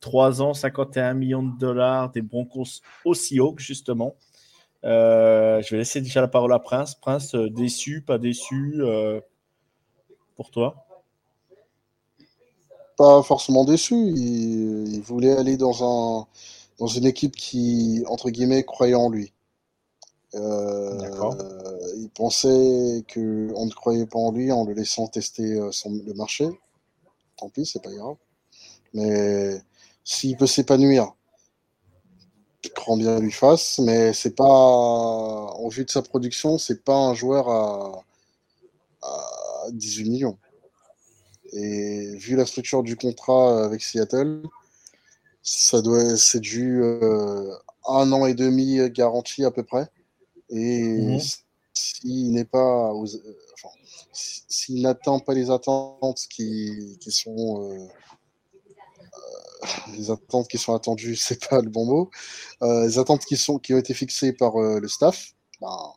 [0.00, 4.14] 3 ans, 51 millions de dollars, des Broncos aussi haut, justement.
[4.82, 6.94] je vais laisser déjà la parole à Prince.
[6.94, 8.80] Prince, déçu, pas déçu
[10.36, 10.86] pour toi?
[12.96, 13.94] Pas forcément déçu.
[13.94, 16.28] Il, voulait aller dans
[16.94, 19.32] une équipe qui, entre guillemets, croyait en lui.
[20.36, 25.70] Euh, il pensait qu'on ne croyait pas en lui en le laissant tester euh,
[26.06, 26.48] le marché.
[27.36, 28.16] Tant pis, c'est pas grave.
[28.94, 29.60] Mais
[30.04, 31.14] s'il peut s'épanouir,
[32.76, 33.78] crois bien lui fasse.
[33.80, 38.02] Mais c'est pas, en vue de sa production, c'est pas un joueur à,
[39.72, 40.38] 18 millions.
[41.52, 44.42] Et vu la structure du contrat avec Seattle,
[45.42, 47.52] ça doit, c'est du euh,
[47.88, 49.88] un an et demi garanti à peu près.
[50.50, 51.20] Et mmh
[51.76, 53.06] s'il n'est pas, euh,
[53.54, 53.68] enfin,
[54.12, 57.86] s'il n'atteint pas les attentes qui, qui sont euh,
[59.04, 62.10] euh, les attentes qui sont attendues, c'est pas le bon mot.
[62.62, 65.92] les attentes qui sont qui ont été fixées par le staff, ben,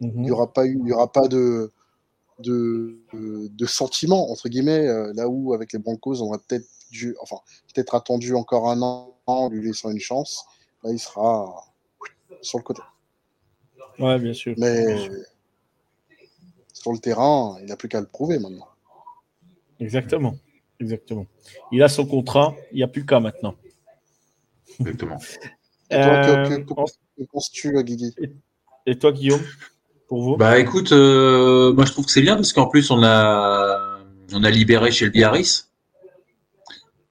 [0.00, 1.72] il n'y mmh aura pas eu, il y aura pas de
[2.38, 7.36] de, de, sentiment entre guillemets là où avec les Broncos on aurait peut-être dû, enfin
[7.72, 10.44] peut-être attendu encore un an, lui laissant une chance.
[10.82, 11.64] Là, il sera
[12.42, 12.82] sur le côté.
[13.98, 14.54] Ouais, bien sûr.
[14.58, 15.08] Mais
[16.72, 18.68] sur le terrain, il n'a plus qu'à le prouver maintenant.
[19.80, 20.36] Exactement.
[20.78, 21.26] Exactement.
[21.72, 23.54] Il a son contrat, il n'y a plus qu'à maintenant.
[24.80, 25.18] Exactement.
[25.90, 28.14] Et toi, que, que, penses-tu, Guigui?
[28.86, 29.42] Et toi, Guillaume,
[30.08, 30.36] pour vous?
[30.36, 33.98] Bah écoute, euh, moi je trouve que c'est bien parce qu'en plus on a
[34.32, 35.70] on a libéré chez le Biarritz,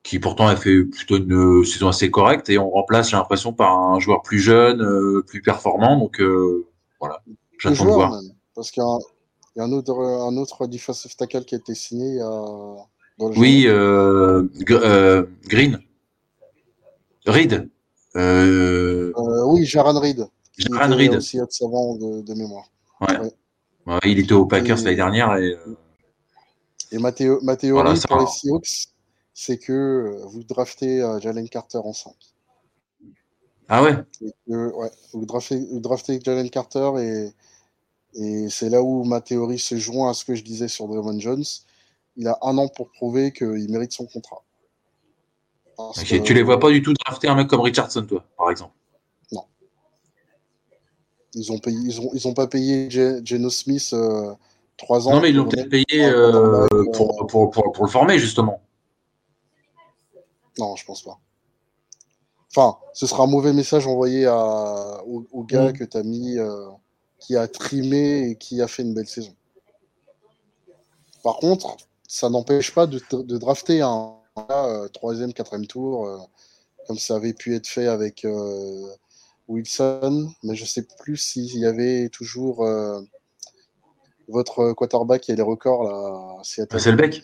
[0.04, 3.78] qui pourtant a fait plutôt une saison assez correcte, et on remplace, j'ai l'impression, par
[3.78, 5.98] un joueur plus jeune, euh, plus performant.
[5.98, 6.68] Donc euh,
[7.00, 7.22] voilà,
[7.60, 8.22] j'attends de voir.
[8.56, 8.84] parce qu'il
[9.56, 12.20] y, a un autre, un autre defensive tackle qui a été signé
[13.18, 15.80] dans le Oui, euh, euh, Green.
[17.26, 17.70] Reed.
[18.16, 19.12] Euh,
[19.48, 20.28] oui, Jaran Reed.
[20.58, 21.16] Jaran Reed.
[21.16, 22.66] aussi savant de, de mémoire.
[23.02, 23.18] Ouais.
[23.88, 24.00] ouais.
[24.06, 25.36] il était aux Packers l'année dernière.
[25.38, 25.58] Et,
[26.92, 28.88] et Matteo, Matteo voilà, pour les Seahawks,
[29.34, 32.14] c'est que vous draftez Jalen Carter en 5.
[33.68, 33.96] Ah ouais
[34.48, 37.34] Ouais, vous draftez, Jalen Carter et,
[38.14, 41.20] et c'est là où ma théorie se joint à ce que je disais sur Draymond
[41.20, 41.44] Jones.
[42.18, 44.44] Il a un an pour prouver qu'il mérite son contrat.
[46.06, 48.74] Tu les vois pas du tout drafter un mec comme Richardson, toi, par exemple?
[49.32, 49.44] Non.
[51.34, 54.34] Ils ont payé, ils ont, ils ont pas payé Geno Smith euh,
[54.78, 55.16] trois ans.
[55.16, 58.62] Non, mais ils l'ont peut-être payé euh, pour, pour, pour, pour, le former, justement.
[60.58, 61.20] Non, je pense pas.
[62.58, 65.74] Enfin, ce sera un mauvais message envoyé à, au, gars mm.
[65.74, 66.70] que tu as mis, euh,
[67.20, 69.36] qui a trimé et qui a fait une belle saison.
[71.22, 71.76] Par contre,
[72.08, 73.02] ça n'empêche pas de,
[73.38, 74.14] drafter un,
[74.52, 76.18] euh, troisième, quatrième tour, euh,
[76.88, 78.26] comme ça avait pu être fait avec
[79.50, 82.66] Wilson, mais je sais plus s'il y avait toujours
[84.30, 86.38] votre quarterback qui a les records là.
[86.44, 87.22] C'est le bec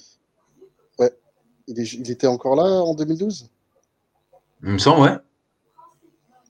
[1.00, 1.14] Ouais.
[1.68, 3.50] Il, est- il était encore là en 2012
[4.64, 5.18] Il me semble, ouais.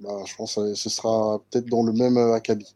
[0.01, 2.75] Bah, Je pense que ce sera peut-être dans le même euh, acabit.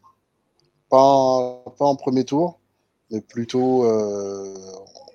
[0.88, 2.58] Pas, en- pas en premier tour,
[3.10, 4.54] mais plutôt euh,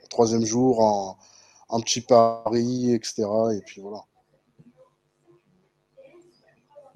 [0.04, 3.24] en troisième jour, un, un petit pari, etc.
[3.56, 4.04] Et puis voilà.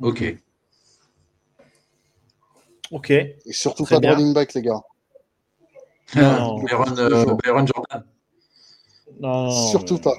[0.01, 0.23] Ok.
[2.91, 3.09] Ok.
[3.11, 4.81] Et surtout Très pas de running back, les gars.
[6.15, 6.59] Non.
[6.63, 8.05] Byron, euh, Byron Jordan.
[9.19, 10.15] Non, surtout euh, pas.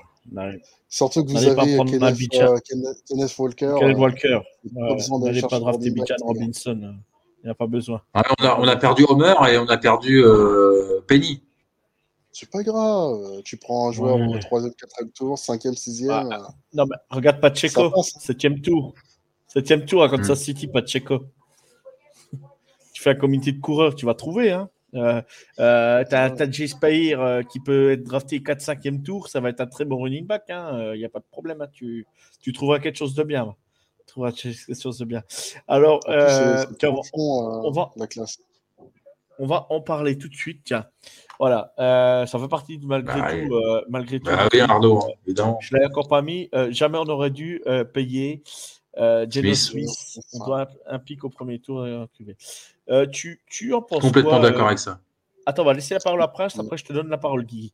[0.88, 3.74] Surtout que vous N'allez pas avez prendre Kenneth, euh, Kenneth- Kenneth Walker.
[3.78, 4.38] Kenneth euh, Walker.
[4.74, 6.16] pas Ouais, besoin d'aller N'allez pas drafter gars.
[6.22, 6.80] Robinson.
[6.82, 6.92] euh,
[7.42, 8.02] Il n'y a pas besoin.
[8.14, 11.42] Ouais, on, a, on a perdu Homer et on a perdu euh, Penny.
[12.32, 13.42] C'est pas grave.
[13.44, 14.36] Tu prends un joueur Ouais.
[14.36, 16.10] au troisième, quatrième tour, cinquième, sixième.
[16.10, 17.84] Ah, euh, Non, mais regarde Pacheco.
[17.84, 18.12] Ça passe.
[18.20, 18.94] Septième tour.
[19.48, 20.42] Septième tour à Kansas Mm.
[20.42, 21.20] City, Pacheco.
[22.92, 24.50] tu fais un comité de coureurs, tu vas trouver.
[24.52, 24.68] Hein.
[24.96, 25.20] Euh,
[25.60, 29.60] euh, t'as, t'as Jay Spahir euh, qui peut être drafté 4-5e tour, ça va être
[29.60, 30.44] un très bon running back.
[30.48, 30.94] Il hein.
[30.96, 31.60] n'y a pas de problème.
[31.60, 31.68] hein.
[31.72, 32.06] Tu,
[32.40, 33.54] tu trouveras quelque chose de bien.
[34.00, 35.22] Tu trouveras quelque chose de bien.
[35.68, 38.38] Alors, plus, euh, tiens, fond, euh, on va- la classe.
[39.38, 40.62] on va en parler tout de suite.
[40.64, 40.86] Tiens,
[41.38, 43.54] voilà, euh, ça fait partie de malgré Bah, tout.
[43.54, 45.58] euh, malgré tout Bah oui, Arnaud, hein, évidemment.
[45.60, 46.48] je ne l'ai encore pas mis.
[46.54, 48.42] euh, jamais on aurait dû euh, payer
[48.98, 49.88] euh, Geno Smith.
[49.88, 50.24] Smith.
[50.34, 52.30] On doit un, un pic au premier tour et un QB.
[52.88, 55.00] Euh, tu, tu en penses Complètement d'accord euh, avec ça.
[55.44, 56.58] Attends, on va laisser la parole à Prince.
[56.58, 57.72] Après, je te donne la parole, Guy.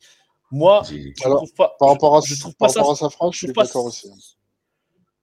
[0.51, 1.75] Moi, je Alors, trouve pas.
[1.79, 2.81] Par je- rapport à, je trouve par pas ça.
[2.81, 4.11] rapport à sa phrase, je je suis trouve pas d'accord aussi.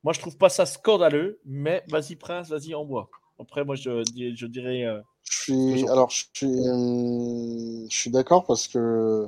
[0.04, 3.10] Moi, je trouve pas ça scandaleux, mais vas-y, Prince, vas-y, en bois.
[3.40, 4.84] Après, moi, je, dis- je dirais.
[4.86, 6.48] euh, Je suis, alors, je suis,
[7.90, 9.28] je suis d'accord parce que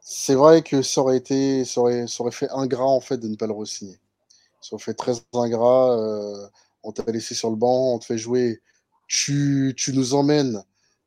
[0.00, 3.28] c'est vrai que ça aurait été, ça aurait, ça aurait fait ingrat en fait de
[3.28, 3.98] ne pas le re-signer.
[4.62, 5.98] Ça fait très ingrat.
[5.98, 6.48] euh,
[6.84, 8.60] on t'a laissé sur le banc, on te fait jouer,
[9.08, 10.62] tu, tu nous emmènes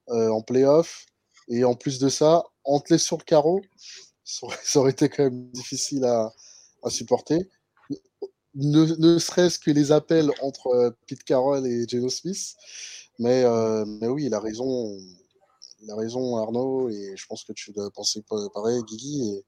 [0.09, 1.05] euh, en playoff
[1.49, 3.61] et en plus de ça, on te laisse sur le carreau.
[4.23, 6.33] Ça aurait, été quand même difficile à,
[6.83, 7.49] à supporter.
[8.55, 12.55] Ne, serait-ce que les appels entre euh, Pete Carroll et Geno Smith.
[13.19, 13.43] Mais,
[13.85, 14.97] mais oui, il a raison.
[15.81, 19.43] Il a raison, Arnaud, et je pense que tu dois penser pa- pareil, Guigui.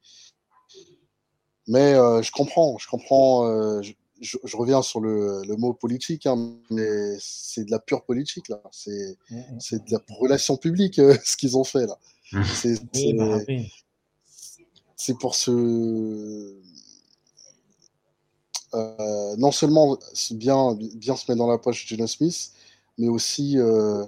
[1.68, 3.46] Mais euh, je comprends, je comprends.
[3.48, 7.80] euh, je, je- je reviens sur le, le mot politique, hein, mais c'est de la
[7.80, 8.62] pure politique, là.
[8.72, 9.18] C'est
[9.86, 11.98] de la relation publique, euh, ce qu'ils ont fait, là.
[12.56, 13.72] C'est Oui, c'est- bah oui.
[14.96, 15.52] c'est pour se.
[18.74, 22.52] euh, non seulement se bien, bien se mettre dans la poche de Geno Smith,
[22.98, 24.06] mais aussi euh,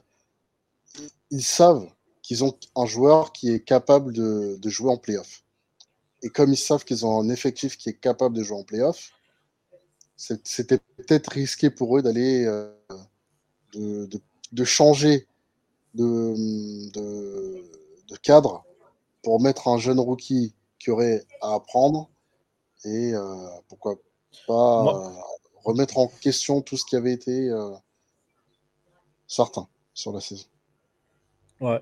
[1.31, 1.87] ils savent
[2.21, 5.43] qu'ils ont un joueur qui est capable de, de jouer en playoff.
[6.21, 9.11] Et comme ils savent qu'ils ont un effectif qui est capable de jouer en playoff,
[10.17, 12.69] c'était peut-être risqué pour eux d'aller euh,
[13.73, 14.21] de, de-
[14.51, 15.27] de changer
[15.93, 16.35] de,
[18.21, 18.65] cadre
[19.23, 22.09] pour mettre un jeune rookie qui aurait à apprendre
[22.83, 23.95] et euh, pourquoi
[24.47, 25.09] pas euh,
[25.63, 27.49] remettre en question tout ce qui avait été
[29.27, 30.45] certain sur la saison.
[31.61, 31.81] Ouais.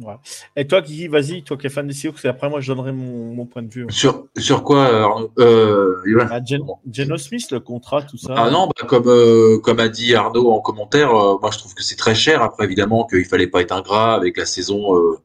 [0.00, 0.14] Ouais.
[0.56, 2.92] Et toi, Guy, vas-y, toi qui es fan des Seahawks, et après, moi, je donnerai
[2.92, 3.86] mon, mon point de vue.
[3.90, 8.34] Sur, sur quoi, euh, Arnaud euh, Ah, Gen- Geno Smith, le contrat, tout ça.
[8.36, 11.74] Ah non, bah, comme, euh, comme a dit Arnaud en commentaire, euh, moi je trouve
[11.74, 12.42] que c'est très cher.
[12.42, 15.18] Après, évidemment, qu'il fallait pas être ingrat avec la saison euh,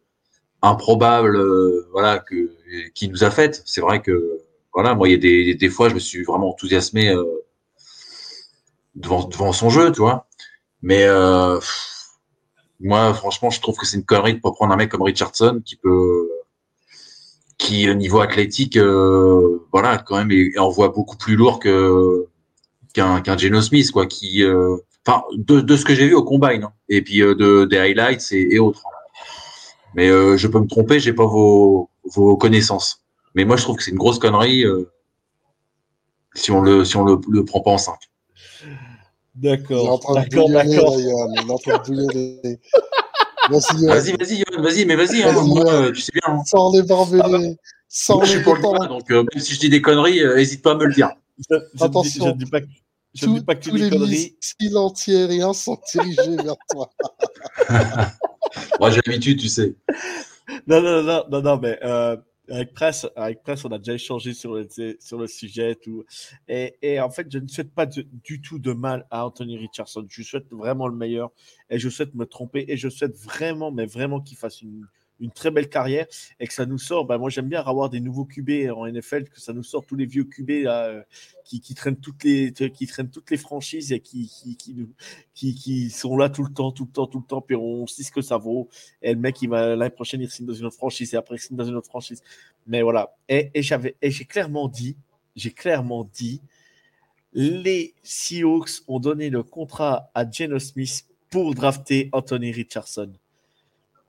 [0.62, 1.42] improbable
[1.94, 2.52] voilà, que,
[2.94, 3.64] qui nous a faite.
[3.66, 4.42] C'est vrai que,
[4.74, 7.16] voilà, moi, il y a des, des fois, je me suis vraiment enthousiasmé
[8.96, 10.28] devant, devant son jeu, tu vois.
[10.82, 11.97] Mais pff,
[12.80, 15.62] moi, franchement, je trouve que c'est une connerie de pas prendre un mec comme Richardson
[15.66, 16.30] qui peut,
[17.58, 22.28] qui au niveau athlétique, euh, voilà, quand même, est, envoie beaucoup plus lourd que
[22.94, 26.24] qu'un qu'un Geno Smith, quoi, qui, euh, enfin, de, de ce que j'ai vu au
[26.24, 28.84] combine, hein, et puis euh, de des highlights et, et autres.
[29.96, 33.04] Mais euh, je peux me tromper, j'ai pas vos vos connaissances.
[33.36, 34.92] Mais moi, je trouve que c'est une grosse connerie euh,
[36.36, 37.96] si on le si on le, le prend pas en 5.
[39.42, 41.00] Il est en D'accord, train de d'accord, bouillonner, d'accord.
[41.00, 42.60] Il est en train de bouillonner.
[43.50, 43.86] Vas-y.
[43.86, 46.34] Vas-y, vas-y, vas-y, mais vas-y, hein, moi, euh, tu sais bien.
[46.36, 46.44] hein.
[46.46, 47.56] Sors les barbelés.
[47.88, 49.82] Sors Moi, je les suis pour le débat, donc euh, même si je dis des
[49.82, 51.12] conneries, euh, hésite pas à me le dire.
[51.50, 52.26] Je, dis, Attention.
[52.26, 52.68] je ne dis pas, que-
[53.14, 54.36] je ne Tous dis pas que tu tous dis les conneries.
[54.60, 56.90] missiles antiaériens sont dirigés vers toi.
[58.80, 59.76] Moi, j'ai l'habitude, tu sais.
[60.68, 62.18] Non, non, non, non, non, mais euh,
[62.50, 65.78] avec Presse, avec Presse, on a déjà échangé sur le, sujet
[66.48, 70.06] et en fait, je ne souhaite pas du tout de mal à Anthony Richardson.
[70.10, 71.32] Je souhaite vraiment le meilleur
[71.70, 74.86] et je souhaite me tromper et je souhaite vraiment, mais vraiment qu'il fasse une,
[75.20, 76.06] une très belle carrière
[76.40, 77.06] et que ça nous sort.
[77.06, 79.96] Ben, moi, j'aime bien avoir des nouveaux QB en NFL, que ça nous sort tous
[79.96, 81.02] les vieux QB euh,
[81.44, 84.32] qui, traînent toutes les, qui traînent toutes les franchises et qui,
[85.34, 87.88] qui, qui, sont là tout le temps, tout le temps, tout le temps, puis on
[87.88, 88.70] sait ce que ça vaut.
[89.02, 91.36] Et le mec, il va l'année prochaine, il signe dans une autre franchise et après,
[91.36, 92.22] il signe dans une autre franchise.
[92.66, 93.16] Mais voilà.
[93.30, 94.98] Et, et j'ai clairement dit,
[95.36, 96.42] j'ai clairement dit,
[97.34, 103.14] les Seahawks ont donné le contrat à Geno Smith pour drafter Anthony Richardson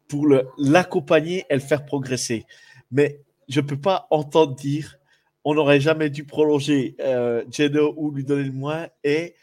[0.09, 0.27] pour
[0.57, 2.47] l'accompagner et le faire progresser.
[2.91, 4.99] Mais je ne peux pas entendre dire
[5.45, 9.35] on n'aurait jamais dû prolonger euh, Geno ou lui donner le moins et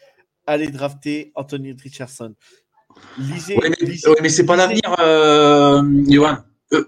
[0.45, 2.35] aller drafter Anthony Richardson.
[3.17, 3.57] Lisez.
[3.61, 3.71] Mais,
[4.21, 6.37] mais c'est pas l'avenir, euh, Johan.
[6.73, 6.85] Euh,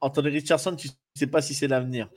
[0.00, 2.08] Anthony Richardson, tu ne sais pas si c'est l'avenir.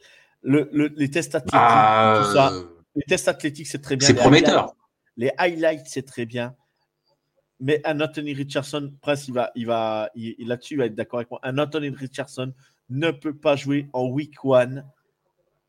[0.44, 2.54] Le, les tests athlétiques, ah, tout ça.
[2.96, 4.08] Les tests athlétiques, c'est très bien.
[4.08, 4.76] C'est prometteur.
[5.16, 6.56] les highlights, c'est très bien.
[7.60, 11.32] Mais un Anthony Richardson, Prince, il va, il va, là-dessus, il va être d'accord avec
[11.32, 11.40] moi.
[11.44, 12.54] Un Anthony Richardson
[12.90, 14.86] ne peut pas jouer en week one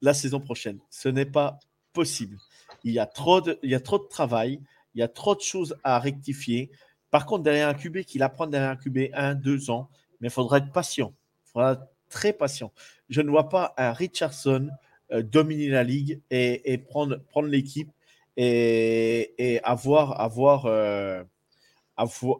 [0.02, 0.78] la saison prochaine.
[0.90, 1.59] Ce n'est pas
[1.93, 2.36] possible.
[2.85, 3.59] Il y a trop de,
[4.09, 4.60] travail,
[4.94, 6.70] il y a trop de choses à rectifier.
[7.10, 9.89] Par contre, derrière un QB, qu'il apprend derrière un QB un, deux ans,
[10.20, 11.15] mais il faudra être patient.
[11.47, 12.73] Il faudra être très patient.
[13.09, 14.69] Je ne vois pas un Richardson
[15.12, 17.90] euh, dominer la ligue et, prendre, prendre l'équipe
[18.36, 21.24] et, avoir, avoir euh,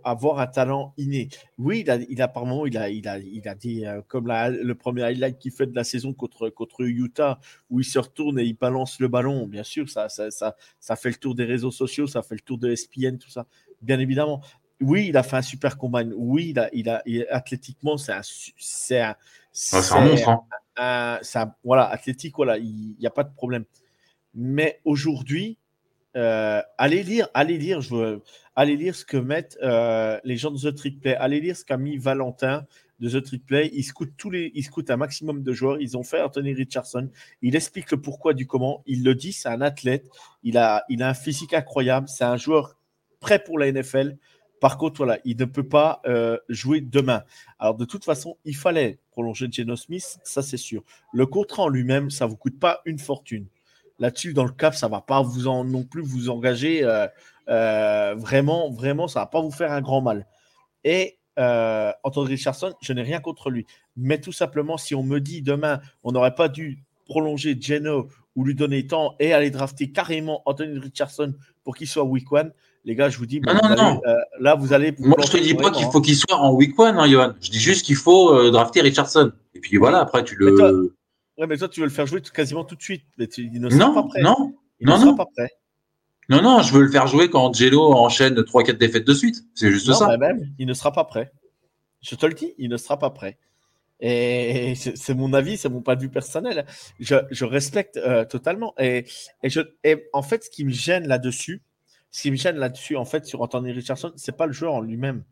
[0.05, 1.29] avoir un talent inné.
[1.59, 4.01] Oui, il a, il a par moment, il a, il a, il a dit, euh,
[4.07, 7.41] comme le premier highlight qu'il fait de la saison contre, contre Utah,
[7.71, 9.47] où il se retourne et il balance le ballon.
[9.47, 12.41] Bien sûr, ça, ça, ça, ça fait le tour des réseaux sociaux, ça fait le
[12.41, 13.47] tour de ESPN, tout ça.
[13.83, 14.41] Bien évidemment.
[14.81, 16.05] Oui, il a fait un super combat.
[16.15, 19.17] Oui, il a, il a, athlétiquement, c'est un, c'est un,
[19.51, 20.29] c'est un monstre.
[20.77, 21.21] Hein.
[21.65, 23.65] voilà, athlétique, voilà, il n'y a pas de problème.
[24.35, 25.59] Mais aujourd'hui,
[26.17, 28.21] euh, allez lire, allez lire, je
[28.65, 31.77] lire ce que mettent euh, les gens de The Trick Play, allez lire ce qu'a
[31.77, 32.67] mis Valentin
[33.01, 33.71] de The Trick Play.
[33.73, 35.81] Ils scoutent tous les, ils un maximum de joueurs.
[35.81, 37.09] Ils ont fait Anthony Richardson.
[37.43, 38.83] Il explique le pourquoi du comment.
[38.87, 40.09] Il le dit, c'est un athlète.
[40.43, 42.09] Il a, il a un physique incroyable.
[42.09, 42.77] C'est un joueur
[43.21, 44.17] prêt pour la NFL.
[44.61, 47.23] Par contre, voilà, il ne peut pas euh, jouer demain.
[47.59, 50.83] Alors, de toute façon, il fallait prolonger Geno Smith, ça c'est sûr.
[51.13, 53.47] Le contrat en lui-même, ça ne vous coûte pas une fortune.
[53.99, 56.85] Là-dessus, dans le cap, ça ne va pas vous en, non plus vous engager.
[56.85, 57.07] Euh,
[57.49, 60.27] euh, vraiment, vraiment, ça va pas vous faire un grand mal.
[60.85, 63.67] Et euh, Anthony Richardson, je n'ai rien contre lui.
[63.97, 68.45] Mais tout simplement, si on me dit demain, on n'aurait pas dû prolonger Geno ou
[68.45, 71.35] lui donner temps et aller drafter carrément Anthony Richardson
[71.65, 72.53] pour qu'il soit week one,
[72.85, 74.01] les gars, je vous dis, non, non, non.
[74.07, 74.95] Euh, là, vous allez.
[74.99, 77.33] Moi, je te dis pas qu'il faut qu'il soit en week one, hein, Johan.
[77.41, 79.33] Je dis juste qu'il faut euh, drafter Richardson.
[79.55, 80.95] Et puis voilà, après, tu le.
[81.39, 83.05] Ouais, mais toi, tu veux le faire jouer quasiment tout de suite.
[83.17, 84.23] Mais tu, il ne non, pas prêt.
[84.23, 85.17] Non, il non, ne non.
[85.17, 85.51] pas prêt.
[86.29, 89.45] Non, non, je veux le faire jouer quand Gelo enchaîne 3-4 défaites de suite.
[89.55, 90.17] C'est juste ça.
[90.19, 91.33] même, il ne sera pas prêt.
[92.03, 93.39] Je te le dis, il ne sera pas prêt.
[94.01, 96.67] Et c'est mon avis, c'est mon point de vue personnel.
[97.01, 98.75] Je, respecte euh, totalement.
[98.79, 99.07] Et,
[99.43, 99.61] je,
[100.13, 101.63] en fait, ce qui me gêne là-dessus,
[102.11, 104.81] ce qui me gêne là-dessus, en fait, sur Anthony Richardson, c'est pas le joueur en
[104.81, 105.25] lui-même.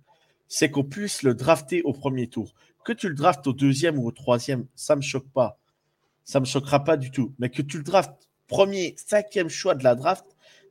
[0.48, 2.54] C'est qu'on puisse le drafter au premier tour.
[2.84, 5.58] Que tu le draftes au deuxième ou au troisième, ça me choque pas.
[6.26, 7.34] Ça me choquera pas du tout.
[7.38, 10.24] Mais que tu le draftes premier, cinquième choix de la draft,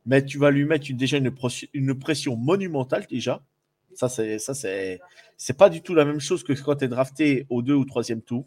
[0.05, 3.41] mais tu vas lui mettre déjà une, pression monumentale déjà.
[3.93, 4.99] Ça, c'est ça, c'est
[5.37, 7.85] c'est pas du tout la même chose que quand tu es drafté au deux ou
[7.85, 8.45] troisième tour.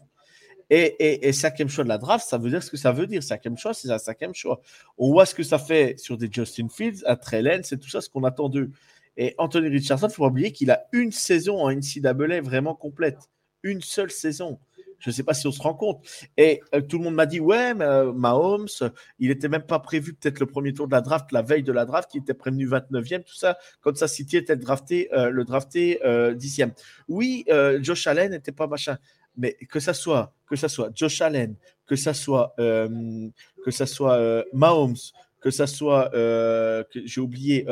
[0.71, 3.23] Et, cinquième choix de la draft, ça veut dire ce que ça veut dire.
[3.23, 4.61] Cinquième choix, c'est un cinquième choix.
[4.99, 8.01] On voit ce que ça fait sur des Justin Fields, à Trellen, c'est tout ça
[8.01, 8.71] ce qu'on attend d'eux.
[9.17, 13.17] Et Anthony Richardson, il faut pas oublier qu'il a une saison en NCAA vraiment complète.
[13.63, 14.59] Une seule saison.
[14.99, 16.05] Je ne sais pas si on se rend compte.
[16.37, 18.67] Et euh, tout le monde m'a dit, ouais, mais, euh, Mahomes,
[19.17, 21.71] il n'était même pas prévu peut-être le premier tour de la draft, la veille de
[21.71, 25.45] la draft, il était prévenu 29e, tout ça, comme ça, City était drafté, euh, le
[25.45, 26.71] drafté 10e.
[27.07, 27.45] Oui,
[27.81, 28.97] Josh Allen n'était pas machin.
[29.37, 31.55] Mais que ça soit, que ça soit Josh Allen,
[31.85, 34.97] que ça soit, que ça soit Mahomes,
[35.39, 36.11] que ça soit,
[36.93, 37.65] j'ai oublié,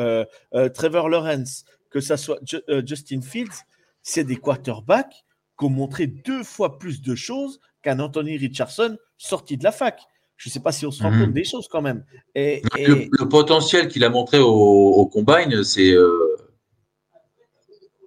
[0.74, 2.40] Trevor Lawrence, que ça soit
[2.86, 3.66] Justin Fields,
[4.02, 5.26] c'est des quarterbacks
[5.66, 10.02] ont montré deux fois plus de choses qu'un Anthony Richardson sorti de la fac.
[10.38, 11.26] Je ne sais pas si on se rend mhm.
[11.26, 12.06] compte des choses quand même.
[12.36, 15.92] Et, Le, potentiel qu'il a montré au, combine, c'est.
[15.92, 16.38] Euh...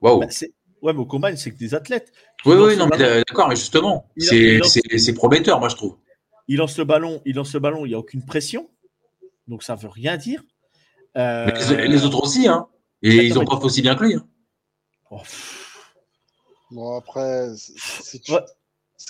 [0.00, 0.20] Waouh!
[0.20, 0.26] Bah,
[0.82, 2.12] ouais, mais au combine, c'est que des athlètes.
[2.46, 5.96] Oui, oui, non, d'accord, mais justement, c'est prometteur, moi, je trouve.
[6.48, 8.68] Il lance le ballon, il lance le ballon, il n'y a aucune pression.
[9.46, 10.42] Donc, ça ne veut rien dire.
[11.16, 11.50] Euh,
[11.86, 12.68] les, autres aussi, hein.
[13.02, 14.14] Et ils n'ont pas fait aussi bien que lui.
[14.14, 14.26] Hein.
[15.10, 15.20] Oh,
[16.70, 18.32] Bon, après, si tu,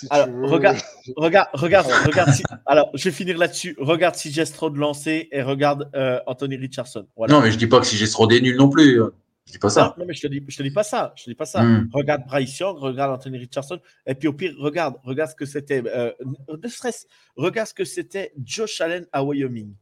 [0.09, 0.77] alors, regarde,
[1.15, 2.31] regarde, regarde, regarde.
[2.65, 3.75] alors, je vais finir là-dessus.
[3.79, 7.05] Regarde si Strode lancé et regarde euh, Anthony Richardson.
[7.29, 9.01] Non, mais je dis pas que si Strode est nul non plus.
[9.45, 9.95] Je dis pas ça.
[9.97, 11.13] Non, mais je te dis, je te dis pas ça.
[11.15, 11.63] Je te dis pas ça.
[11.63, 11.89] Hmm.
[11.93, 15.83] Regarde Bryce Young, regarde Anthony Richardson, et puis au pire, regarde, regarde ce que c'était.
[15.85, 16.11] euh,
[16.47, 17.07] de stress.
[17.35, 19.73] Regarde ce que c'était Josh Allen à Wyoming.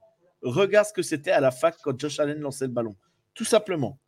[0.41, 2.95] Regarde ce que c'était à la fac quand Josh Allen lançait le ballon.
[3.33, 3.99] Tout simplement.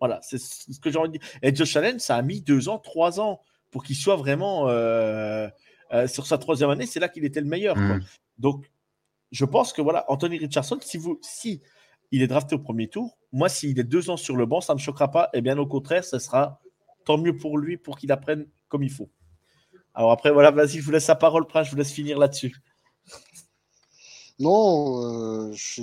[0.00, 1.28] Voilà, c'est ce que j'ai envie de dire.
[1.42, 5.48] Et Josh Allen, ça a mis deux ans, trois ans pour qu'il soit vraiment euh,
[5.92, 6.86] euh, sur sa troisième année.
[6.86, 7.74] C'est là qu'il était le meilleur.
[7.74, 7.96] quoi.
[7.96, 8.04] Hmm.
[8.38, 8.70] Donc,
[9.30, 11.62] je pense que voilà, Anthony Richardson, si, vous, si
[12.10, 14.72] il est drafté au premier tour, moi, s'il est deux ans sur le banc, ça
[14.72, 15.28] ne me choquera pas.
[15.34, 16.60] Et bien au contraire, ce sera
[17.04, 19.10] tant mieux pour lui pour qu'il apprenne comme il faut.
[19.94, 22.56] Alors après, voilà, vas-y, je vous laisse la parole, Prince, je vous laisse finir là-dessus.
[24.40, 25.82] Non, euh, je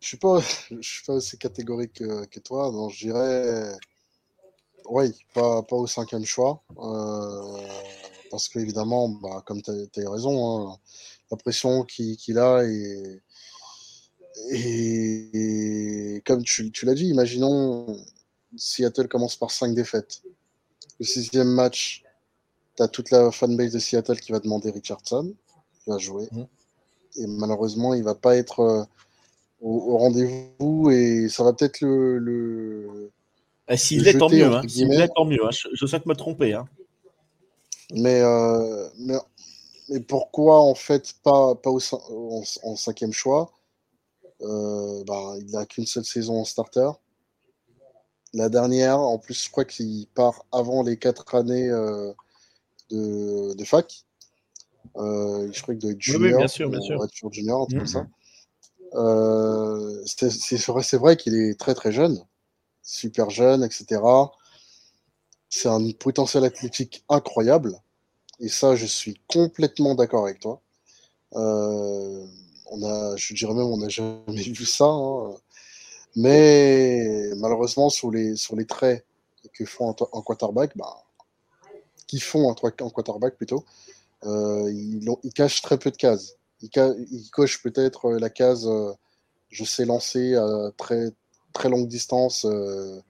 [0.00, 2.70] je suis pas, je suis pas aussi catégorique que, toi.
[2.72, 3.76] Non, je dirais,
[4.88, 7.68] oui, pas, pas au cinquième choix, euh,
[8.30, 10.78] parce qu'évidemment, bah, comme tu as, raison, hein,
[11.30, 13.22] la pression qu'il a et,
[14.52, 17.96] et, comme tu, tu l'as dit, imaginons
[18.56, 20.22] Seattle commence par cinq défaites.
[21.00, 22.04] Le sixième match,
[22.76, 25.34] tu as toute la fanbase de Seattle qui va demander Richardson,
[25.82, 26.28] qui va jouer.
[26.32, 26.46] Mhm.
[27.18, 28.84] Et malheureusement, il va pas être euh,
[29.60, 33.10] au, au rendez-vous et ça va peut-être le, le...
[33.68, 34.54] Et s'il Le l'est, tant jeter, mieux.
[34.54, 34.62] Hein.
[34.68, 35.44] S'il l'est, tant mieux.
[35.44, 35.50] hein.
[35.50, 36.52] Je, je souhaite me tromper.
[36.52, 36.68] Hein.
[37.92, 39.16] Mais, euh, mais,
[39.88, 43.50] mais pourquoi en fait pas, pas au, en, en cinquième choix?
[44.42, 46.90] Euh, ben, Il n'a qu'une seule saison en starter.
[48.34, 52.12] La dernière, en plus, je crois qu'il part avant les quatre années euh,
[52.90, 54.04] de, de fac.
[54.98, 56.98] Euh, je crois que de oui, junior, bien sûr, bien sûr.
[57.32, 58.06] Junior, un truc comme ça.
[58.94, 62.24] Euh, c'est vrai, c'est vrai qu'il est très très jeune,
[62.82, 64.00] super jeune, etc.
[65.48, 67.80] C'est un potentiel athlétique incroyable.
[68.40, 70.60] Et ça, je suis complètement d'accord avec toi.
[71.34, 72.26] Euh,
[72.70, 74.86] on a, je dirais même, on n'a jamais vu ça.
[74.86, 75.34] hein.
[76.14, 79.04] Mais malheureusement, sur les, sur les traits
[79.52, 81.04] que font un, un quarterback, bah,
[82.06, 83.64] qui font un, tra- un quarterback plutôt,
[84.24, 86.34] euh, ils cachent très peu de cases.
[86.72, 88.92] Ca- ils cochent peut-être euh, la case euh,
[89.50, 91.10] je sais lancer à très,
[91.52, 93.00] très longue distance, euh,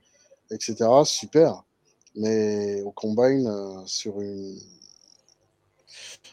[0.50, 0.76] etc.
[1.04, 1.62] Super.
[2.16, 3.50] Mais au combine,
[3.86, 4.58] sur une,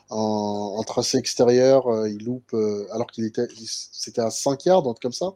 [0.09, 2.53] un, un tracé extérieur, il loupe,
[2.91, 5.33] alors qu'il était, il- c'était à 5 yards, truc comme ça,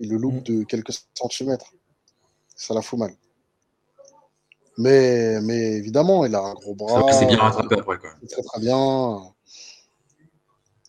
[0.00, 0.54] il le loupe Mm.
[0.54, 1.72] de quelques centimètres.
[2.56, 3.14] Ça la fout mal.
[4.76, 7.12] Mais, mais évidemment, il a un gros bras.
[7.12, 7.98] c'est bien euh, rattrapé après.
[7.98, 8.10] Quoi.
[8.28, 9.22] très très bien.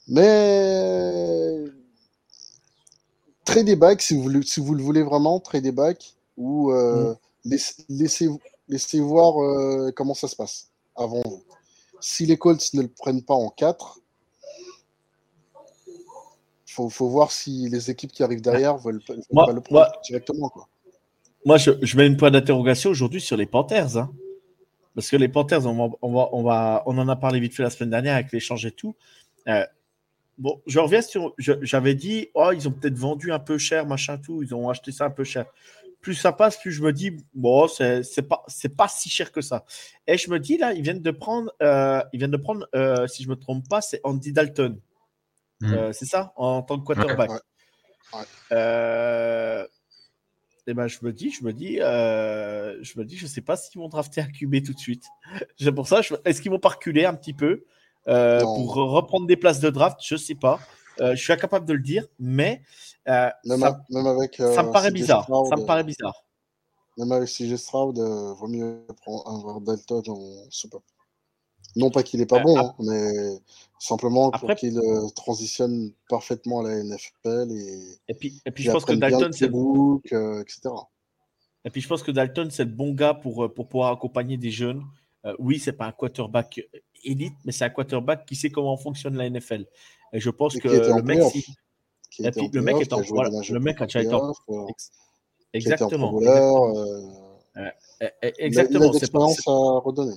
[0.07, 1.65] Mais
[3.43, 6.71] trade des bacs, si vous, le- si vous le voulez vraiment, trade des bacs, ou
[6.71, 7.13] euh,
[7.43, 8.29] laisse- laissez,
[8.67, 11.43] laissez voir euh, comment ça se passe avant vous.
[11.99, 13.99] Si les Colts ne le prennent pas en 4,
[16.67, 19.61] faut, faut voir si les équipes qui arrivent derrière veulent, pas- veulent Moi- pas le
[19.61, 20.49] prendre moi- directement.
[20.49, 20.67] Quoi.
[21.45, 23.97] Moi, je, je mets une point d'interrogation aujourd'hui sur les Panthers.
[23.97, 24.11] hein.
[24.95, 27.53] Parce que les Panthers, on, va, on, va, on, va- on en a parlé vite
[27.55, 28.95] fait la semaine dernière avec l'échange et tout.
[29.47, 29.65] Euh,
[30.37, 31.33] bon, je reviens sur.
[31.37, 34.41] J'avais dit, oh, ils ont peut-être vendu un peu cher, machin, tout.
[34.41, 35.45] Ils ont acheté ça un peu cher.
[36.01, 38.45] Plus ça passe, plus je me dis, bon, c'est pas,
[38.77, 39.65] pas si cher que ça.
[40.07, 43.07] Et je me dis, là, ils viennent de prendre, euh, ils viennent de prendre euh,
[43.07, 44.79] si je me trompe pas, c'est Andy Dalton.
[45.61, 45.73] Mm.
[45.73, 47.31] Euh, c'est ça, en tant que quarterback.
[47.31, 47.39] Ouais,
[48.13, 48.25] ouais.
[48.51, 49.65] Euh,
[50.67, 53.55] et ben, je me dis, je me dis, euh, je me dis, je sais pas
[53.55, 55.03] s'ils vont drafter un QB tout de suite.
[55.59, 57.65] C'est pour ça, je- est-ce qu'ils vont pas reculer un petit peu
[58.07, 59.99] euh, pour reprendre des places de draft?
[60.03, 60.59] Je sais pas.
[61.01, 62.61] Euh, je suis incapable de le dire, mais
[63.05, 64.35] Même, ça, même avec.
[64.37, 65.23] ça me paraît bizarre.
[65.23, 66.23] Stroud, Ça me paraît bizarre.
[66.97, 70.83] Même avec CJ Stroud, vaut mieux prendre avoir Dalton en soupape.
[71.75, 73.37] Non pas qu'il est pas Euh, bon, hein, mais
[73.79, 78.63] simplement pour Après- qu'il euh, transitionne parfaitement à la NFL et Et puis, et puis
[78.63, 79.49] qu'il je pense que Dalton, le c'est
[80.13, 80.61] euh, etc.
[81.65, 84.37] Et puis je pense que Dalton, c'est le bon gars pour, euh, pour pouvoir accompagner
[84.37, 84.83] des jeunes.
[85.25, 86.61] Euh, oui, c'est pas un quarterback
[87.03, 89.65] élite, mais c'est un quarterback qui sait comment fonctionne la NFL.
[90.13, 91.45] Et je pense Et que le mec, si-
[92.19, 94.65] Et puis, le mec est en- voilà, le mec a déjà été en- euh,
[95.53, 96.17] Exactement.
[96.19, 96.77] Exactement.
[96.77, 97.01] euh,
[98.01, 100.15] Eh, eh, il a- il a de l'expérience à redonner.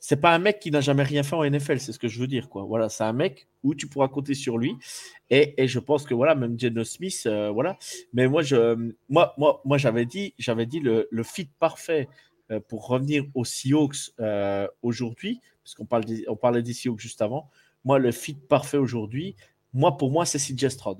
[0.00, 2.20] C'est pas un mec qui n'a jamais rien fait en NFL, c'est ce que je
[2.20, 2.48] veux dire.
[2.48, 2.62] Quoi.
[2.64, 4.76] Voilà, c'est un mec où tu pourras compter sur lui.
[5.28, 7.78] Et, et je pense que voilà, même Geno Smith, euh, voilà.
[8.12, 12.08] Mais moi, je, moi, moi, moi, j'avais dit, j'avais dit le, le fit parfait
[12.50, 17.20] euh, pour revenir aux Seahawks euh, aujourd'hui, parce qu'on parle on parlait des Seahawks juste
[17.20, 17.50] avant.
[17.84, 19.34] Moi, le fit parfait aujourd'hui,
[19.74, 20.98] moi, pour moi, c'est CJ Stroud.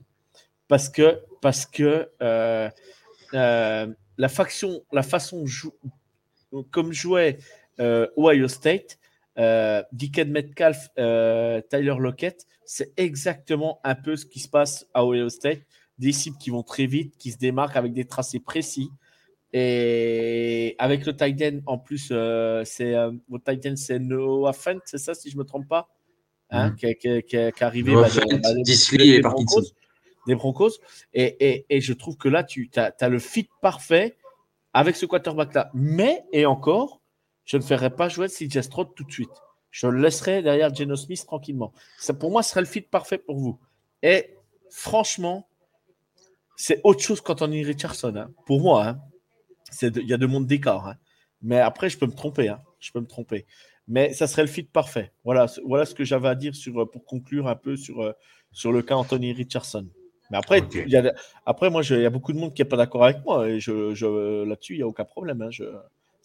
[0.67, 2.09] Parce que, parce que
[3.33, 5.73] la, faction, la façon jou-
[6.71, 7.39] comme jouait
[8.17, 8.99] Ohio State,
[9.39, 15.05] euh, Dickens Metcalf, euh, Tyler Lockett, c'est exactement un peu ce qui se passe à
[15.05, 15.61] Ohio State.
[15.99, 18.89] Des cibles qui vont très vite, qui se démarquent avec des tracés précis.
[19.53, 24.53] Et avec le tight end, en plus, euh, c'est euh, votre tight end, c'est Noah
[24.53, 25.89] Fent, c'est ça, si je ne me trompe pas,
[26.51, 26.77] hein, Mhm.
[26.77, 29.63] qui, qui- qui- qui est arrivé Noah bah, Fent, bah, des- et Broncos, Parkinson.
[30.27, 30.71] Des Broncos.
[31.15, 34.17] Et, et- et je trouve que là, tu as, le fit parfait
[34.75, 35.71] avec ce quarterback-là.
[35.75, 36.98] Mais, et encore,
[37.49, 39.31] je ne ferai pas jouer CJ Stroud tout de suite.
[39.71, 41.73] Je le laisserai derrière Geno Smith tranquillement.
[41.99, 43.59] Ça, pour moi, ce serait le fit parfait pour vous.
[44.03, 44.37] Et
[44.71, 45.49] franchement,
[46.57, 48.15] c'est autre chose qu'Anthony Richardson.
[48.17, 48.31] hein.
[48.47, 49.01] Pour moi, hein.
[49.71, 50.87] C'est il y a deux mondes d'écart.
[50.89, 50.97] hein.
[51.43, 52.49] Mais après, je peux me tromper.
[52.49, 52.61] hein.
[52.81, 53.47] Je peux me tromper.
[53.87, 55.13] Mais ça serait le fit parfait.
[55.25, 58.03] Voilà, ce- voilà ce que j'avais à dire sur, euh, pour conclure un peu sur,
[58.03, 58.13] euh,
[58.53, 59.87] sur le cas Anthony Richardson.
[60.31, 61.15] Mais après, il y a,
[61.47, 63.49] après moi, je- il y a beaucoup de monde qui n'est pas d'accord avec moi.
[63.49, 65.47] Et je, je- là-dessus, il n'y a aucun problème.
[65.51, 65.65] Je-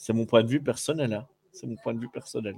[0.03, 1.13] c'est mon point de vue personnel.
[1.13, 1.25] hein.
[1.53, 2.55] C'est mon point de vue personnel.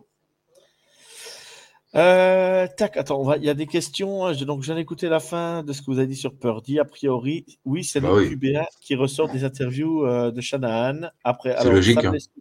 [1.94, 4.34] Euh, tac, attends, on va- il y a des questions.
[4.34, 6.80] Je- Donc, je viens d'écouter la fin de ce que vous avez dit sur Purdy.
[6.80, 8.30] A priori, oui, c'est Bah le oui.
[8.32, 11.10] QBA qui ressort des interviews euh, de Shanahan.
[11.24, 12.10] Après, alors, logique, hein.
[12.12, 12.32] blessure-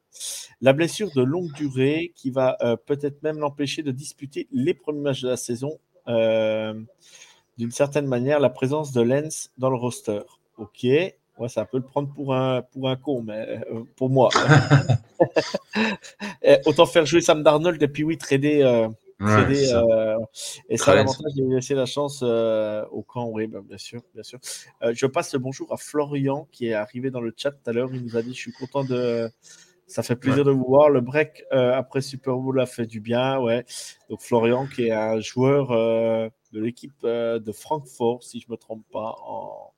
[0.60, 5.00] la blessure de longue durée qui va euh, peut-être même l'empêcher de disputer les premiers
[5.02, 5.78] matchs de la saison.
[7.56, 10.22] D'une certaine manière, la présence de Lens dans le roster.
[10.56, 10.84] Ok,
[11.38, 14.30] ouais, ça peut le prendre pour un, pour un con, mais euh, pour moi.
[16.42, 18.62] Eh, autant faire jouer Sam Darnold et puis oui, trader.
[18.62, 18.88] euh,
[19.18, 20.18] trader, euh,
[20.68, 24.22] et ça, l'avantage de lui laisser la chance au camp, oui, bah, bien sûr, bien
[24.22, 24.38] sûr.
[24.82, 27.88] Je passe le bonjour à Florian qui est arrivé dans le chat tout à l'heure.
[27.92, 29.30] Il nous a dit Je suis content de.
[29.86, 30.90] Ça fait plaisir de vous voir.
[30.90, 33.38] Le break après Super Bowl a fait du bien.
[33.38, 33.64] Ouais.
[34.10, 38.84] Donc, Florian, qui est un joueur de l'équipe de Francfort, si je ne me trompe
[38.92, 39.72] pas, en,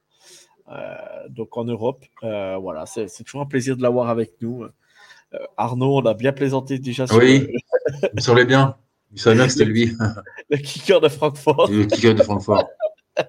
[1.29, 2.05] donc en Europe.
[2.23, 4.65] Euh, voilà, c'est toujours un plaisir de l'avoir avec nous.
[4.65, 7.41] Euh, Arnaud, on a bien plaisanté déjà sur Oui.
[7.41, 8.77] le, Il semblait bien.
[9.13, 9.93] Il savait bien que c'était lui,
[10.51, 11.71] le kicker de Francfort.
[11.71, 12.69] le kicker de Francfort.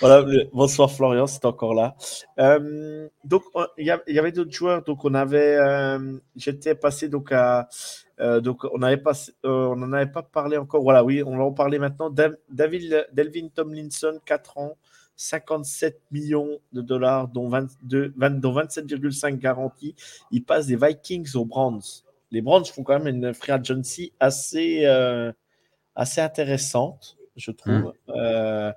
[0.00, 1.96] Voilà, bonsoir Florian, c'est encore là.
[2.38, 4.82] Euh, donc, on- il y, avait d'autres joueurs.
[4.82, 7.66] Donc, on avait, euh, j'étais passé donc à,
[8.20, 9.02] euh, donc on avait
[9.46, 10.82] euh, n'en avait pas parlé encore.
[10.82, 12.10] Voilà, oui, on va en parler maintenant.
[12.10, 14.76] Dav- David, Delvin Tomlinson, 4 ans,
[15.16, 19.94] 57 millions de dollars, dont, 22, 20 dont 27,5 garantis.
[20.30, 21.80] Il passe des Vikings aux Browns.
[22.30, 25.32] Les Browns font quand même une free agency assez, euh,
[25.94, 27.92] assez intéressante, je trouve.
[28.10, 28.72] Euh,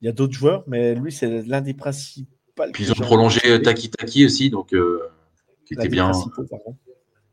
[0.00, 2.30] il y a d'autres joueurs, mais lui, c'est l'un des principaux.
[2.72, 5.00] Puis ils ont prolongé de- Taki Taki aussi, donc euh,
[5.64, 6.12] qui était bien.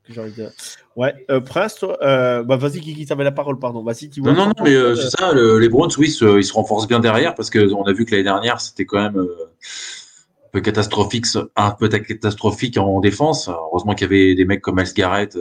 [0.10, 0.50] J'ai envie de-
[0.96, 3.84] Ouais, euh, Prince, toi, euh, bah, vas-y, Guigui, t'avais la parole, pardon.
[3.84, 4.32] Vas-y, tu vois.
[4.32, 6.88] Non, non, non, mais euh, c'est ça, le- les Browns, oui, se- ils se renforcent
[6.88, 11.26] bien derrière parce qu'on a vu que l'année dernière, c'était quand même un peu catastrophique,
[11.56, 13.48] un peu catastrophique en défense.
[13.50, 15.38] Heureusement qu'il y avait des mecs comme Miles Garrett.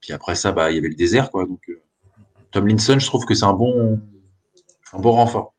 [0.00, 1.44] Puis après ça, bah, il y avait le désert, quoi.
[1.44, 1.80] Donc, euh,
[2.52, 4.00] Tomlinson, je trouve que c'est un bon,
[4.92, 5.54] un bon renfort.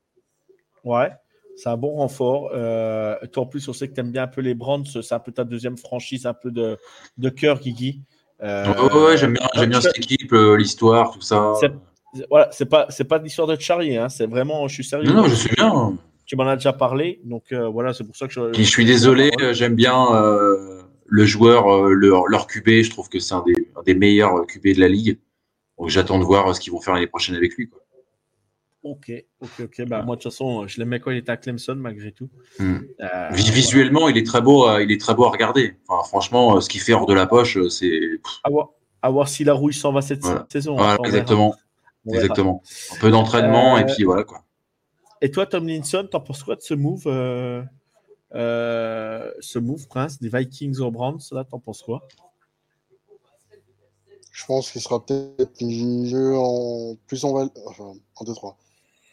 [0.83, 1.11] Ouais,
[1.55, 2.49] c'est un bon renfort.
[2.51, 4.85] Toi, en plus, on sait que tu aimes bien un peu les Brands.
[4.85, 6.77] C'est un peu ta deuxième franchise, un peu de,
[7.17, 8.01] de cœur, Guigui.
[8.43, 11.53] Euh, Ouais, ouais, j'aime bien, j'aime bien je- cette équipe, euh, l'histoire, tout ça.
[11.59, 11.73] C'est-
[12.29, 15.07] Voilà, c'est pas, c'est pas l'histoire de Charlie, hein, c'est vraiment, je suis sérieux.
[15.11, 15.95] Non, non, je suis bien.
[16.25, 18.51] Tu m'en as déjà parlé, donc euh, voilà, c'est pour ça que je.
[18.51, 22.83] Puis je suis désolé, j'aime bien euh, le joueur, leur, leur QB.
[22.83, 25.19] Je trouve que c'est un des, un des meilleurs QB de la ligue.
[25.77, 27.67] Donc j'attends de voir ce qu'ils vont faire l'année prochaine avec lui.
[27.69, 27.78] Quoi.
[28.81, 29.11] Ok,
[29.41, 29.81] ok, ok.
[29.87, 32.29] Bah, moi, de toute façon, je l'aimais quand il était à Clemson, malgré tout.
[32.59, 32.77] Hmm.
[33.01, 35.75] Euh, Vi- Visuellement, il est très beau, à- il est très beau à regarder.
[35.87, 37.99] Enfin, franchement, euh, ce qu'il fait hors de la poche, euh, c'est
[38.45, 38.69] à voir,
[39.01, 40.47] à voir si la rouille s'en va cette Voilà.
[40.49, 40.75] saison.
[40.75, 41.17] voilà, Enfin, on verra.
[41.17, 41.55] exactement,
[42.05, 42.63] On exactement.
[42.95, 44.43] Un peu d'entraînement Euh, et puis voilà quoi.
[45.21, 47.61] Et toi, Tomlinson, t'en penses quoi de ce move euh,
[48.33, 52.07] euh, Ce move, Prince, des Vikings aux Browns, là, t'en penses quoi?
[54.31, 58.57] Je pense qu'il sera peut-être mieux en plus en valeur, enfin, en deux, trois.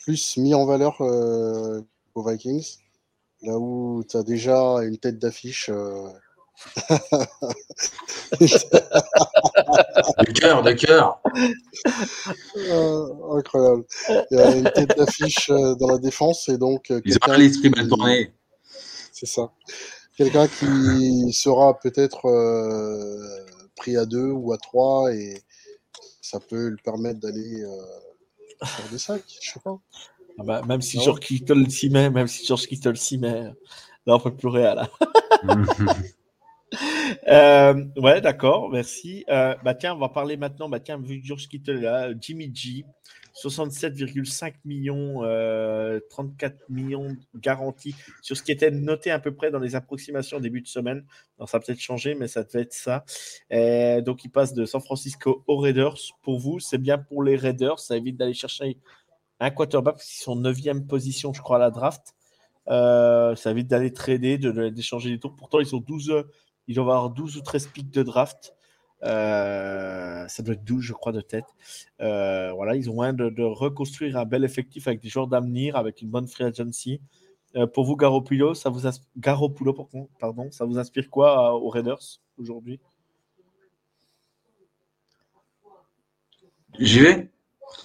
[0.06, 1.80] Plus mis en valeur euh,
[2.14, 2.76] aux Vikings,
[3.42, 5.68] là où tu as déjà une tête d'affiche.
[5.68, 6.08] euh,
[8.40, 11.20] De cœur, de cœur.
[12.56, 13.84] euh, incroyable.
[14.30, 17.70] Il y a une tête d'affiche euh, dans la défense et donc Ils ont l'esprit
[17.70, 18.32] mal tourné.
[19.12, 19.50] C'est ça.
[20.16, 22.22] Quelqu'un qui sera peut-être
[23.74, 25.42] pris à deux ou à trois et
[26.22, 27.66] ça peut lui permettre d'aller
[28.64, 29.78] faire des sacs, je sais pas.
[30.38, 31.00] Ah bah, Même si.
[31.00, 33.44] George Kittle s'y met, même si George Kittle s'y met,
[34.06, 34.90] là, on peut plus rien, là.
[37.28, 39.24] Euh, ouais, d'accord, merci.
[39.28, 40.68] Euh, bah tiens, on va parler maintenant.
[40.68, 42.84] Bah tiens, vu que George Kittle est là, Jimmy G,
[43.42, 49.58] 67,5 millions, euh, 34 millions garantis sur ce qui était noté à peu près dans
[49.58, 51.04] les approximations début de semaine.
[51.38, 53.04] Non, ça a peut-être changé, mais ça devait être ça.
[53.52, 55.96] Euh, donc, il passe de San Francisco aux Raiders.
[56.22, 57.78] Pour vous, c'est bien pour les Raiders.
[57.78, 58.78] Ça évite d'aller chercher
[59.38, 62.14] un quarterback parce qu'ils sont 9e position, je crois, à la draft.
[62.68, 65.36] Euh, ça évite d'aller trader, de- de- d'échanger des tours.
[65.36, 66.24] Pourtant, ils sont 12,
[66.66, 68.55] ils doivent avoir 12 ou 13 pics de draft.
[69.02, 71.44] Euh, ça doit être 12, je crois, de tête.
[72.00, 76.02] Euh, voilà, ils ont moyen de, reconstruire un bel effectif avec des joueurs d'avenir, avec
[76.02, 77.00] une bonne free agency.
[77.56, 78.82] Euh, pour vous, Garoppolo, ça vous,
[79.16, 82.80] Garoppolo, pardon, ça vous inspire quoi aux Raiders aujourd'hui?
[86.78, 87.30] J'y vais?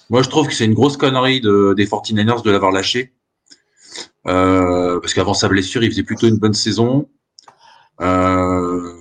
[0.10, 3.14] Moi, je trouve que c'est une grosse connerie de, des 49ers de l'avoir lâché.
[4.24, 7.10] parce qu'avant sa blessure, il faisait plutôt une bonne saison.
[8.02, 9.01] Euh,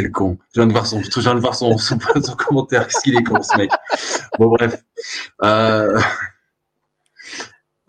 [0.00, 0.38] quel con.
[0.54, 1.98] Je viens de voir son, je viens de voir son, son,
[2.36, 2.86] commentaire.
[2.86, 3.70] Qu'est-ce qu'il est con, ce mec.
[4.38, 4.82] Bon, bref.
[5.42, 5.98] Euh,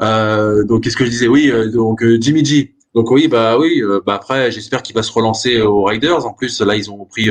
[0.02, 1.28] euh, donc, qu'est-ce que je disais?
[1.28, 2.76] Oui, euh, donc Jimmy G.
[2.94, 3.82] Donc oui, bah oui.
[4.06, 6.26] Bah après, j'espère qu'il va se relancer aux Riders.
[6.26, 7.30] En plus, là, ils ont pris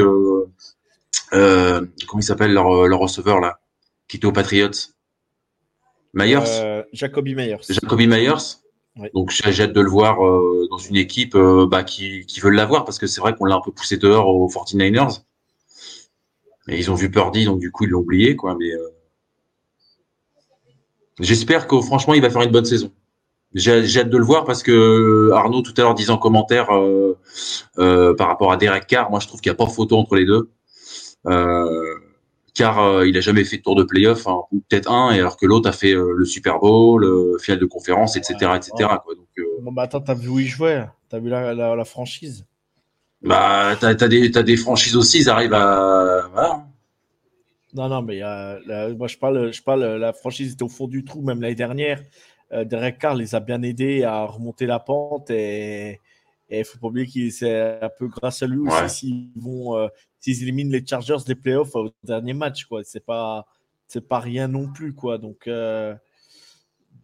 [1.31, 3.61] comment il s'appelle leur, leur receveur là,
[4.09, 4.71] qui était aux Patriots.
[6.15, 6.85] Myers?
[6.93, 7.59] Jacoby Myers.
[7.69, 8.57] Jacoby Myers.
[9.15, 12.51] Donc j'ai hâte de le voir euh, dans une équipe euh, bah, qui, qui veut
[12.51, 15.23] l'avoir parce que c'est vrai qu'on l'a un peu poussé dehors aux 49ers.
[16.69, 18.37] Et ils ont vu Purdy, donc du coup ils l'ont oublié.
[18.37, 18.89] Quoi, mais euh,
[21.19, 22.93] J'espère que franchement il va faire une bonne saison.
[23.55, 26.69] J'ai hâte de le voir parce que Arnaud tout à l'heure disait en commentaire
[27.77, 30.25] par rapport à Derek Carr, moi je trouve qu'il n'y a pas photo entre les
[30.25, 30.51] deux.
[31.27, 32.00] Euh,
[32.55, 35.19] car euh, il a jamais fait de tour de playoff, hein, ou peut-être un, et
[35.19, 38.71] alors que l'autre a fait euh, le Super Bowl, le final de conférence, etc., etc.
[38.77, 39.15] Quoi.
[39.15, 42.47] Donc, euh, bon, bah attends, t'as vu où il jouait T'as vu la, la, franchise?
[43.23, 46.29] Bah, t'as as des, as des franchises aussi, ils arrivent à.
[46.33, 46.67] Voilà.
[47.75, 48.21] Non, non, mais
[48.97, 52.01] moi je parle, je parle, la franchise était au fond du trou, même l'année dernière.
[52.53, 56.01] Derek Carr les a bien aidés à remonter la pente et
[56.51, 59.89] il faut pas oublier que c'est un peu grâce à lui aussi s'ils vont,
[60.21, 62.85] s'ils éliminent les Chargers des playoffs au dernier match, quoi.
[62.85, 63.47] C'est pas,
[63.89, 65.19] c'est pas rien non plus, quoi.
[65.19, 65.95] Donc, euh,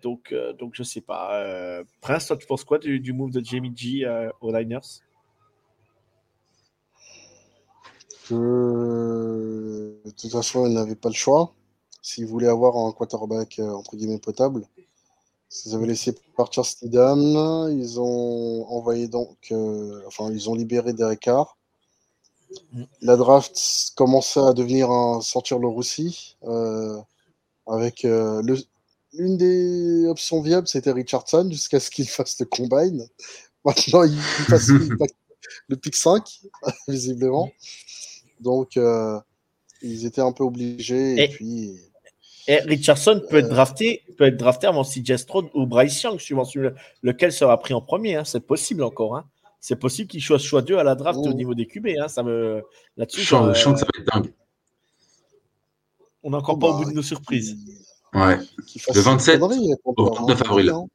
[0.02, 1.40] donc, euh, donc, je sais pas.
[1.40, 4.06] Euh, Prince, toi, tu penses quoi du, move de Jamie G
[4.40, 4.80] aux Niners?
[8.30, 11.54] De toute façon, il n'avait pas le choix.
[12.02, 14.62] S'ils voulaient avoir un quarterback entre guillemets potable,
[15.64, 17.70] ils avaient laissé partir Steedham.
[17.72, 19.52] Ils ont envoyé donc,
[20.06, 21.56] enfin, ils ont libéré Derek Carr.
[23.02, 23.58] La draft
[23.96, 26.36] commençait à devenir un sortir le roussi.
[26.44, 26.98] Euh,
[27.66, 28.56] avec euh, le,
[29.14, 33.08] l'une des options viables, c'était Richardson jusqu'à ce qu'il fasse le combine.
[33.64, 34.18] Maintenant, il
[34.48, 34.70] passe
[35.68, 36.40] le pick 5,
[36.88, 37.50] visiblement.
[38.40, 39.18] Donc, euh,
[39.82, 41.22] ils étaient un peu obligés.
[41.22, 41.76] Et, puis.
[42.48, 46.44] Et Richardson peut être drafté, peut être drafté avant CJ Stroud ou Bryce Young, suivant
[47.02, 48.14] lequel sera pris en premier.
[48.14, 48.24] Hein.
[48.24, 49.16] C'est possible encore.
[49.16, 49.24] Hein
[49.66, 51.88] c'est possible qu'il soit choix 2 à la draft au niveau des QB.
[52.00, 52.62] Hein, ça me...
[52.96, 54.32] Là-dessus, je sens, que ça va être dingue.
[56.22, 57.56] On n'est encore oh, pas au bout de nos surprises.
[58.14, 58.38] Ouais.
[58.94, 60.70] Le 27 au 29 avril.
[60.70, 60.86] Hein.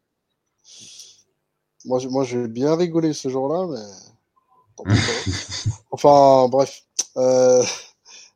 [1.84, 4.86] Moi, je, moi, j'ai bien rigolé ce jour-là, mais.
[5.92, 6.84] enfin, bref.
[7.18, 7.62] Euh,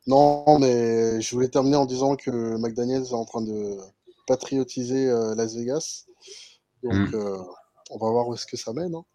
[0.06, 3.78] non, mais je voulais terminer en disant que McDaniels est en train de
[4.28, 6.08] patriotiser euh, Las Vegas.
[6.84, 7.16] Donc, mm.
[7.16, 7.38] euh,
[7.90, 8.96] on va voir où est-ce que ça mène.
[8.96, 9.06] Hein.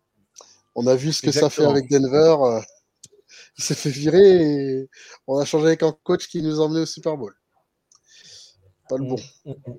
[0.74, 2.36] On a vu ce que ça fait avec Denver.
[2.42, 2.60] Euh,
[3.58, 4.88] il s'est fait virer et
[5.26, 7.34] on a changé avec un coach qui nous a emmené au Super Bowl.
[8.88, 9.16] Pas le bon.
[9.44, 9.78] Mm, mm, mm.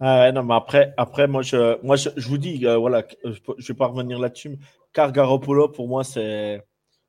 [0.00, 3.66] Ah non, mais après, après moi, je, moi, je, vous dis, euh, voilà, je ne
[3.66, 4.58] vais pas revenir là-dessus.
[4.92, 6.62] Car Garoppolo, pour moi, c'est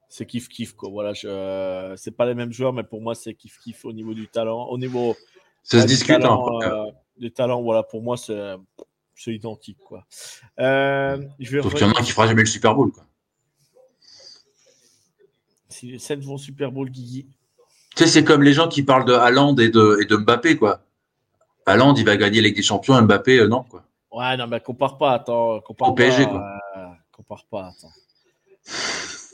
[0.09, 0.89] c'est kiff kiff quoi.
[0.89, 4.13] Voilà, je c'est pas les mêmes joueurs, mais pour moi c'est kiff kiff au niveau
[4.13, 5.15] du talent, au niveau
[5.63, 6.91] ça se discute talent, hein,
[7.21, 8.55] euh, talent, voilà, pour moi c'est
[9.15, 9.77] c'est identique.
[9.79, 10.05] Quoi.
[10.59, 12.91] Euh, je vais Sauf qu'il y en a un qui fera jamais le Super Bowl.
[12.91, 13.05] Quoi.
[15.69, 17.27] Si les 7 vont Super Bowl, Guigui.
[17.95, 20.57] Tu sais, c'est comme les gens qui parlent de Haaland et de, et de Mbappé.
[20.57, 20.81] quoi.
[21.65, 23.63] Haaland, il va gagner avec des champions, Mbappé, euh, non.
[23.63, 23.83] quoi.
[24.11, 25.13] Ouais, non, mais compare pas.
[25.13, 26.45] Attends, compare Au PSG, quoi.
[26.77, 27.69] Euh, compare pas.
[27.69, 27.91] Attends.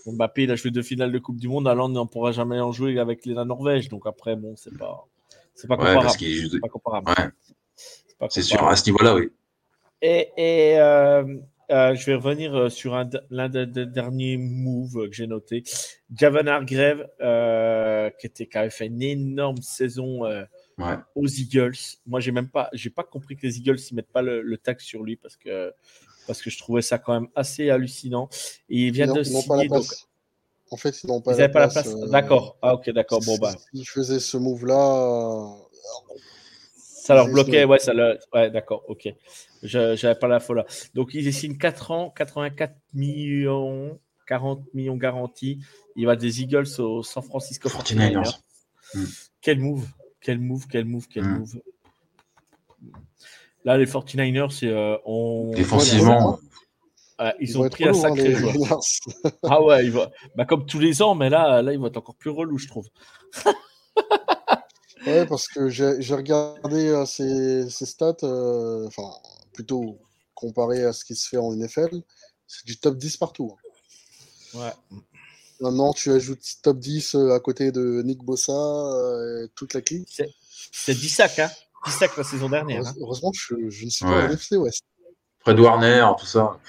[0.05, 1.67] Mbappé, il a joué deux finales de Coupe du Monde.
[1.67, 3.89] Haaland n'en pourra jamais en jouer avec la Norvège.
[3.89, 5.07] Donc après, bon, c'est pas,
[5.53, 6.07] c'est pas comparable.
[6.07, 7.09] Ouais, c'est pas comparable.
[7.09, 8.27] Ouais.
[8.29, 9.31] C'est sûr, à ce niveau-là, oui.
[10.01, 11.23] Et, euh,
[11.71, 12.95] euh, je vais revenir euh, sur
[13.29, 15.63] l'un des, derniers moves que j'ai noté.
[16.15, 17.07] Javan Hargrave,
[18.19, 20.21] qui était même fait une énorme saison
[21.15, 21.77] aux Eagles.
[22.05, 24.79] Moi, j'ai même pas, j'ai pas compris que les Eagles ne mettent pas le, tag
[24.79, 25.73] sur lui parce que
[26.27, 28.29] parce que je trouvais ça quand même assez hallucinant.
[28.69, 29.39] Et il vient de signer.
[30.73, 31.93] En fait, ils n'ont pas, la place.
[32.09, 32.57] D'accord.
[32.61, 33.19] Ah, ok, d'accord.
[33.25, 33.53] Bon, bah.
[33.73, 35.53] Ils faisaient ce move-là.
[37.01, 38.15] Ça leur bloquait, ouais, ça leur...
[38.31, 39.11] ouais d'accord, ok.
[39.63, 40.61] Je n'avais pas la folie.
[40.93, 45.59] Donc, il signe 4 ans, 84 millions, 40 millions garantis.
[45.95, 48.39] Il va des Eagles au San Francisco 49ers.
[48.93, 49.05] Hmm.
[49.41, 49.87] Quel move,
[50.19, 51.39] quel move, quel move, quel hmm.
[51.39, 51.61] move.
[53.65, 54.67] Là, les 49ers, c'est.
[54.67, 55.51] Euh, on...
[55.55, 56.39] Défensivement.
[57.39, 58.79] ils, ont pris un sacré joueur.
[59.41, 60.11] ah ouais, il va...
[60.35, 62.67] bah, comme tous les ans, mais là, là, il va être encore plus relou, je
[62.67, 62.87] trouve.
[65.05, 69.11] ouais, parce que j'ai regardé ses, stats, enfin,
[69.53, 69.99] plutôt
[70.35, 72.01] comparé à ce qui se fait en NFL,
[72.47, 73.55] c'est du top 10 partout.
[74.55, 74.59] Hein.
[74.59, 74.97] Ouais.
[75.61, 78.53] Maintenant, tu ajoutes top 10 à côté de Nick Bossa,
[79.43, 80.21] et toute la clique.
[80.71, 81.51] C'est 10 sacs, hein
[81.85, 82.87] 10 sacs la saison dernière.
[82.87, 82.93] Hein.
[82.99, 84.33] Heureusement, je, je, ne suis pas ouais.
[84.33, 84.83] FC West.
[85.39, 86.59] Fred Warner, tout ça.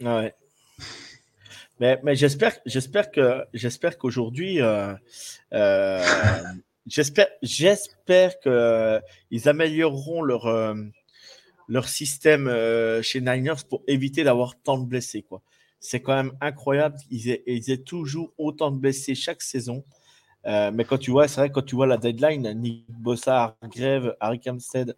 [0.00, 0.34] Ouais.
[1.80, 4.94] Mais, mais j'espère, j'espère que, j'espère qu'aujourd'hui, euh,
[5.52, 6.04] euh,
[6.86, 9.00] j'espère, j'espère que
[9.30, 10.74] ils amélioreront leur euh,
[11.68, 12.50] leur système
[13.02, 15.42] chez Niners pour éviter d'avoir tant de blessés, quoi.
[15.80, 16.96] C'est quand même incroyable.
[17.10, 19.84] Ils aient, ils aient toujours autant de blessés chaque saison.
[20.46, 24.40] mais quand tu vois, c'est vrai, quand tu vois la deadline, Nick Bossa, Grève, Harry
[24.40, 24.96] Kamstead,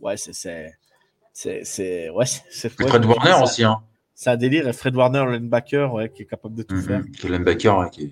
[0.00, 2.70] ouais, c'est, c'est, c'est, ouais, c'est.
[2.70, 3.82] Fred Warner aussi, hein
[4.22, 4.68] c'est un délire.
[4.68, 6.82] Et Fred Warner, le linebacker, ouais, qui est capable de tout mhm.
[6.82, 7.02] faire.
[7.24, 8.04] Le linebacker qui,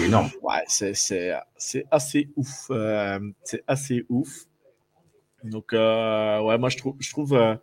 [0.00, 0.28] est, énorme.
[0.42, 1.32] Ouais, c'est
[1.92, 2.66] assez ouf.
[2.70, 4.46] Euh, c'est assez ouf.
[5.44, 7.54] Donc, euh, ouais, moi, je trouve, je trouve, euh,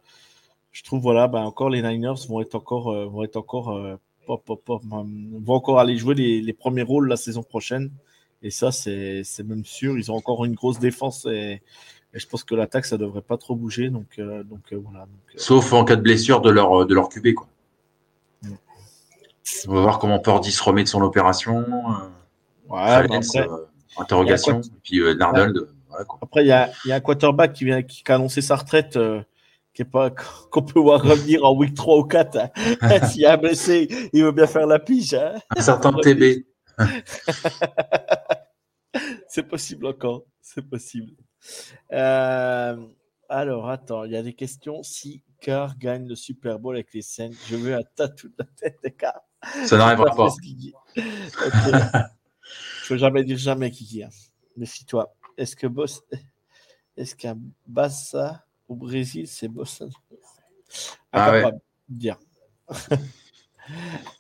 [0.72, 3.77] je trouve voilà, ben, encore les Niners vont être encore, vont être encore,
[4.26, 7.91] pop, pop, pop, vont encore aller jouer les, les, premiers rôles la saison prochaine.
[8.41, 9.97] Et ça, c'est même sûr.
[9.97, 11.61] Ils ont encore une grosse défense et,
[12.14, 13.89] et je pense que l'attaque, ça devrait pas trop bouger.
[13.89, 15.05] Donc, donc voilà.
[15.35, 17.49] Sauf en cas de blessure de leur, de leur QB, quoi.
[19.68, 21.60] On va voir comment Purdy se remet de son opération.
[21.60, 23.65] Euh, ouais, après, euh,
[23.98, 24.61] interrogation.
[24.61, 25.68] Et puis euh, Darnold.
[26.22, 28.98] Après, il y a, y a, un quarterback qui, vient, qui a annoncé sa retraite.
[30.52, 32.38] qu'on peut voir revenir en week 3 ou 4.
[32.38, 32.49] Hein.
[33.07, 35.15] S'il y a un blessé, il veut bien faire la pige.
[35.15, 35.34] Hein.
[35.57, 36.45] Un certain TB.
[39.28, 40.26] c'est possible encore.
[40.41, 41.14] C'est possible.
[41.90, 44.84] alors, attends, il y a des questions.
[44.84, 48.45] Si Car gagne le Super Bowl avec les Saints, je veux un tatou de la
[48.45, 49.22] tête de Car.
[49.65, 50.30] Ça n'arrivera pas.
[50.95, 54.03] Je ne veux jamais dire jamais, Kiki.
[54.03, 54.10] Hein.
[54.57, 55.14] Méfie-toi.
[55.38, 56.03] Est-ce que Boss...
[56.95, 59.86] Est-ce qu'un Bassa au Brésil, c'est Bossa
[61.11, 61.44] Ah ouais.
[61.90, 62.18] dire.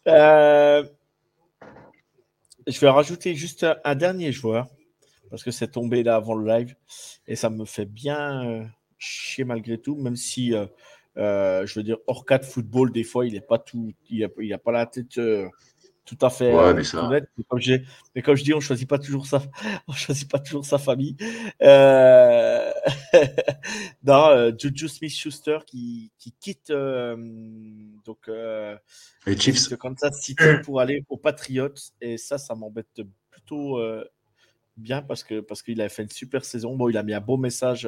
[0.07, 0.85] Euh,
[2.65, 4.67] je vais rajouter juste un, dernier joueur
[5.29, 6.77] parce que c'est tombé là avant le live
[7.27, 8.65] et ça me fait bien euh,
[8.97, 10.65] chier malgré tout, même si euh,
[11.17, 14.23] euh, je veux dire, hors cas de football, des fois, il n'est pas tout, il
[14.53, 15.47] a, pas la tête euh,
[16.05, 17.07] tout à fait ouais, mais, ça...
[17.07, 17.59] mais, comme
[18.15, 19.41] mais, comme je dis, on choisit pas toujours sa,
[19.87, 21.15] on choisit pas toujours sa famille.
[21.61, 22.71] Euh...
[24.03, 31.17] non, Juju Smith-Schuster qui, qui quitte donc les Chiefs de Kansas City pour aller aux
[31.17, 31.69] Patriots
[32.01, 33.79] et ça, ça m'embête plutôt
[34.75, 36.75] bien parce que parce qu'il a fait une super saison.
[36.75, 37.87] Bon, il a mis un beau message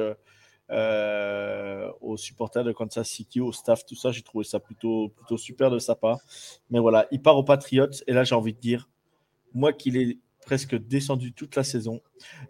[0.70, 4.10] euh, aux supporters de Kansas City, au staff, tout ça.
[4.10, 6.18] J'ai trouvé ça plutôt, plutôt super de sa part.
[6.70, 7.90] Mais voilà, il part aux Patriots.
[8.06, 8.88] Et là, j'ai envie de dire,
[9.54, 12.00] moi qu'il est presque descendu toute la saison,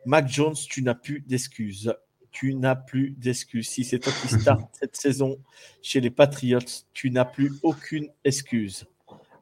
[0.05, 1.95] Mac Jones, tu n'as plus d'excuses.
[2.31, 3.69] Tu n'as plus d'excuses.
[3.69, 5.39] Si c'est toi qui start cette saison
[5.83, 6.59] chez les Patriots,
[6.93, 8.87] tu n'as plus aucune excuse.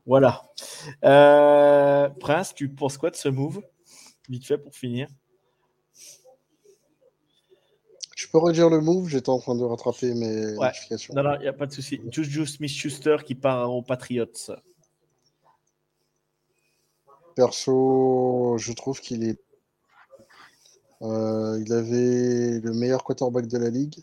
[0.07, 0.43] Voilà.
[1.05, 3.63] Euh, Prince, tu penses quoi de ce move
[4.29, 5.09] Vite fait pour finir?
[8.17, 11.15] Je peux redire le move, j'étais en train de rattraper mes notifications.
[11.15, 12.01] Non, non, il n'y a pas de souci.
[12.11, 14.27] Juju Smith-Schuster qui part aux Patriots.
[17.37, 19.41] Perso, je trouve qu'il est.
[21.03, 24.03] Euh, il avait le meilleur quarterback de la ligue.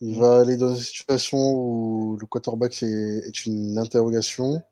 [0.00, 4.62] Il va aller dans une situation où le quarterback est, une interrogation.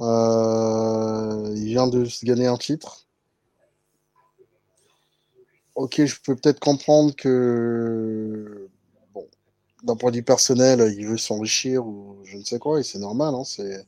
[0.00, 3.06] Euh, il vient de se gagner un titre
[5.80, 8.68] ok, je peux peut-être comprendre que,
[9.14, 9.26] bon,
[9.82, 12.98] d'un point de vue personnel, il veut s'enrichir ou je ne sais quoi, et c'est
[12.98, 13.86] normal, hein, c'est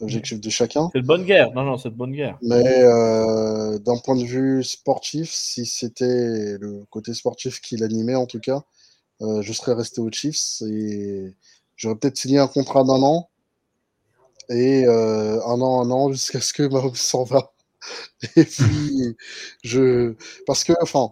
[0.00, 0.90] l'objectif de chacun.
[0.94, 2.38] C'est de bonne guerre, non, non, c'est de bonne guerre.
[2.42, 8.26] Mais euh, d'un point de vue sportif, si c'était le côté sportif qui l'animait en
[8.26, 8.62] tout cas,
[9.22, 11.32] euh, je serais resté aux Chiefs et
[11.76, 13.28] j'aurais peut-être signé un contrat d'un an
[14.50, 17.52] et euh, un an, un an jusqu'à ce que Mahomes s'en va.
[18.36, 19.16] Et puis,
[19.62, 20.14] je.
[20.46, 21.10] Parce que, enfin,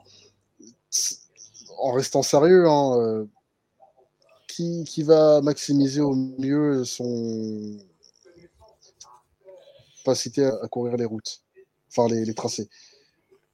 [1.78, 3.24] en restant sérieux, hein, euh,
[4.48, 7.78] qui, qui, va maximiser au mieux son
[9.98, 11.42] capacité à, courir les routes,
[11.90, 12.68] enfin les, les tracés?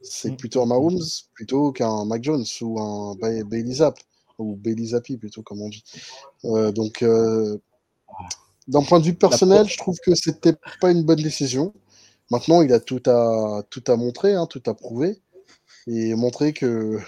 [0.01, 0.37] C'est mm.
[0.37, 1.01] plutôt un Mahomes
[1.35, 3.99] plutôt qu'un Mac Jones ou un Bailey Zapp,
[4.39, 5.85] ou Bailey Zappi plutôt, comme on dit.
[6.45, 7.59] Euh, donc, euh,
[8.69, 11.73] d'un point de vue personnel, je trouve que c'était pas une bonne décision.
[12.31, 15.21] Maintenant, il a tout à, tout à montrer, hein, tout à prouver,
[15.87, 16.99] et montrer que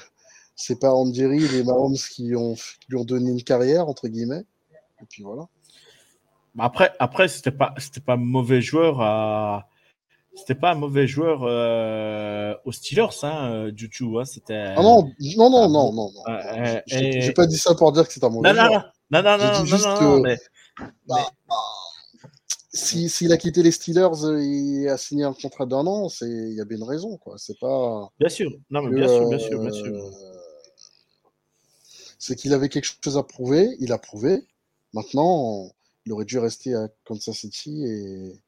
[0.56, 4.08] c'est pas Andy Reid et Mahomes qui, ont, qui lui ont donné une carrière, entre
[4.08, 4.44] guillemets.
[5.02, 5.46] Et puis voilà.
[6.58, 9.68] Après, après c'était pas, c'était pas mauvais joueur à.
[10.34, 14.18] C'était pas un mauvais joueur euh, aux Steelers, hein, euh, Juju.
[14.18, 14.54] Hein, c'était.
[14.76, 16.12] Ah non, non, non, non, non.
[16.12, 16.22] non.
[16.28, 18.92] Euh, J'ai j'ai pas dit ça pour dire que c'est un mauvais Non, non, joueur.
[19.10, 20.38] non, non, non, non, dit non, juste non, que- non, mais
[21.06, 21.54] Bah, bah,
[22.72, 26.52] si- S'il a quitté les Steelers euh, et a signé un contrat d'un an, il
[26.54, 27.36] y a bien une raison, quoi.
[27.38, 28.10] C'est pas.
[28.18, 30.12] bien sûr, non, mais que, bien sûr, bien sûr, bien euh, sûr.
[32.18, 34.44] C'est qu'il avait quelque chose à prouver, il a prouvé.
[34.94, 35.70] Maintenant,
[36.06, 38.40] il aurait dû rester à Kansas City et,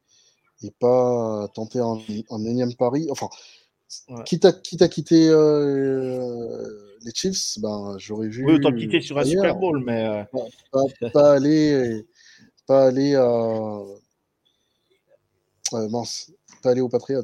[0.63, 1.99] et pas tenter un,
[2.31, 3.07] un énième pari.
[3.11, 3.29] Enfin,
[4.07, 4.23] Ouais.
[4.23, 6.63] quitte, à, quitte à quitter euh,
[7.01, 8.45] les Chiefs, ben, j'aurais vu.
[8.45, 9.41] Oui, autant quitter sur un ailleurs.
[9.43, 10.23] Super Bowl, mais euh,
[10.71, 12.05] Pas, pas aller,
[12.67, 13.23] pas aller à.
[13.23, 13.97] euh,
[15.89, 16.31] mince,
[16.61, 17.23] pas aller aux Patriots.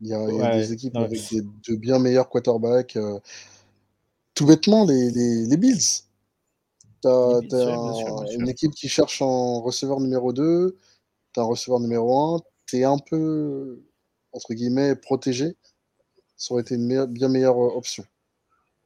[0.00, 2.30] Il y a, il y a Ouais, des équipes non, avec des, de bien meilleurs
[2.30, 2.96] quarterbacks.
[4.40, 6.00] Tout bêtement, les, les, les Bills.
[7.02, 10.78] T'as un- une équipe qui cherche un receveur numéro 2,
[11.34, 13.82] t'as un receveur numéro 1, t'es un peu,
[14.32, 15.56] entre guillemets, protégé.
[16.38, 18.02] Ça aurait été une meilleure- bien meilleure option.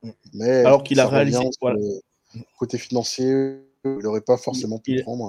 [0.02, 0.10] Mm.
[0.32, 1.78] Mais Alors qu'il a réalisé- voilà.
[1.78, 5.24] le côté financier, il n'aurait pas forcément pu il- prendre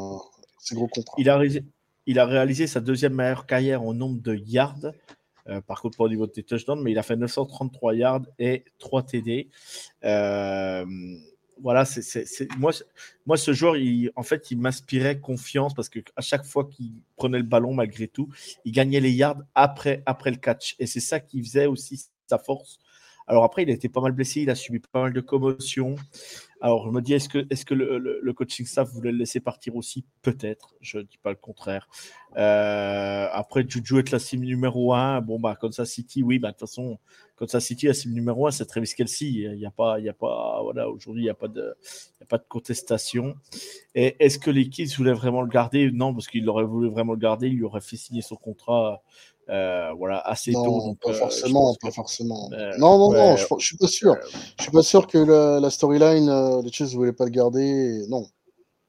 [0.71, 1.13] un gros contrat.
[1.19, 1.63] il a, réalisé,
[2.07, 4.87] il a réalisé sa deuxième meilleure carrière en nombre de yards.
[5.47, 8.65] Euh, par contre, pas au niveau des touchdowns, mais il a fait 933 yards et
[8.79, 9.49] 3 TD.
[10.03, 10.85] Euh,
[11.61, 11.85] voilà,
[12.57, 12.71] moi,
[13.25, 13.75] moi, ce joueur,
[14.15, 18.07] en fait, il m'inspirait confiance parce que à chaque fois qu'il prenait le ballon, malgré
[18.07, 18.29] tout,
[18.65, 20.75] il gagnait les yards après, après le catch.
[20.79, 22.79] Et c'est ça qui faisait aussi sa force.
[23.27, 25.95] Alors après, il a été pas mal blessé, il a subi pas mal de commotions.
[26.61, 29.75] Alors je me dis, est-ce que, est-ce que le, coaching staff voulait le laisser partir
[29.75, 30.05] aussi?
[30.21, 31.87] Peut-être, je ne dis pas le contraire.
[32.37, 35.21] Euh, après, Juju est la cible numéro 1.
[35.21, 36.97] Bon, bah, Kansas City, oui, bah, de toute façon,
[37.35, 39.27] Kansas City, la cible numéro 1, c'est Travis Kelsey.
[39.27, 41.75] Il n'y a pas, il y a pas, voilà, aujourd'hui, il n'y a, pas de-
[41.83, 43.35] il y a pas de contestation.
[43.93, 45.91] Et est-ce que les Kids voulaient vraiment le garder?
[45.91, 49.03] Non, parce qu'il aurait voulu vraiment le garder, il lui aurait fait signer son contrat
[49.49, 50.63] euh, voilà, assez tôt.
[50.65, 52.49] Non, donc, pas euh, forcément, pas que- forcément.
[52.53, 54.15] Euh, non, non, ouais, non, je, je suis pas sûr.
[54.57, 58.05] Je suis pas sûr que la, la storyline, les Chiefs ne voulaient pas le garder.
[58.09, 58.25] Non.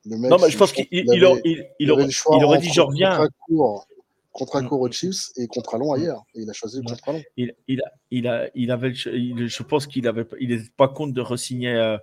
[0.09, 2.07] Le mec, non, mais je pense qu'il il, aurait- il- il aurait,
[2.45, 3.27] aurait dit je reviens.
[3.49, 3.87] Court,
[4.33, 4.69] contrat Mm.
[4.69, 6.23] court aux Chiefs et contrat long ailleurs.
[6.35, 7.23] Et il a choisi le contrat long.
[7.37, 11.21] il, il, il, a, il avait, je pense qu'il avait, il n'était pas compte de
[11.21, 11.99] re-signer.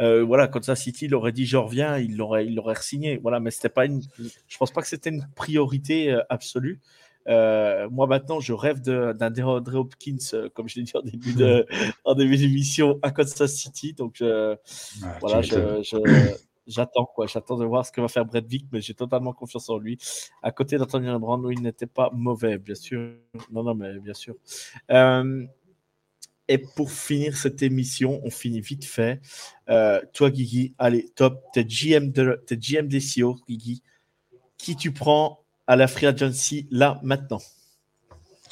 [0.00, 3.16] euh, voilà, quand ça City, il aurait dit je reviens, il l'aurait, il l'aurait re-signé.
[3.16, 6.80] Voilà, mais c'était pas une, je pense pas que c'était une priorité euh, absolue.
[7.28, 11.02] Euh, moi maintenant, je rêve de- d'un DeAndre Hopkins, euh, comme je l'ai dit en
[11.02, 11.66] début de,
[12.04, 13.92] en début d'émission à Kansas City.
[13.94, 14.56] Donc je,
[15.20, 16.36] voilà, je, je-
[16.66, 19.68] j'attends quoi, j'attends de voir ce que va faire Brett Vick, mais j'ai totalement confiance
[19.70, 19.98] en lui.
[20.42, 23.00] À côté d'Antonio Brown, il n'était pas mauvais, bien sûr.
[23.50, 24.34] Non, non, mais bien sûr.
[24.90, 25.44] Euh,
[26.48, 29.20] et pour finir cette émission, on finit vite fait.
[29.68, 31.42] Euh, toi, Guigui, allez, top.
[31.52, 33.82] T'es GM, de, t'es GM des CEO, Guigui.
[34.56, 37.40] Qui tu prends à la Free Agency là, maintenant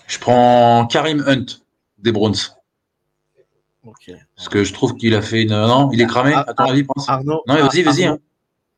[0.07, 1.47] Je prends Karim Hunt
[1.99, 2.35] des Browns.
[4.37, 5.51] Parce que je trouve qu'il a fait une.
[5.51, 7.43] Non, il est cramé, à ton ah, avis, pense Arnaud.
[7.47, 8.05] Non, mais vas-y, vas-y.
[8.05, 8.21] Arnaud, hein.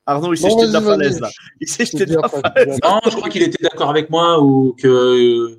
[0.07, 1.31] Arnaud, il s'est jeté de la falaise là.
[1.61, 2.79] Il s'est jeté de la falaise.
[2.83, 5.59] Non, je crois qu'il était d'accord avec moi ou que.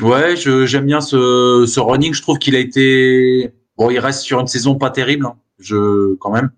[0.00, 2.14] Ouais, je- j'aime bien ce, ce running.
[2.14, 3.52] Je trouve qu'il a été.
[3.76, 6.50] Bon, il reste sur une saison pas terrible, hein, je quand même.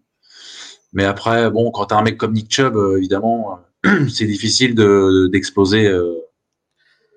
[0.93, 4.75] Mais après, bon, quand t'as un mec comme Nick Chubb, euh, évidemment, euh, c'est difficile
[4.75, 6.15] de d'exploser euh,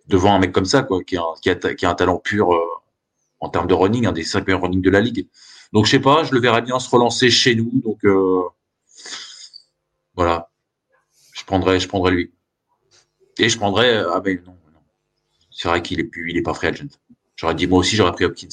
[0.07, 2.17] devant un mec comme ça, quoi, qui a, un- qui a, qui a un talent
[2.17, 2.59] pur euh,
[3.39, 5.27] en termes de running, un des cinq meilleurs running de la ligue.
[5.73, 7.71] Donc, je sais pas, je le verrais bien se relancer chez nous.
[7.83, 8.41] Donc, euh,
[10.15, 10.49] voilà.
[11.33, 12.31] Je prendrais, je prendrais lui.
[13.37, 13.97] Et je prendrais.
[13.97, 14.79] Ah, mais non, non.
[15.49, 16.85] C'est vrai qu'il est plus, il est pas free agent.
[17.35, 18.49] J'aurais dit, moi aussi, j'aurais pris Hopkins.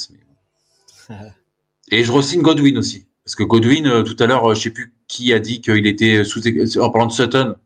[1.11, 1.17] Mais...
[1.91, 3.07] Et je re-signe Godwin aussi.
[3.25, 6.41] Parce que Godwin, tout à l'heure, je sais plus qui a dit qu'il était sous,
[6.81, 7.57] en parlant de Sutton,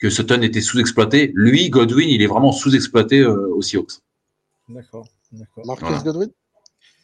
[0.00, 1.30] que Sutton était sous-exploité.
[1.34, 3.92] Lui, Godwin, il est vraiment sous-exploité euh, aux Seahawks.
[4.68, 5.06] D'accord.
[5.32, 5.66] D'accord.
[5.66, 6.02] Marcus Voilà.
[6.02, 6.30] Godwin?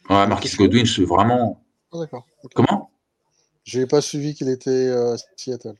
[0.09, 1.63] Ouais, Marquis Godwin, c'est vraiment.
[1.93, 2.25] Ah, D'accord.
[2.55, 2.91] Comment?
[3.63, 5.75] Je n'ai pas suivi qu'il était euh, Seattle.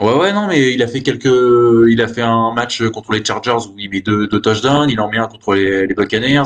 [0.00, 1.24] Ouais, ouais, non, mais il a fait quelques.
[1.26, 4.88] Il a fait un match contre les Chargers où il met deux, deux touchdowns.
[4.90, 6.42] Il en met un contre les, les Buccaneers.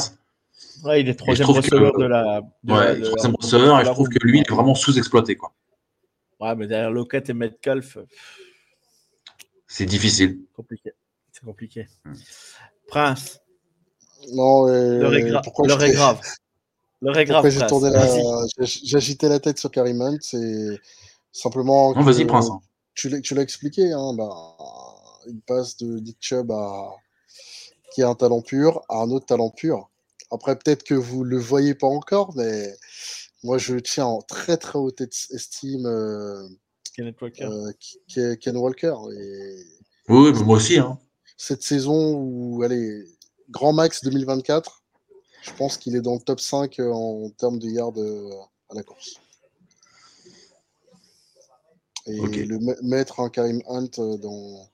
[0.85, 2.41] Ouais, il est troisième que- receveur de la.
[2.65, 3.81] de la- Ouais, de troisième receveur.
[3.81, 5.53] Et je trouve que lui, il est vraiment sous-exploité, quoi.
[6.41, 8.07] Ouais, mais derrière Lockett et Metcalf, euh,
[9.67, 10.41] C'est difficile.
[10.55, 10.93] compliqué.
[11.33, 11.87] C'est compliqué.
[12.89, 13.41] Prince,
[14.33, 16.21] Non, et l'heure est, gra- est grave.
[17.03, 17.45] L'heure est grave.
[17.91, 18.47] La...
[18.65, 20.81] J'agitais la tête sur Karim Hunt, c'est
[21.33, 21.95] simplement.
[21.95, 22.49] Non, vas-y, Prince.
[22.95, 24.31] Tu l'as expliqué, hein, bah,
[25.27, 26.95] il passe de Nick Chubb à
[27.93, 29.91] qui a un talent pur à un autre talent pur.
[30.31, 32.75] Après, peut-être que vous le voyez pas encore, mais
[33.47, 36.49] moi, je tiens en très très haute estime euh,
[37.21, 37.45] Walker.
[37.45, 38.95] Euh, Ken Walker.
[39.17, 39.65] Et
[40.09, 40.79] oui, moi aussi.
[40.79, 40.99] Hein.
[41.37, 43.05] Cette saison où, allez,
[43.51, 44.83] grand max 2024,
[45.43, 48.31] je pense qu'il est dans le top 5 en termes de yards euh,
[48.71, 49.21] à la course.
[52.07, 54.69] Et le mettre un Karim Hunt dans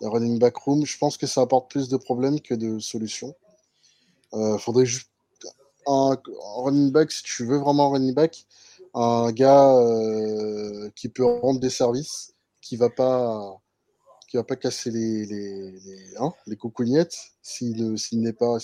[0.00, 3.34] la running back room, je pense que ça apporte plus de problèmes que de solutions.
[4.32, 5.09] Euh, faudrait juste
[5.86, 6.16] un,
[6.56, 8.46] running back, si tu veux vraiment un running back,
[8.94, 13.60] un gars euh, qui peut rendre des services, qui va pas
[14.28, 16.56] qui va pas casser les les, les, hein, les
[17.42, 18.58] s'il n'est pas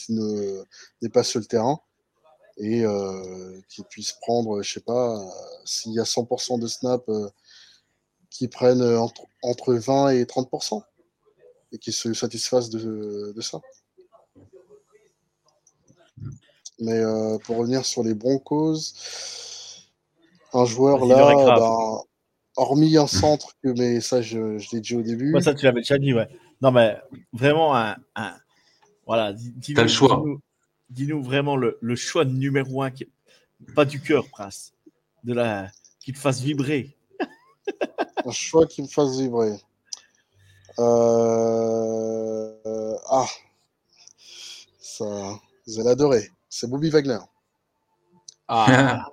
[1.02, 1.80] n'est pas sur le terrain
[2.59, 5.22] et euh, qui puisse prendre, je sais pas,
[5.64, 7.28] s'il y a 100% de snap euh,
[8.30, 10.82] qui prennent entre, entre 20 et 30%
[11.72, 13.60] et qui se satisfassent de, de ça.
[16.78, 18.78] Mais euh, pour revenir sur les Broncos,
[20.52, 21.98] un joueur là, ben,
[22.56, 25.34] hormis un centre, que, mais ça je, l'ai dit au début.
[25.40, 26.28] ça tu l'avais déjà dit, ouais.
[26.60, 26.96] Non mais
[27.32, 27.96] vraiment un,
[29.06, 29.32] voilà.
[29.32, 30.24] Dis, le choix.
[30.90, 33.08] Dis-nous vraiment le, le, choix numéro un, qui,
[33.74, 34.72] pas du cœur, Prince,
[35.24, 36.96] de la, qui te fasse vibrer.
[38.24, 39.56] un choix qui me fasse vibrer.
[40.78, 42.52] Euh...
[43.08, 43.26] Ah,
[44.78, 45.04] ça,
[45.66, 47.18] vous allez adorer c'est Bobby Wagner.
[48.48, 49.04] Ah.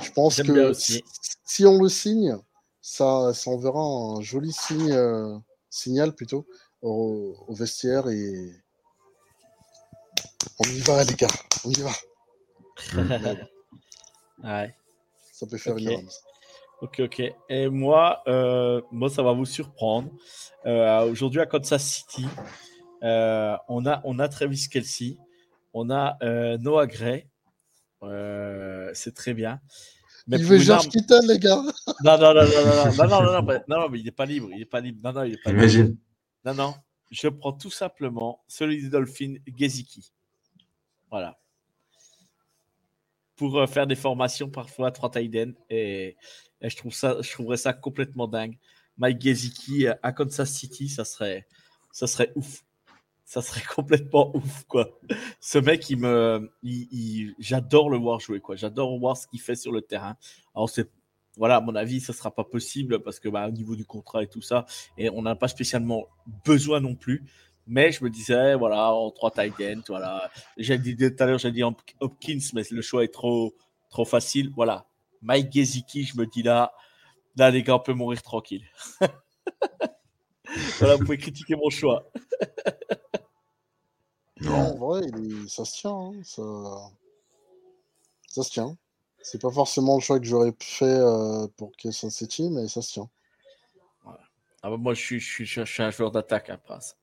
[0.00, 2.36] Je pense que si, on le signe,
[2.80, 5.38] ça, ça enverra un joli signe, euh,
[5.70, 6.44] signal plutôt
[6.82, 8.52] au, vestiaire et
[10.58, 11.28] on y va les gars,
[11.64, 11.92] on y va.
[14.42, 14.74] ouais.
[15.32, 16.08] Ça peut faire une
[16.80, 17.22] Ok, ok.
[17.48, 20.10] Et moi, euh, moi, ça va vous surprendre.
[20.66, 22.26] Euh, aujourd'hui à Kansas City,
[23.02, 25.16] on a on a Travis Kelsey.
[25.74, 27.28] On a euh, Noah Gray.
[28.02, 29.60] Euh, c'est très bien.
[30.26, 31.56] Mais il veut George Kitton, les gars.
[32.04, 34.48] Non, non, non, non, non, non, non, non mais il n'est pas libre.
[34.52, 35.00] Il n'est pas libre.
[35.02, 35.86] Non, non, il est pas Imagine.
[35.86, 35.98] Libre.
[36.44, 36.74] Non, non.
[37.10, 40.12] Je prends tout simplement celui des Dolphins, Geziki.
[41.10, 41.38] Voilà.
[43.36, 45.54] Pour euh, faire des formations parfois à trois Tiden.
[45.68, 46.16] Et,
[46.60, 48.58] et, je, trouve ça, je trouverais ça complètement dingue.
[48.96, 51.46] Mike Geziki à Kansas City, ça serait,
[51.92, 52.64] ça serait ouf
[53.32, 54.90] ça serait complètement ouf, quoi.
[55.40, 56.50] Ce mec, il me,
[57.38, 58.56] j'adore le voir jouer, quoi.
[58.56, 60.16] J'adore voir ce qu'il fait sur le terrain.
[60.54, 60.90] Alors c'est,
[61.38, 64.22] voilà, à mon avis, ça sera pas possible parce que, bah, au niveau du contrat
[64.22, 64.66] et tout ça,
[64.98, 66.08] et on n'a pas spécialement
[66.44, 67.24] besoin non plus.
[67.66, 70.30] Mais je me disais, voilà, en trois tight ends, voilà.
[70.58, 71.62] J'ai dit tout à l'heure, j'ai dit
[72.00, 73.54] Hopkins, mais le choix est trop,
[73.88, 74.50] trop facile.
[74.54, 74.84] Voilà.
[75.22, 76.74] Mike Gesicki, je me dis là,
[77.36, 78.66] là, les gars, on peut mourir tranquille.
[80.80, 82.10] voilà, vous pouvez critiquer mon choix.
[84.42, 85.02] Non, en vrai,
[85.48, 85.96] ça se tient.
[85.96, 86.42] Hein, ça...
[88.28, 88.76] ça se tient.
[89.22, 92.92] C'est pas forcément le choix que j'aurais fait euh, pour Kansas City, mais ça se
[92.92, 93.08] tient.
[94.64, 96.96] Ah bah, moi, je suis, je, suis, je suis, un joueur d'attaque, à hein, Prince.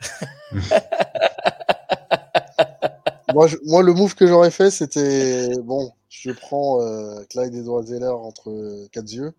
[3.34, 8.08] moi, moi, le move que j'aurais fait, c'était bon, je prends euh, Clyde Edwards Zeller
[8.08, 9.32] entre quatre yeux.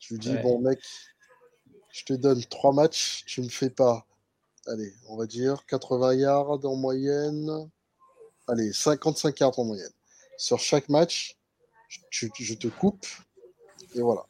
[0.00, 0.80] Je lui dis, bon, mec,
[1.90, 4.06] je te donne trois matchs, tu me fais pas
[4.66, 7.70] allez, on va dire 80 yards en moyenne.
[8.46, 9.92] Allez, 55 yards en moyenne.
[10.36, 11.36] Sur chaque match,
[12.10, 13.06] je, te coupe.
[13.94, 14.26] Et voilà.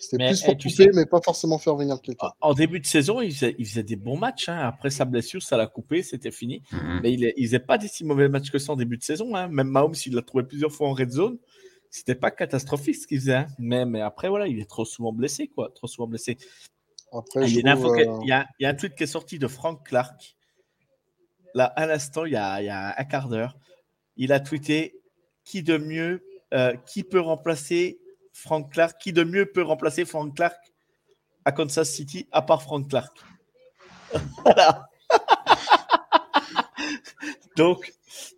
[0.00, 2.30] C'était plus pour couper, mais pas forcément faire venir quelqu'un.
[2.40, 4.48] En début de saison, il faisait, des bons matchs.
[4.48, 4.58] Hein.
[4.58, 6.62] Après sa blessure, ça l'a coupé, c'était fini.
[6.72, 7.00] Mhm.
[7.02, 9.34] Mais il, il faisait pas des si mauvais matchs que ça en début de saison.
[9.34, 9.48] Hein.
[9.48, 11.38] Même Mahomes, il l'a trouvé plusieurs fois en red zone.
[11.90, 13.34] C'était pas catastrophique ce qu'il faisait.
[13.34, 13.46] Hein.
[13.58, 15.70] Mais, mais après, voilà, il est trop souvent blessé, quoi.
[15.74, 16.36] Trop souvent blessé.
[17.36, 20.36] Il, y a un tweet qui est sorti de Frank Clark.
[21.54, 23.56] Là, à l'instant, il, y a un quart d'heure.
[24.16, 25.00] Il a tweeté
[25.44, 28.00] qui de mieux, euh, qui peut remplacer
[28.32, 30.56] Frank Clark, qui de mieux peut remplacer Frank Clark
[31.44, 33.16] à Kansas City à part Frank Clark?
[34.44, 34.88] voilà.
[37.56, 37.92] donc,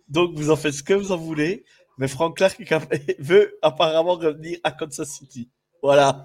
[0.07, 1.65] donc, vous en faites ce que vous en voulez,
[1.97, 2.61] mais Frank Clark
[3.19, 5.49] veut apparemment revenir à Kansas City.
[5.81, 6.23] Voilà.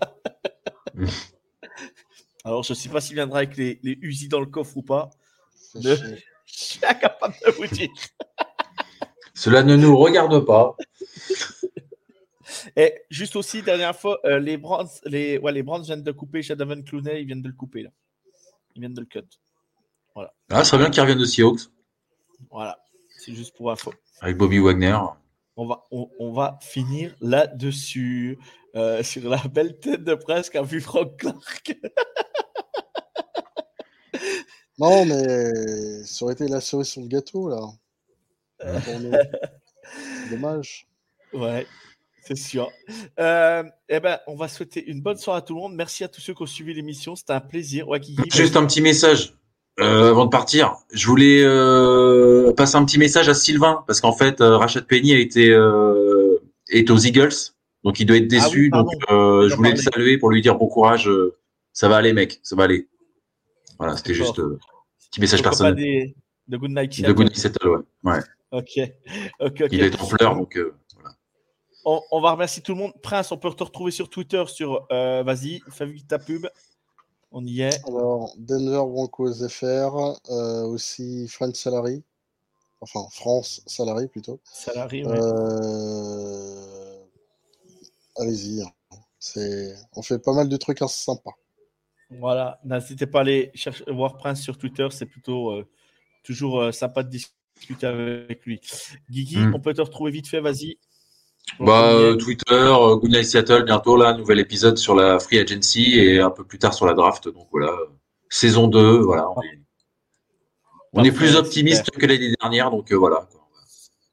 [2.45, 4.83] Alors, je ne sais pas s'il viendra avec les, les Uzi dans le coffre ou
[4.83, 5.11] pas.
[5.75, 5.97] Je
[6.47, 7.89] suis incapable de vous dire.
[9.35, 10.77] Cela ne nous regarde pas.
[12.77, 16.43] Et juste aussi, dernière fois, euh, les Brands, les, ouais, les Brands viennent de couper
[16.43, 17.91] Shadavan Clooney, ils viennent de le couper là.
[18.75, 19.21] Ils viennent de le cut.
[20.15, 20.35] Voilà.
[20.51, 21.71] Ah, ce serait bien qu'ils reviennent de Seahawks.
[22.51, 23.95] Voilà, c'est juste pour info.
[24.21, 24.99] Avec Bobby Wagner.
[25.57, 28.39] On va, on, on va finir là-dessus,
[28.75, 31.77] euh, sur la belle tête de presse qu'a vu Frank Clark.
[34.79, 37.61] Non, mais ça aurait été la cerise sur le gâteau, là.
[40.31, 40.89] Dommage.
[41.33, 41.67] Ouais,
[42.25, 42.71] c'est sûr.
[43.21, 45.75] Euh, eh ben, on va souhaiter une bonne soirée à tout le monde.
[45.75, 47.15] Merci à tous ceux qui ont suivi l'émission.
[47.15, 47.87] C'était un plaisir.
[48.33, 49.35] Juste un petit message.
[49.81, 54.13] Euh, avant de partir, je voulais euh, passer un petit message à Sylvain parce qu'en
[54.13, 55.47] fait, euh, Rachel Penny a été
[56.69, 58.69] est aux Eagles, donc il doit être ah déçu.
[58.69, 61.09] donc, je voulais le saluer pour lui dire bon courage.
[61.73, 62.89] ça va aller, mec, ça va aller.
[63.79, 64.59] Voilà, c'était juste un
[65.11, 65.75] petit message personnel.
[66.49, 67.81] de Good Night De Good Night Seattle, ouais.
[68.05, 68.21] ouais.
[68.51, 68.79] Ok.
[69.41, 70.59] ok, Il est en fleurs, donc
[70.95, 71.17] voilà.
[71.87, 72.93] On, on, va remercier tout le monde.
[73.03, 74.87] Prince, on peut te retrouver sur Twitter sur.
[74.91, 76.47] Vas-y, fais ta pub.
[77.35, 77.81] On y est.
[77.89, 82.05] Alors, Denver Broncos FR, euh, aussi France Salary.
[82.83, 84.41] Enfin, France Salary plutôt.
[84.45, 85.13] Salary, oui.
[85.17, 86.99] Euh,
[88.19, 88.63] allez-y.
[88.63, 88.71] Hein.
[89.97, 91.33] On fait pas mal de trucs sympas.
[92.11, 95.67] Voilà, n'hésitez pas à aller chercher, voir Prince sur Twitter, c'est plutôt euh,
[96.23, 98.61] toujours sympa de discuter avec lui.
[99.09, 99.55] Guigui, hmm.
[99.55, 100.77] on peut te retrouver vite fait, vas-y.
[101.61, 105.99] Bah, euh, Twitter, euh, Good Night Seattle, bientôt là, nouvel épisode sur la Free Agency
[105.99, 107.29] et un peu plus tard sur la draft.
[107.29, 107.73] Donc voilà,
[108.29, 109.29] saison 2, voilà.
[110.95, 113.29] On est, plus optimiste que l'année dernière, donc euh, voilà.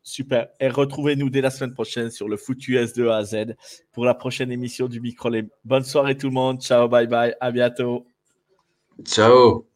[0.03, 0.47] Super.
[0.59, 3.55] Et retrouvez-nous dès la semaine prochaine sur le foot US 2 à Z
[3.91, 5.29] pour la prochaine émission du micro.
[5.63, 6.61] Bonne soirée tout le monde.
[6.61, 7.35] Ciao, bye bye.
[7.39, 8.07] À bientôt.
[9.03, 9.67] Ciao.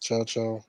[0.00, 0.60] Ciao, ciao.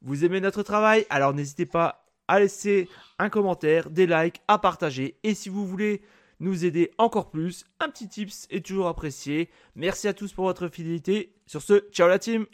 [0.00, 1.06] Vous aimez notre travail?
[1.10, 2.01] Alors n'hésitez pas
[2.32, 2.88] à laisser
[3.18, 5.18] un commentaire, des likes, à partager.
[5.22, 6.00] Et si vous voulez
[6.40, 9.50] nous aider encore plus, un petit tips est toujours apprécié.
[9.76, 11.34] Merci à tous pour votre fidélité.
[11.44, 12.46] Sur ce, ciao la team